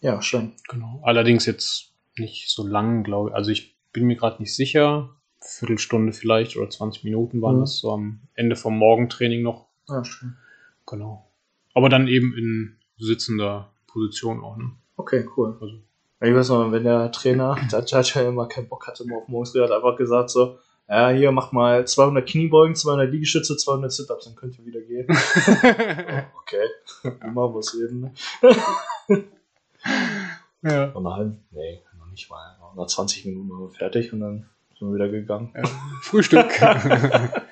Ja, 0.01 0.21
schön. 0.21 0.53
Genau. 0.69 0.99
Allerdings 1.03 1.45
jetzt 1.45 1.91
nicht 2.17 2.49
so 2.49 2.65
lang, 2.65 3.03
glaube 3.03 3.30
ich. 3.30 3.36
Also 3.36 3.51
ich 3.51 3.74
bin 3.96 4.06
mir 4.08 4.18
gerade 4.18 4.41
nicht 4.41 4.54
sicher. 4.54 5.10
Viertelstunde 5.41 6.12
vielleicht 6.12 6.58
oder 6.58 6.70
20 6.70 7.04
Minuten 7.06 7.41
waren 7.41 7.56
Mhm. 7.58 7.60
das 7.62 7.78
so 7.80 7.91
am 7.93 8.20
Ende 8.34 8.56
vom 8.58 8.78
Morgentraining 8.78 9.41
noch. 9.41 9.68
Ja, 9.88 10.04
schön. 10.04 10.36
Genau. 10.86 11.26
Aber 11.74 11.88
dann 11.89 12.08
eben 12.08 12.36
in 12.38 12.76
sitzender 12.98 13.72
Position 13.88 14.43
auch, 14.43 14.58
ne? 14.58 14.72
Okay, 14.98 15.26
cool. 15.38 15.58
Also, 15.62 15.76
Ich 16.22 16.34
weiß 16.36 16.50
noch, 16.50 16.72
wenn 16.72 16.84
der 16.84 17.12
Trainer, 17.12 17.56
der 17.72 17.86
Judge 17.86 18.14
ja 18.16 18.28
immer 18.28 18.48
keinen 18.48 18.68
Bock 18.68 18.86
hatte, 18.88 19.06
mal 19.08 19.18
auf 19.18 19.28
morgens, 19.30 19.54
der 19.54 19.64
hat 19.64 19.72
einfach 19.72 19.96
gesagt 19.96 20.30
so, 20.30 20.58
ja, 20.89 21.10
hier, 21.10 21.32
mach 21.32 21.52
mal 21.52 21.86
200 21.88 22.28
Kniebeugen, 22.28 22.76
200 22.76 23.10
Liegestütze, 23.12 23.56
200 23.58 23.91
Sit-Ups, 23.91 24.26
dann 24.26 24.36
könnt 24.36 24.58
ihr 24.60 24.66
wieder 24.66 24.82
gehen. 24.82 25.08
okay, 26.41 26.68
mal 27.34 27.54
was 27.54 27.74
eben. 27.76 28.02
Ne? 28.02 28.14
ja. 30.64 30.86
Und 30.91 31.04
nach 31.04 31.18
halb, 31.18 31.36
nee, 31.52 31.82
noch 31.98 32.08
nicht 32.08 32.30
mal. 32.30 32.55
Nach 32.76 32.88
20 32.88 33.26
Minuten 33.26 33.49
waren 33.49 33.61
wir 33.61 33.71
fertig 33.71 34.13
und 34.13 34.19
dann 34.19 34.49
sind 34.78 34.89
wir 34.89 34.95
wieder 34.95 35.09
gegangen. 35.09 35.53
ja. 35.55 35.63
Frühstück. 36.01 36.47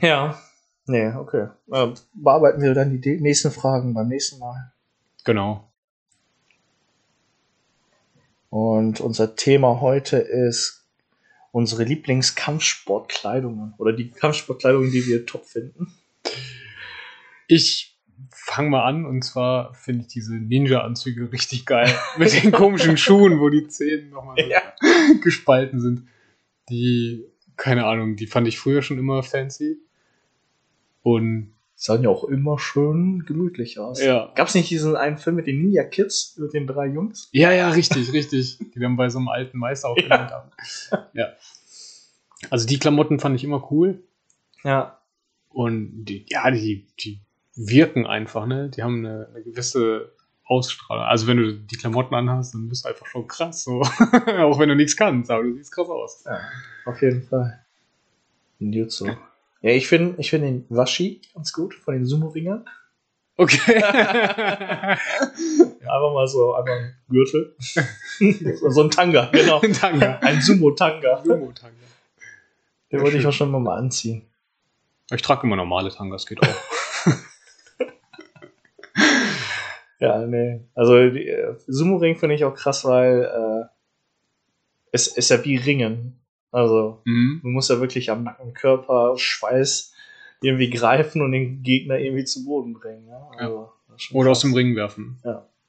Ja. 0.00 0.38
Nee, 0.86 1.12
okay. 1.14 1.48
Ähm, 1.72 1.94
bearbeiten 2.12 2.60
wir 2.60 2.74
dann 2.74 3.00
die 3.00 3.20
nächsten 3.20 3.50
Fragen 3.50 3.94
beim 3.94 4.08
nächsten 4.08 4.38
Mal. 4.38 4.72
genau. 5.24 5.70
Und 8.50 9.00
unser 9.00 9.34
Thema 9.34 9.80
heute 9.80 10.18
ist 10.18 10.84
unsere 11.50 11.84
Lieblingskampfsportkleidungen 11.84 13.74
oder 13.78 13.92
die 13.92 14.10
Kampfsportkleidung, 14.10 14.90
die 14.90 15.06
wir 15.06 15.26
top 15.26 15.46
finden. 15.46 15.92
Ich 17.48 17.93
fange 18.30 18.70
mal 18.70 18.84
an 18.84 19.06
und 19.06 19.22
zwar 19.22 19.74
finde 19.74 20.02
ich 20.02 20.08
diese 20.08 20.34
Ninja-Anzüge 20.34 21.32
richtig 21.32 21.66
geil. 21.66 21.92
Mit 22.18 22.42
den 22.42 22.52
komischen 22.52 22.96
Schuhen, 22.96 23.40
wo 23.40 23.48
die 23.48 23.66
Zähne 23.68 24.08
nochmal 24.08 24.36
so 24.38 24.48
Ja. 24.50 24.60
gespalten 25.22 25.80
sind. 25.80 26.08
Die, 26.70 27.24
keine 27.56 27.86
Ahnung, 27.86 28.16
die 28.16 28.26
fand 28.26 28.48
ich 28.48 28.58
früher 28.58 28.82
schon 28.82 28.98
immer 28.98 29.22
fancy. 29.22 29.78
Und 31.02 31.52
Sahen 31.76 32.04
ja 32.04 32.08
auch 32.08 32.24
immer 32.24 32.58
schön 32.58 33.24
gemütlich 33.26 33.78
aus. 33.78 34.00
ja. 34.00 34.32
Gab 34.36 34.48
es 34.48 34.54
nicht 34.54 34.70
diesen 34.70 34.96
einen 34.96 35.18
Film 35.18 35.36
mit 35.36 35.46
den 35.46 35.60
Ninja 35.60 35.82
Kids, 35.84 36.36
mit 36.38 36.54
den 36.54 36.66
drei 36.66 36.86
Jungs? 36.86 37.28
Ja, 37.32 37.52
ja, 37.52 37.68
richtig, 37.70 38.12
richtig. 38.12 38.58
Die 38.74 38.78
dann 38.78 38.96
bei 38.96 39.08
so 39.08 39.18
einem 39.18 39.28
alten 39.28 39.58
Meister 39.58 39.88
aufgelernt 39.88 40.30
haben. 40.30 40.50
Ja. 41.12 41.34
Also 42.48 42.66
die 42.66 42.78
Klamotten 42.78 43.18
fand 43.18 43.36
ich 43.36 43.44
immer 43.44 43.70
cool. 43.72 44.02
Ja. 44.62 45.00
Und 45.50 46.04
die, 46.04 46.24
ja, 46.28 46.50
die, 46.50 46.86
die 47.00 47.20
wirken 47.56 48.06
einfach, 48.06 48.46
ne? 48.46 48.68
Die 48.70 48.82
haben 48.82 49.04
eine, 49.04 49.28
eine 49.28 49.42
gewisse 49.42 50.12
Ausstrahlung. 50.46 51.04
Also 51.04 51.26
wenn 51.26 51.38
du 51.38 51.54
die 51.54 51.76
Klamotten 51.76 52.14
anhast, 52.14 52.54
dann 52.54 52.68
bist 52.68 52.84
du 52.84 52.88
einfach 52.88 53.06
schon 53.06 53.26
krass. 53.26 53.64
So. 53.64 53.80
Auch 54.38 54.58
wenn 54.58 54.68
du 54.68 54.76
nichts 54.76 54.96
kannst, 54.96 55.30
aber 55.30 55.42
du 55.42 55.54
siehst 55.54 55.72
krass 55.72 55.88
aus. 55.88 56.24
ja. 56.26 56.38
Auf 56.84 57.00
jeden 57.00 57.22
Fall. 57.22 57.64
Ninjutsu. 58.58 59.06
Ja, 59.62 59.70
ich 59.70 59.88
finde 59.88 60.20
ich 60.20 60.30
find 60.30 60.44
den 60.44 60.66
Washi 60.68 61.22
ganz 61.32 61.52
gut 61.52 61.74
von 61.74 61.94
den 61.94 62.04
Sumo-Ringern. 62.04 62.66
Okay. 63.36 63.82
Einfach 65.84 66.12
mal 66.14 66.28
so, 66.28 66.54
einfach 66.54 66.72
ein 66.72 66.94
Gürtel. 67.08 67.56
so 68.68 68.82
ein 68.82 68.90
Tanga, 68.90 69.28
genau. 69.32 69.60
Tanga. 69.60 70.18
Ein 70.20 70.40
Sumo-Tanga. 70.40 71.22
Sumo-Tanga. 71.24 71.74
Den 72.92 73.00
wollte 73.00 73.18
ich 73.18 73.26
auch 73.26 73.32
schon 73.32 73.50
mal 73.50 73.76
anziehen. 73.76 74.22
Ich 75.10 75.22
trage 75.22 75.46
immer 75.46 75.56
normale 75.56 75.90
Tangas, 75.90 76.26
geht 76.26 76.40
auch. 76.42 76.54
Ja, 80.00 80.24
nee. 80.26 80.60
Also 80.74 80.96
äh, 80.96 81.54
Sumo-Ring 81.66 82.16
finde 82.16 82.34
ich 82.34 82.44
auch 82.44 82.54
krass, 82.54 82.84
weil 82.84 83.22
äh, 83.24 83.66
es 84.92 85.06
ist 85.08 85.30
ja 85.30 85.44
wie 85.44 85.56
Ringen. 85.56 86.20
Also 86.50 87.00
Mhm. 87.04 87.40
du 87.42 87.48
musst 87.48 87.70
ja 87.70 87.80
wirklich 87.80 88.10
am 88.10 88.24
Nacken, 88.24 88.54
Körper, 88.54 89.14
Schweiß 89.16 89.92
irgendwie 90.40 90.70
greifen 90.70 91.22
und 91.22 91.32
den 91.32 91.62
Gegner 91.62 91.98
irgendwie 91.98 92.24
zu 92.24 92.44
Boden 92.44 92.74
bringen. 92.74 93.08
Ja? 93.08 93.28
Also, 93.38 93.72
schon 93.96 94.16
Oder 94.18 94.30
aus 94.30 94.42
krass. 94.42 94.50
dem 94.50 94.54
Ring 94.54 94.76
werfen. 94.76 95.20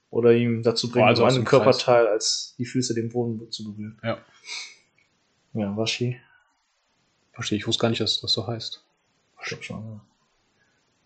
Oder 0.09 0.33
ihm 0.33 0.63
dazu 0.63 0.89
bringen, 0.89 1.07
also 1.07 1.25
aus 1.25 1.35
einen. 1.35 1.45
Körperteil 1.45 2.07
als 2.07 2.55
die 2.57 2.65
Füße 2.65 2.93
den 2.93 3.09
Boden 3.09 3.49
zu 3.51 3.63
berühren. 3.63 3.99
Ja. 4.03 4.17
Ja, 5.53 5.75
Washi. 5.77 6.19
Verstehe, 7.33 7.57
ich 7.57 7.67
wusste 7.67 7.81
gar 7.81 7.89
nicht, 7.89 8.01
dass 8.01 8.21
das 8.21 8.31
so 8.33 8.45
heißt. 8.47 8.83
Schon. 9.41 9.77
Ja. 9.83 10.01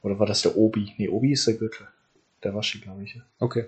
Oder 0.01 0.19
war 0.19 0.25
das 0.27 0.41
der 0.41 0.55
Obi? 0.57 0.93
Nee, 0.97 1.09
Obi 1.09 1.31
ist 1.33 1.45
der 1.47 1.55
Gürtel. 1.55 1.87
Der 2.43 2.53
Washi, 2.55 2.79
glaube 2.79 3.03
ich. 3.03 3.19
Okay. 3.39 3.65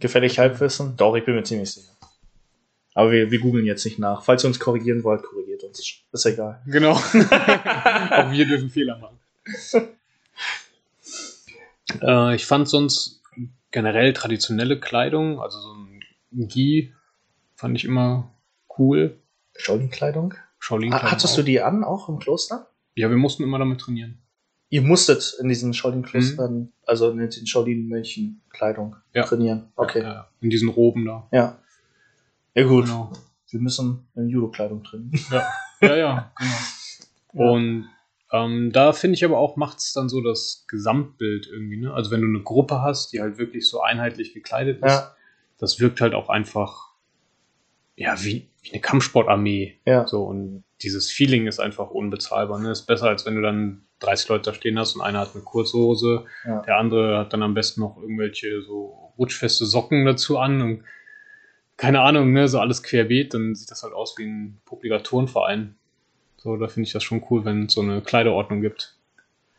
Gefällig 0.00 0.38
Halbwissen? 0.38 0.96
Doch, 0.96 1.14
ich 1.16 1.24
bin 1.24 1.34
mir 1.34 1.42
ziemlich 1.44 1.70
sicher. 1.70 1.92
Aber 2.94 3.10
wir, 3.12 3.30
wir 3.30 3.38
googeln 3.40 3.64
jetzt 3.64 3.84
nicht 3.84 3.98
nach. 3.98 4.22
Falls 4.22 4.44
ihr 4.44 4.48
uns 4.48 4.58
korrigieren 4.60 5.02
wollt, 5.04 5.22
korrigiert 5.22 5.62
uns. 5.64 5.80
Ist 6.12 6.26
egal. 6.26 6.60
Genau. 6.66 6.92
Auch 6.94 8.30
wir 8.32 8.46
dürfen 8.46 8.68
Fehler 8.68 8.98
machen. 8.98 9.18
äh, 12.02 12.34
ich 12.34 12.44
fand 12.46 12.68
sonst 12.68 13.22
generell 13.70 14.12
traditionelle 14.12 14.78
Kleidung, 14.78 15.40
also 15.40 15.58
so 15.58 15.72
ein 15.74 16.00
Gi, 16.48 16.92
fand 17.54 17.76
ich 17.76 17.84
immer 17.84 18.34
cool. 18.78 19.18
Shaolin-Kleidung? 19.56 20.34
Shaolin 20.58 20.92
Ha- 20.94 21.10
Hattest 21.10 21.36
du 21.38 21.42
die 21.42 21.60
an, 21.60 21.84
auch 21.84 22.08
im 22.08 22.18
Kloster? 22.18 22.68
Ja, 22.94 23.08
wir 23.08 23.16
mussten 23.16 23.42
immer 23.42 23.58
damit 23.58 23.80
trainieren. 23.80 24.21
Ihr 24.72 24.80
musstet 24.80 25.36
in 25.38 25.50
diesen 25.50 25.74
Shaolin-Klostern, 25.74 26.72
also 26.86 27.10
in 27.10 27.18
den 27.18 27.30
Shaolin-Mönchen 27.46 28.40
Kleidung 28.48 28.96
Ja. 29.12 29.24
trainieren. 29.24 29.70
Okay. 29.76 30.00
Ja, 30.00 30.12
ja, 30.14 30.28
in 30.40 30.48
diesen 30.48 30.70
Roben 30.70 31.04
da. 31.04 31.28
Ja. 31.30 31.58
Ja, 32.54 32.64
gut. 32.64 32.86
Genau. 32.86 33.12
Wir 33.50 33.60
müssen 33.60 34.06
in 34.16 34.30
Judo-Kleidung 34.30 34.82
trainieren. 34.82 35.12
Ja, 35.82 35.96
ja, 35.96 36.32
genau. 37.32 37.52
Und 37.54 37.88
ähm, 38.32 38.70
da 38.72 38.92
finde 38.92 39.16
ich 39.16 39.24
aber 39.26 39.36
auch, 39.36 39.56
macht 39.56 39.78
es 39.78 39.92
dann 39.92 40.08
so 40.08 40.22
das 40.22 40.64
Gesamtbild 40.68 41.48
irgendwie, 41.52 41.76
ne? 41.76 41.92
Also 41.92 42.10
wenn 42.12 42.20
du 42.22 42.28
eine 42.28 42.40
Gruppe 42.42 42.80
hast, 42.80 43.12
die 43.12 43.20
halt 43.20 43.36
wirklich 43.36 43.68
so 43.68 43.80
einheitlich 43.82 44.32
gekleidet 44.32 44.76
ist, 44.76 44.88
Ja. 44.90 45.14
das 45.58 45.80
wirkt 45.80 46.00
halt 46.00 46.14
auch 46.14 46.28
einfach, 46.30 46.92
ja, 47.96 48.14
wie, 48.22 48.48
wie 48.62 48.70
eine 48.72 48.80
Kampfsportarmee. 48.80 49.76
Ja. 49.84 50.06
So, 50.06 50.22
und 50.24 50.62
dieses 50.82 51.10
Feeling 51.10 51.46
ist 51.48 51.58
einfach 51.60 51.90
unbezahlbar. 51.90 52.58
Ne? 52.60 52.70
Ist 52.70 52.86
besser, 52.86 53.08
als 53.08 53.26
wenn 53.26 53.34
du 53.34 53.42
dann 53.42 53.82
30 54.02 54.28
Leute 54.28 54.50
da 54.50 54.54
stehen 54.54 54.78
hast 54.78 54.94
und 54.94 55.00
einer 55.02 55.20
hat 55.20 55.30
eine 55.34 55.42
kurze 55.44 55.78
Hose, 55.78 56.24
Ja. 56.46 56.60
der 56.62 56.76
andere 56.78 57.18
hat 57.18 57.32
dann 57.32 57.42
am 57.42 57.54
besten 57.54 57.80
noch 57.80 57.96
irgendwelche 58.00 58.62
so 58.62 59.12
rutschfeste 59.18 59.64
Socken 59.66 60.04
dazu 60.04 60.38
an 60.38 60.60
und 60.60 60.84
keine 61.76 62.00
Ahnung, 62.02 62.32
ne, 62.32 62.48
so 62.48 62.60
alles 62.60 62.82
querbeet, 62.82 63.34
dann 63.34 63.54
sieht 63.54 63.70
das 63.70 63.82
halt 63.82 63.92
aus 63.94 64.16
wie 64.18 64.24
ein 64.24 64.60
publiker 64.64 65.02
Turnverein. 65.02 65.74
So, 66.36 66.56
da 66.56 66.68
finde 66.68 66.86
ich 66.86 66.92
das 66.92 67.02
schon 67.02 67.24
cool, 67.30 67.44
wenn 67.44 67.66
es 67.66 67.72
so 67.74 67.80
eine 67.80 68.00
Kleiderordnung 68.02 68.60
gibt. 68.60 68.96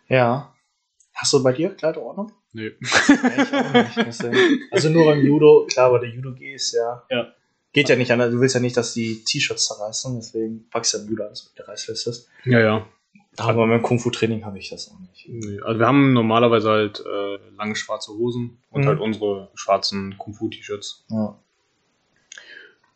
Ja. 0.08 0.54
Hast 1.14 1.34
du 1.34 1.44
bei 1.44 1.54
dir 1.54 1.70
Kleiderordnung? 1.70 2.32
Nee. 2.54 2.72
Also 4.72 4.90
nur 4.90 5.06
beim 5.06 5.26
Judo, 5.26 5.68
klar, 5.72 5.88
aber 5.88 6.00
der 6.00 6.10
Judo-G 6.10 6.54
ist 6.54 6.74
ja. 6.74 7.04
Ja. 7.10 7.34
Geht 7.72 7.90
ja 7.90 7.96
nicht 7.96 8.12
anders. 8.12 8.32
Du 8.32 8.40
willst 8.40 8.54
ja 8.56 8.62
nicht, 8.62 8.78
dass 8.78 8.94
die 8.94 9.24
T-Shirts 9.24 9.66
zerreißen, 9.68 10.16
deswegen 10.16 10.70
packst 10.70 10.94
du 10.94 10.98
ja 10.98 11.04
im 11.04 11.10
Judo 11.10 11.24
alles 11.26 11.46
mit 11.50 11.58
der 11.58 11.68
Reißfest 11.68 12.08
ist. 12.08 12.30
Ja, 12.46 12.60
ja. 12.60 12.86
Aber 13.38 13.66
beim 13.68 13.82
Kung-Fu-Training 13.82 14.46
habe 14.46 14.60
ich 14.60 14.70
das 14.70 14.92
auch 14.92 15.00
nicht. 15.00 15.28
Nee. 15.28 15.60
Also 15.62 15.80
wir 15.80 15.88
haben 15.88 16.14
normalerweise 16.14 16.70
halt 16.70 17.00
äh, 17.06 17.38
lange 17.58 17.76
schwarze 17.76 18.12
Hosen 18.14 18.60
und 18.70 18.84
Mhm. 18.84 18.88
halt 18.88 19.00
unsere 19.00 19.50
schwarzen 19.56 20.18
Kung-Fu-T-Shirts. 20.18 21.06
Ja. 21.10 21.36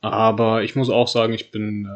Aber 0.02 0.64
ich 0.64 0.76
muss 0.76 0.90
auch 0.90 1.08
sagen, 1.08 1.34
ich 1.34 1.52
bin 1.52 1.86
äh, 1.86 1.90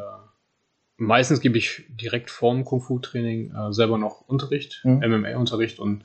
meistens 0.98 1.40
gebe 1.42 1.58
ich 1.58 1.86
direkt 1.90 2.30
vorm 2.32 2.66
Kung-Fu-Training 2.66 3.54
äh, 3.54 3.74
selber 3.74 3.98
noch 3.98 4.22
Unterricht, 4.28 4.82
Mhm. 4.84 5.00
MMA-Unterricht 5.04 5.80
und 5.80 6.04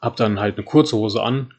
habe 0.00 0.16
dann 0.16 0.38
halt 0.40 0.56
eine 0.56 0.64
kurze 0.64 0.96
Hose 0.96 1.22
an 1.22 1.54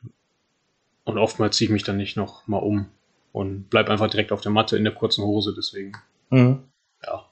und 1.05 1.17
oftmals 1.17 1.57
ziehe 1.57 1.67
ich 1.67 1.73
mich 1.73 1.83
dann 1.83 1.97
nicht 1.97 2.15
noch 2.17 2.47
mal 2.47 2.57
um. 2.59 2.87
und 3.31 3.67
bleib 3.71 3.89
einfach 3.89 4.11
direkt 4.11 4.31
auf 4.31 4.41
der 4.41 4.51
Matte 4.51 4.77
in 4.77 4.83
der 4.83 4.93
kurzen 4.93 5.23
Hose. 5.23 5.55
Deswegen, 5.57 5.93
Mhm. 6.29 6.59
ja. 7.03 7.25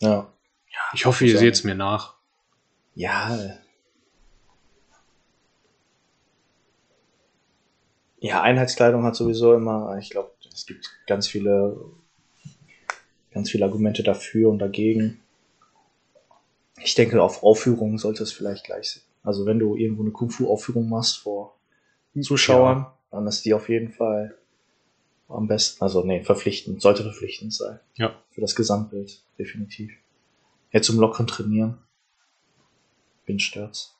Ja. 0.00 0.28
Ich 0.94 1.06
hoffe, 1.06 1.24
ihr 1.26 1.38
seht 1.38 1.54
es 1.54 1.64
mir 1.64 1.74
nach. 1.74 2.14
Ja. 2.94 3.58
Ja, 8.20 8.42
Einheitskleidung 8.42 9.02
hat 9.04 9.16
sowieso 9.16 9.54
immer, 9.54 9.98
ich 9.98 10.10
glaube, 10.10 10.30
es 10.52 10.66
gibt 10.66 10.90
ganz 11.06 11.28
viele, 11.28 11.76
ganz 13.32 13.50
viele 13.50 13.64
Argumente 13.64 14.02
dafür 14.02 14.50
und 14.50 14.60
dagegen. 14.60 15.20
Ich 16.82 16.94
denke, 16.94 17.22
auf 17.22 17.42
Aufführungen 17.42 17.98
sollte 17.98 18.22
es 18.22 18.32
vielleicht 18.32 18.64
gleich 18.64 18.92
sein. 18.92 19.02
Also 19.22 19.46
wenn 19.46 19.58
du 19.58 19.74
irgendwo 19.74 20.02
eine 20.02 20.12
Kung-Fu-Aufführung 20.12 20.88
machst 20.88 21.18
vor 21.18 21.56
Zuschauern, 22.20 22.86
dann 23.10 23.26
ist 23.26 23.44
die 23.44 23.54
auf 23.54 23.68
jeden 23.68 23.90
Fall 23.90 24.38
am 25.28 25.48
besten, 25.48 25.82
also 25.82 26.04
nee, 26.04 26.22
verpflichtend, 26.22 26.80
sollte 26.80 27.02
verpflichtend 27.02 27.52
sein. 27.52 27.80
Ja. 27.96 28.14
Für 28.30 28.40
das 28.40 28.54
Gesamtbild, 28.54 29.22
definitiv. 29.38 29.92
Jetzt 30.74 30.86
zum 30.86 30.98
lockeren 30.98 31.28
Trainieren. 31.28 31.78
Bin 33.26 33.38
stört's. 33.38 33.96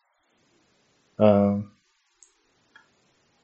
Ähm, 1.21 1.71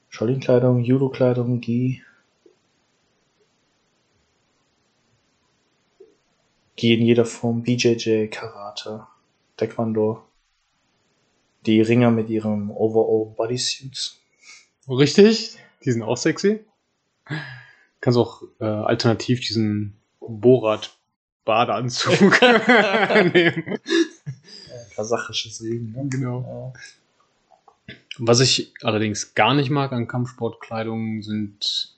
Shaolin-Kleidung, 0.09 0.81
Judo-Kleidung, 0.81 1.61
Gi. 1.61 2.03
Gi 6.75 6.95
in 6.95 7.07
jeder 7.07 7.25
Form, 7.25 7.63
BJJ, 7.63 8.27
Karate, 8.27 9.07
Taekwondo. 9.57 10.25
Die 11.67 11.81
Ringer 11.81 12.11
mit 12.11 12.31
ihrem 12.31 12.73
Overall 12.73 13.33
Bodysuits. 13.37 14.19
Richtig? 14.89 15.57
Die 15.85 15.93
sind 15.93 16.03
auch 16.03 16.17
sexy. 16.17 16.65
Kannst 18.01 18.19
auch 18.19 18.43
äh, 18.59 18.65
alternativ 18.65 19.39
diesen 19.39 20.01
Borat-Badeanzug 21.51 22.41
nehmen. 23.35 23.79
Kasachisches 24.95 25.61
Leben, 25.61 25.93
ne? 25.93 26.07
Genau. 26.09 26.73
Was 28.19 28.41
ich 28.41 28.73
allerdings 28.83 29.35
gar 29.35 29.55
nicht 29.55 29.71
mag 29.71 29.93
an 29.93 30.07
Kampfsportkleidung 30.07 31.23
sind 31.23 31.97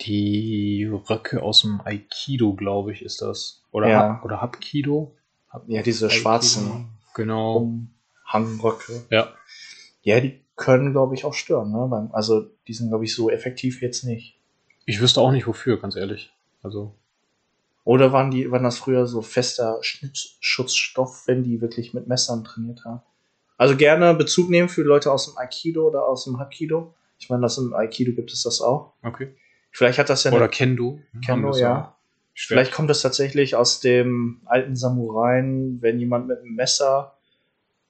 die 0.00 0.88
Röcke 1.08 1.42
aus 1.42 1.62
dem 1.62 1.80
Aikido, 1.84 2.54
glaube 2.54 2.92
ich, 2.92 3.02
ist 3.02 3.20
das. 3.22 3.62
Oder, 3.70 3.88
Ja. 3.88 3.98
Hap, 4.00 4.24
oder 4.24 4.40
Hapkido. 4.40 5.14
Hap 5.50 5.64
Ja, 5.68 5.82
diese 5.82 6.06
Aikido. 6.06 6.20
schwarzen 6.20 6.88
Genau. 7.14 7.68
Umhangröcke. 8.26 9.04
Ja. 9.10 9.32
Ja, 10.02 10.20
die 10.20 10.40
können, 10.56 10.92
glaube 10.92 11.14
ich, 11.14 11.24
auch 11.24 11.34
stören. 11.34 11.70
Ne? 11.72 12.10
Also, 12.12 12.46
die 12.66 12.72
sind, 12.72 12.88
glaube 12.88 13.04
ich, 13.04 13.14
so 13.14 13.30
effektiv 13.30 13.82
jetzt 13.82 14.04
nicht. 14.04 14.38
Ich 14.86 15.00
wüsste 15.00 15.20
auch 15.20 15.30
nicht 15.30 15.46
wofür, 15.46 15.78
ganz 15.78 15.94
ehrlich. 15.96 16.32
Also, 16.62 16.94
Oder 17.84 18.12
waren 18.12 18.30
die, 18.30 18.50
waren 18.50 18.62
das 18.62 18.78
früher 18.78 19.06
so 19.06 19.22
fester 19.22 19.78
Schnittschutzstoff, 19.80 21.24
wenn 21.26 21.42
die 21.42 21.60
wirklich 21.60 21.94
mit 21.94 22.06
Messern 22.06 22.44
trainiert 22.44 22.84
haben? 22.84 23.02
Also 23.56 23.76
gerne 23.76 24.14
Bezug 24.14 24.50
nehmen 24.50 24.68
für 24.68 24.82
Leute 24.82 25.12
aus 25.12 25.26
dem 25.26 25.38
Aikido 25.38 25.86
oder 25.86 26.06
aus 26.06 26.24
dem 26.24 26.38
Hapkido. 26.38 26.94
Ich 27.18 27.28
meine, 27.30 27.42
das 27.42 27.58
im 27.58 27.74
Aikido 27.74 28.12
gibt 28.12 28.32
es 28.32 28.42
das 28.42 28.60
auch. 28.60 28.94
okay. 29.02 29.34
Vielleicht 29.74 29.98
hat 29.98 30.10
das 30.10 30.24
ja 30.24 30.32
Oder 30.32 30.48
Kendo. 30.48 31.00
Kendo, 31.24 31.48
das 31.48 31.60
ja. 31.60 31.96
Vielleicht 32.34 32.72
kommt 32.72 32.90
das 32.90 33.02
tatsächlich 33.02 33.56
aus 33.56 33.80
dem 33.80 34.42
alten 34.44 34.76
Samuraien, 34.76 35.80
wenn 35.80 35.98
jemand 35.98 36.28
mit 36.28 36.38
einem 36.38 36.54
Messer 36.54 37.16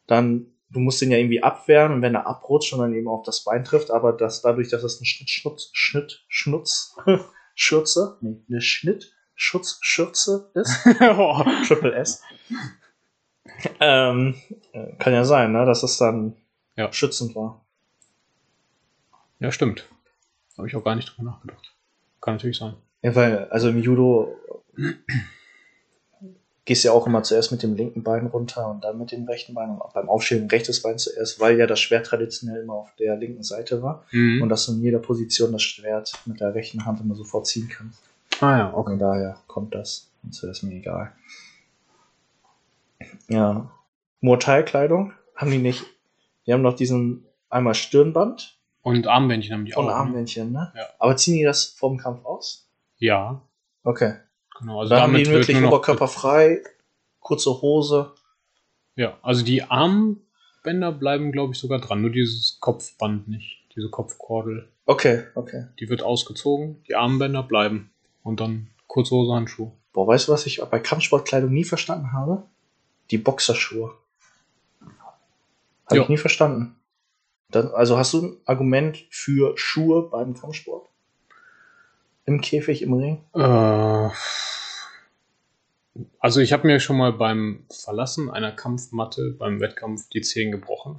dann, 0.07 0.47
du 0.71 0.81
musst 0.81 1.01
den 1.01 1.11
ja 1.11 1.19
irgendwie 1.19 1.43
abwehren 1.43 1.93
und 1.93 2.03
wenn 2.03 2.15
er 2.15 2.27
abrutscht 2.27 2.73
und 2.73 2.81
dann 2.81 2.95
eben 2.95 3.09
auf 3.09 3.23
das 3.25 3.45
Bein 3.45 3.65
trifft, 3.65 3.91
aber 3.91 4.13
das 4.13 4.43
dadurch, 4.43 4.69
dass 4.69 4.83
es 4.83 4.99
eine 4.99 5.07
Schnittschnutz, 5.07 5.71
Schnitt, 5.73 6.25
Schnutz, 6.29 6.97
Schürze, 7.55 8.19
nee, 8.21 8.43
eine 8.49 8.61
Schnittschutzschürze 9.35 10.51
ist, 10.55 10.79
Oh. 11.01 11.43
Triple 11.67 11.95
S. 11.95 12.23
ähm, 13.81 14.35
äh, 14.73 14.93
kann 14.99 15.13
ja 15.13 15.25
sein, 15.25 15.53
ne, 15.53 15.65
dass 15.67 15.83
es 15.83 15.97
dann 15.99 16.37
Ja. 16.77 16.93
schützend 16.93 17.35
war. 17.35 17.65
Ja, 19.41 19.51
stimmt. 19.53 19.89
Habe 20.57 20.69
ich 20.69 20.77
auch 20.77 20.85
gar 20.85 20.95
nicht 20.95 21.09
drüber 21.17 21.31
nachgedacht. 21.31 21.75
Kann 22.21 22.35
natürlich 22.35 22.59
sein. 22.59 22.75
Ja, 23.03 23.15
weil, 23.15 23.49
also 23.51 23.69
im 23.69 23.83
Judo 23.83 24.37
gehst 26.65 26.85
ja 26.85 26.93
auch 26.93 27.07
immer 27.09 27.25
zuerst 27.25 27.51
mit 27.51 27.63
dem 27.65 27.75
linken 27.75 28.05
Bein 28.05 28.27
runter 28.27 28.69
und 28.71 28.85
dann 28.85 28.97
mit 28.99 29.11
dem 29.11 29.25
rechten 29.27 29.53
Bein 29.55 29.71
und 29.71 29.93
beim 29.93 30.09
Aufstehen 30.09 30.47
rechtes 30.49 30.81
Bein 30.83 30.97
zuerst, 30.99 31.41
weil 31.41 31.59
ja 31.59 31.67
das 31.67 31.81
Schwert 31.81 32.07
traditionell 32.07 32.63
immer 32.63 32.75
auf 32.75 32.95
der 33.01 33.17
linken 33.17 33.43
Seite 33.43 33.83
war 33.83 34.05
Mhm. 34.13 34.43
und 34.43 34.49
dass 34.49 34.67
du 34.67 34.73
in 34.73 34.83
jeder 34.83 35.01
Position 35.01 35.51
das 35.51 35.63
Schwert 35.63 36.13
mit 36.27 36.39
der 36.41 36.55
rechten 36.55 36.85
Hand 36.87 37.01
immer 37.01 37.17
sofort 37.17 37.49
ziehen 37.49 37.69
kannst. 37.69 37.99
Ah 38.43 38.59
ja, 38.59 38.75
okay. 38.75 38.93
Und 38.93 38.99
daher 38.99 39.39
kommt 39.47 39.75
das. 39.75 40.11
Und 40.23 40.35
so 40.35 40.49
ist 40.49 40.63
mir 40.63 40.75
egal. 40.75 41.13
Ja. 43.29 43.71
Muay 44.21 44.39
Thai-Kleidung 44.39 45.13
haben 45.37 45.51
die 45.51 45.59
nicht. 45.59 45.85
Die 46.47 46.53
haben 46.53 46.63
noch 46.63 46.75
diesen 46.75 47.25
einmal 47.51 47.75
Stirnband 47.75 48.59
Und 48.83 49.07
Armbändchen 49.07 49.55
haben 49.55 49.65
die 49.65 49.75
und 49.75 49.85
auch. 49.85 49.89
ne? 49.89 49.95
Armbändchen, 49.95 50.53
ne? 50.53 50.73
Ja. 50.77 50.87
Aber 50.99 51.17
ziehen 51.17 51.35
die 51.35 51.45
das 51.45 51.65
vorm 51.65 51.99
Kampf 51.99 52.25
aus? 52.25 52.69
Ja, 52.99 53.43
Okay. 53.85 54.15
genau. 54.59 54.81
Also 54.81 54.91
Dann 54.91 55.03
haben 55.03 55.15
die 55.15 55.27
wird 55.27 55.31
wirklich 55.31 55.57
nur 55.57 55.63
noch 55.71 55.79
Oberkörper 55.79 56.07
frei, 56.09 56.63
kurze 57.19 57.51
Hose. 57.63 58.13
Ja, 58.95 59.19
also 59.23 59.45
die 59.45 59.63
Armbänder 59.65 60.93
bleiben, 60.93 61.33
glaube 61.33 61.53
ich, 61.55 61.59
sogar 61.59 61.81
dran. 61.81 62.01
Nur 62.03 62.11
dieses 62.11 62.59
Kopfband 62.61 63.27
nicht. 63.27 63.59
Diese 63.75 63.89
Kopfkordel. 63.91 64.69
Okay, 64.87 65.25
okay. 65.35 65.67
Die 65.81 65.89
wird 65.89 66.03
ausgezogen. 66.03 66.83
Die 66.87 66.95
Armbänder 66.95 67.43
bleiben. 67.43 67.91
Und 68.23 68.41
dann 68.41 68.69
kurze 68.87 69.15
Hose, 69.15 69.33
Handschuhe. 69.33 69.73
Boah, 69.93 70.07
weißt 70.07 70.29
du, 70.29 70.33
was 70.33 70.47
ich 70.47 70.63
bei 70.71 70.79
Kampfsportkleidung 70.79 71.53
nie 71.53 71.65
verstanden 71.65 72.13
habe? 72.13 72.45
Die 73.11 73.19
Boxerschuhe. 73.19 73.95
Habe 75.87 76.01
ich 76.01 76.09
nie 76.09 76.17
verstanden. 76.17 76.77
Dann, 77.51 77.69
also 77.69 77.99
hast 77.99 78.15
du 78.15 78.23
ein 78.23 78.37
Argument 78.47 79.05
für 79.11 79.53
Schuhe 79.57 80.09
beim 80.09 80.35
Kampfsport? 80.35 80.89
Im 82.25 82.41
Käfig, 82.41 82.83
im 82.83 82.95
Ring? 82.95 83.25
Äh, 83.35 84.09
also 86.19 86.41
ich 86.41 86.53
habe 86.53 86.67
mir 86.67 86.81
schon 86.81 86.97
mal 86.97 87.13
beim 87.13 87.67
Verlassen 87.71 88.31
einer 88.31 88.53
Kampfmatte 88.53 89.37
beim 89.39 89.61
Wettkampf 89.61 90.09
die 90.09 90.23
Zehen 90.23 90.53
gebrochen. 90.53 90.97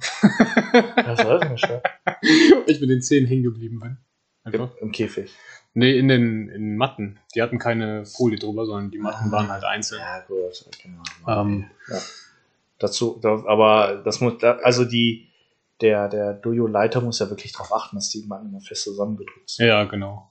Das 0.96 1.18
denn 1.18 1.58
schon? 1.58 1.80
ich 2.66 2.80
mit 2.80 2.90
den 2.90 3.02
Zehen 3.02 3.26
hängen 3.26 3.42
geblieben 3.42 3.80
bin. 3.80 3.96
Einfach. 4.44 4.76
Im, 4.76 4.88
Im 4.88 4.92
Käfig. 4.92 5.34
Nee, 5.74 5.98
in 5.98 6.08
den 6.08 6.48
in 6.48 6.76
Matten. 6.76 7.18
Die 7.34 7.42
hatten 7.42 7.58
keine 7.58 8.06
Folie 8.06 8.38
drüber, 8.38 8.64
sondern 8.64 8.90
die 8.92 8.98
Matten 8.98 9.28
Ah. 9.28 9.32
waren 9.32 9.48
halt 9.48 9.64
einzeln. 9.64 10.00
Ja, 10.00 10.20
gut, 10.20 10.68
genau. 10.82 11.02
Ähm, 11.40 11.66
ja. 11.88 11.98
Dazu, 12.78 13.18
da, 13.20 13.44
aber 13.46 14.02
das 14.04 14.20
muss, 14.20 14.38
da, 14.38 14.52
also 14.58 14.84
die, 14.84 15.28
der, 15.80 16.08
der 16.08 16.34
Dojo-Leiter 16.34 17.00
muss 17.00 17.18
ja 17.18 17.28
wirklich 17.28 17.52
darauf 17.52 17.72
achten, 17.72 17.96
dass 17.96 18.08
die 18.10 18.24
Matten 18.26 18.48
immer 18.48 18.60
fest 18.60 18.84
zusammengedrückt 18.84 19.50
sind. 19.50 19.66
Ja, 19.66 19.84
genau. 19.84 20.30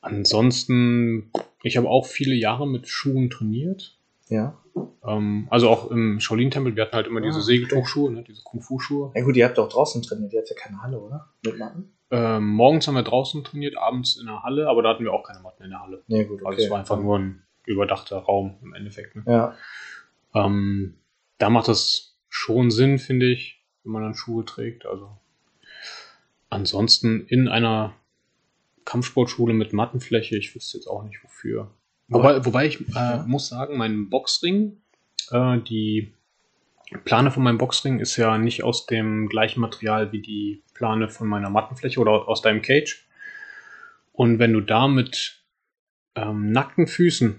Ansonsten, 0.00 1.30
ich 1.62 1.76
habe 1.76 1.88
auch 1.88 2.06
viele 2.06 2.34
Jahre 2.34 2.66
mit 2.66 2.88
Schuhen 2.88 3.30
trainiert. 3.30 3.96
Ja. 4.28 4.58
Ähm, 5.04 5.48
also 5.50 5.68
auch 5.68 5.90
im 5.90 6.20
Shaolin-Tempel, 6.20 6.76
wir 6.76 6.84
hatten 6.84 6.96
halt 6.96 7.06
immer 7.06 7.20
diese 7.20 7.38
Ah, 7.38 7.42
Segeltuchschuhe, 7.42 8.12
ne, 8.12 8.22
diese 8.22 8.42
Kung-Fu-Schuhe. 8.42 9.12
Ja 9.14 9.22
gut, 9.22 9.36
ihr 9.36 9.46
habt 9.46 9.58
doch 9.58 9.68
draußen 9.68 10.02
trainiert, 10.02 10.32
ihr 10.32 10.40
habt 10.40 10.50
ja 10.50 10.56
keine 10.56 10.82
Halle, 10.82 11.00
oder? 11.00 11.28
Mit 11.44 11.58
Matten? 11.58 11.92
Ähm, 12.10 12.48
morgens 12.48 12.86
haben 12.86 12.94
wir 12.94 13.02
draußen 13.02 13.42
trainiert, 13.42 13.76
abends 13.76 14.16
in 14.16 14.26
der 14.26 14.42
Halle, 14.42 14.68
aber 14.68 14.82
da 14.82 14.90
hatten 14.90 15.04
wir 15.04 15.12
auch 15.12 15.24
keine 15.24 15.40
Matten 15.40 15.64
in 15.64 15.70
der 15.70 15.80
Halle. 15.80 16.02
Nee, 16.08 16.24
gut, 16.24 16.42
okay. 16.42 16.50
Also 16.50 16.64
es 16.64 16.70
war 16.70 16.78
einfach 16.78 17.00
nur 17.00 17.18
ein 17.18 17.42
überdachter 17.64 18.18
Raum 18.18 18.58
im 18.62 18.74
Endeffekt. 18.74 19.16
Ne? 19.16 19.22
Ja. 19.26 19.56
Ähm, 20.34 20.94
da 21.38 21.50
macht 21.50 21.68
das 21.68 22.18
schon 22.28 22.70
Sinn, 22.70 22.98
finde 22.98 23.26
ich, 23.26 23.64
wenn 23.82 23.92
man 23.92 24.02
dann 24.02 24.14
Schuhe 24.14 24.44
trägt. 24.44 24.86
Also 24.86 25.10
ansonsten 26.50 27.26
in 27.26 27.48
einer 27.48 27.94
Kampfsportschule 28.84 29.54
mit 29.54 29.72
Mattenfläche, 29.72 30.36
ich 30.36 30.54
wüsste 30.54 30.78
jetzt 30.78 30.86
auch 30.86 31.04
nicht 31.04 31.22
wofür. 31.24 31.70
Wobei, 32.12 32.44
wobei 32.44 32.66
ich 32.66 32.80
äh, 32.80 32.92
Ja. 32.94 33.24
muss 33.26 33.48
sagen, 33.48 33.76
mein 33.76 34.08
Boxring, 34.10 34.80
äh, 35.30 35.58
die 35.58 36.12
Plane 37.04 37.30
von 37.30 37.42
meinem 37.42 37.58
Boxring 37.58 38.00
ist 38.00 38.16
ja 38.16 38.36
nicht 38.38 38.62
aus 38.64 38.86
dem 38.86 39.28
gleichen 39.28 39.60
Material 39.60 40.12
wie 40.12 40.20
die 40.20 40.62
Plane 40.74 41.08
von 41.08 41.26
meiner 41.28 41.48
Mattenfläche 41.50 41.98
oder 42.00 42.28
aus 42.28 42.42
deinem 42.42 42.60
Cage. 42.62 43.06
Und 44.12 44.38
wenn 44.38 44.52
du 44.52 44.60
da 44.60 44.88
mit 44.88 45.42
ähm, 46.14 46.50
nackten 46.52 46.86
Füßen 46.86 47.38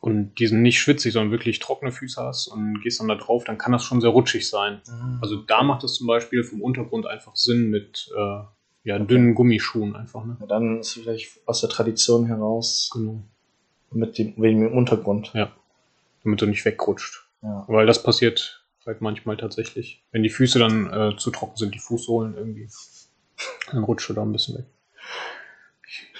und 0.00 0.34
die 0.38 0.46
sind 0.46 0.62
nicht 0.62 0.80
schwitzig, 0.80 1.12
sondern 1.12 1.30
wirklich 1.32 1.58
trockene 1.58 1.92
Füße 1.92 2.22
hast 2.22 2.46
und 2.48 2.80
gehst 2.80 3.00
dann 3.00 3.08
da 3.08 3.16
drauf, 3.16 3.44
dann 3.44 3.58
kann 3.58 3.72
das 3.72 3.84
schon 3.84 4.00
sehr 4.00 4.10
rutschig 4.10 4.48
sein. 4.48 4.80
Also 5.20 5.36
da 5.42 5.62
macht 5.62 5.84
es 5.84 5.94
zum 5.94 6.06
Beispiel 6.06 6.42
vom 6.44 6.62
Untergrund 6.62 7.06
einfach 7.06 7.36
Sinn 7.36 7.68
mit 7.68 8.08
äh, 8.16 8.42
ja, 8.86 8.98
dünnen 9.00 9.34
Gummischuhen 9.34 9.96
einfach. 9.96 10.24
Ne? 10.24 10.36
Ja, 10.40 10.46
dann 10.46 10.78
ist 10.78 10.92
vielleicht 10.92 11.40
aus 11.44 11.60
der 11.60 11.68
Tradition 11.70 12.26
heraus 12.26 12.88
Genau. 12.92 13.20
mit 13.90 14.16
dem, 14.16 14.34
wegen 14.36 14.60
dem 14.60 14.72
Untergrund. 14.78 15.32
Damit 16.22 16.40
du 16.40 16.46
nicht 16.46 16.64
wegrutscht. 16.64 17.26
Ja. 17.42 17.64
Weil 17.66 17.86
das 17.86 18.02
passiert 18.02 18.64
halt 18.86 19.00
manchmal 19.00 19.36
tatsächlich. 19.36 20.04
Wenn 20.12 20.22
die 20.22 20.30
Füße 20.30 20.60
dann 20.60 20.86
äh, 20.92 21.16
zu 21.16 21.32
trocken 21.32 21.56
sind, 21.56 21.74
die 21.74 21.80
Fußsohlen 21.80 22.36
irgendwie, 22.36 22.68
dann 23.72 23.82
rutscht 23.82 24.08
du 24.08 24.12
da 24.14 24.22
ein 24.22 24.30
bisschen 24.32 24.58
weg. 24.58 24.66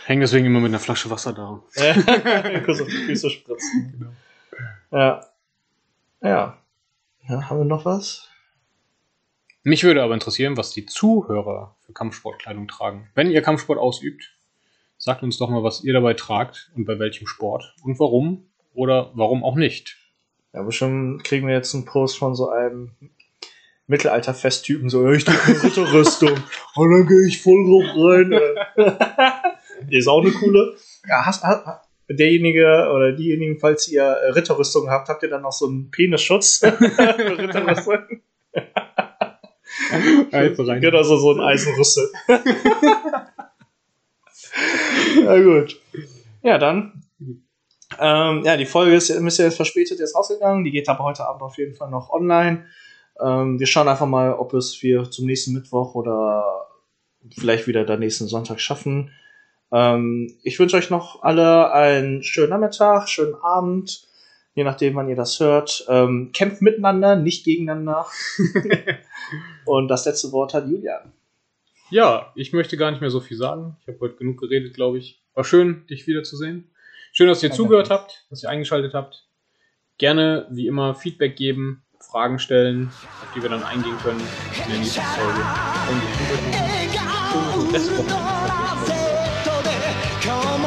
Hängen 0.04 0.20
deswegen 0.20 0.46
immer 0.46 0.58
mit 0.60 0.70
einer 0.70 0.80
Flasche 0.80 1.08
Wasser 1.10 1.32
da. 1.32 1.62
Kurz 2.64 2.80
auf 2.80 2.88
die 2.88 3.04
Füße 3.06 3.30
spritzen. 3.30 4.08
Ja. 4.90 5.20
Ja. 6.20 6.58
Ja, 7.28 7.48
haben 7.48 7.58
wir 7.58 7.64
noch 7.64 7.84
was? 7.84 8.28
Mich 9.66 9.82
würde 9.82 10.00
aber 10.00 10.14
interessieren, 10.14 10.56
was 10.56 10.70
die 10.70 10.86
Zuhörer 10.86 11.74
für 11.84 11.92
Kampfsportkleidung 11.92 12.68
tragen. 12.68 13.08
Wenn 13.16 13.32
ihr 13.32 13.42
Kampfsport 13.42 13.80
ausübt, 13.80 14.36
sagt 14.96 15.24
uns 15.24 15.38
doch 15.38 15.50
mal, 15.50 15.64
was 15.64 15.82
ihr 15.82 15.92
dabei 15.92 16.14
tragt 16.14 16.70
und 16.76 16.84
bei 16.84 17.00
welchem 17.00 17.26
Sport 17.26 17.74
und 17.82 17.98
warum 17.98 18.46
oder 18.74 19.10
warum 19.14 19.42
auch 19.42 19.56
nicht. 19.56 19.96
Ja, 20.52 20.62
bestimmt 20.62 21.24
kriegen 21.24 21.48
wir 21.48 21.54
jetzt 21.54 21.74
einen 21.74 21.84
Post 21.84 22.16
von 22.16 22.36
so 22.36 22.48
einem 22.48 22.92
Mittelalter-Festtypen, 23.88 24.88
so, 24.88 25.10
ich 25.10 25.24
trage 25.24 25.42
eine 25.46 25.60
Ritterrüstung 25.64 26.44
und 26.76 26.90
dann 26.92 27.08
gehe 27.08 27.26
ich 27.26 27.42
voll 27.42 27.64
drauf 27.66 27.90
rein. 27.96 29.90
ist 29.90 30.06
auch 30.06 30.22
eine 30.22 30.30
coole. 30.30 30.76
Ja, 31.08 31.26
hast, 31.26 31.42
hast, 31.42 31.64
derjenige 32.08 32.88
oder 32.94 33.10
diejenigen, 33.10 33.58
falls 33.58 33.88
ihr 33.88 34.16
Ritterrüstung 34.32 34.88
habt, 34.90 35.08
habt 35.08 35.24
ihr 35.24 35.28
dann 35.28 35.42
noch 35.42 35.50
so 35.50 35.66
einen 35.66 35.90
Penisschutz 35.90 36.62
Ritterrüstung? 36.62 38.22
Also 40.32 40.62
rein. 40.64 40.80
Genau, 40.80 41.02
so, 41.02 41.16
so 41.16 41.32
ein 41.32 41.40
Eisenrüssel. 41.40 42.10
ja, 45.24 45.42
gut. 45.42 45.80
Ja, 46.42 46.58
dann. 46.58 47.02
Ähm, 47.98 48.42
ja, 48.44 48.56
die 48.56 48.66
Folge 48.66 48.94
ist, 48.94 49.10
ist 49.10 49.38
ja 49.38 49.44
jetzt 49.44 49.56
verspätet 49.56 49.98
jetzt 49.98 50.14
rausgegangen. 50.14 50.64
Die 50.64 50.70
geht 50.70 50.88
aber 50.88 51.04
heute 51.04 51.26
Abend 51.26 51.42
auf 51.42 51.56
jeden 51.58 51.74
Fall 51.74 51.90
noch 51.90 52.10
online. 52.10 52.66
Ähm, 53.20 53.58
wir 53.58 53.66
schauen 53.66 53.88
einfach 53.88 54.06
mal, 54.06 54.34
ob 54.34 54.54
es 54.54 54.82
wir 54.82 55.10
zum 55.10 55.26
nächsten 55.26 55.52
Mittwoch 55.52 55.94
oder 55.94 56.68
vielleicht 57.34 57.66
wieder 57.66 57.84
der 57.84 57.96
nächsten 57.96 58.26
Sonntag 58.26 58.60
schaffen. 58.60 59.10
Ähm, 59.72 60.36
ich 60.42 60.58
wünsche 60.58 60.76
euch 60.76 60.90
noch 60.90 61.22
alle 61.22 61.72
einen 61.72 62.22
schönen 62.22 62.50
Nachmittag, 62.50 63.08
schönen 63.08 63.34
Abend, 63.34 64.06
je 64.56 64.64
nachdem, 64.64 64.96
wann 64.96 65.08
ihr 65.08 65.14
das 65.14 65.38
hört. 65.38 65.84
Ähm, 65.88 66.30
kämpft 66.32 66.62
miteinander, 66.62 67.14
nicht 67.14 67.44
gegeneinander. 67.44 68.06
Und 69.66 69.88
das 69.88 70.06
letzte 70.06 70.32
Wort 70.32 70.54
hat 70.54 70.66
Julian. 70.66 71.12
Ja, 71.90 72.32
ich 72.34 72.52
möchte 72.52 72.76
gar 72.76 72.90
nicht 72.90 73.00
mehr 73.00 73.10
so 73.10 73.20
viel 73.20 73.36
sagen. 73.36 73.76
Ich 73.82 73.86
habe 73.86 74.00
heute 74.00 74.16
genug 74.16 74.40
geredet, 74.40 74.74
glaube 74.74 74.98
ich. 74.98 75.22
War 75.34 75.44
schön, 75.44 75.86
dich 75.88 76.06
wiederzusehen. 76.06 76.70
Schön, 77.12 77.28
dass 77.28 77.42
ihr 77.42 77.50
Danke. 77.50 77.62
zugehört 77.62 77.90
habt, 77.90 78.26
dass 78.30 78.42
ihr 78.42 78.48
eingeschaltet 78.48 78.94
habt. 78.94 79.28
Gerne, 79.98 80.48
wie 80.50 80.66
immer, 80.66 80.94
Feedback 80.94 81.36
geben, 81.36 81.84
Fragen 82.00 82.38
stellen, 82.38 82.90
auf 83.22 83.28
die 83.34 83.42
wir 83.42 83.50
dann 83.50 83.62
eingehen 83.62 83.96
können 83.98 84.20
in 84.64 84.70
der 84.70 84.78
nächsten 84.78 85.02
Folge. 85.02 85.40
Und 85.90 86.02
ich 86.02 86.30
wünsche 86.30 86.48
euch 86.48 86.98
ein 86.98 87.12
schönes 87.30 87.74
Restwochenende. 87.74 88.16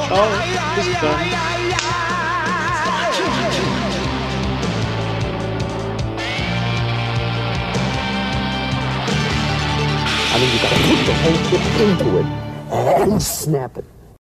Ciao, 0.08 0.26
bis 0.76 1.02
dann. 1.02 1.59
Mean, 10.40 10.54
you 10.54 10.60
gotta 10.62 10.76
put 10.76 11.06
the 11.06 11.14
whole 11.16 11.40
shit 11.50 11.90
into 11.90 12.18
it 12.20 12.26
and 13.12 13.22
snap 13.22 13.78
it. 13.78 13.84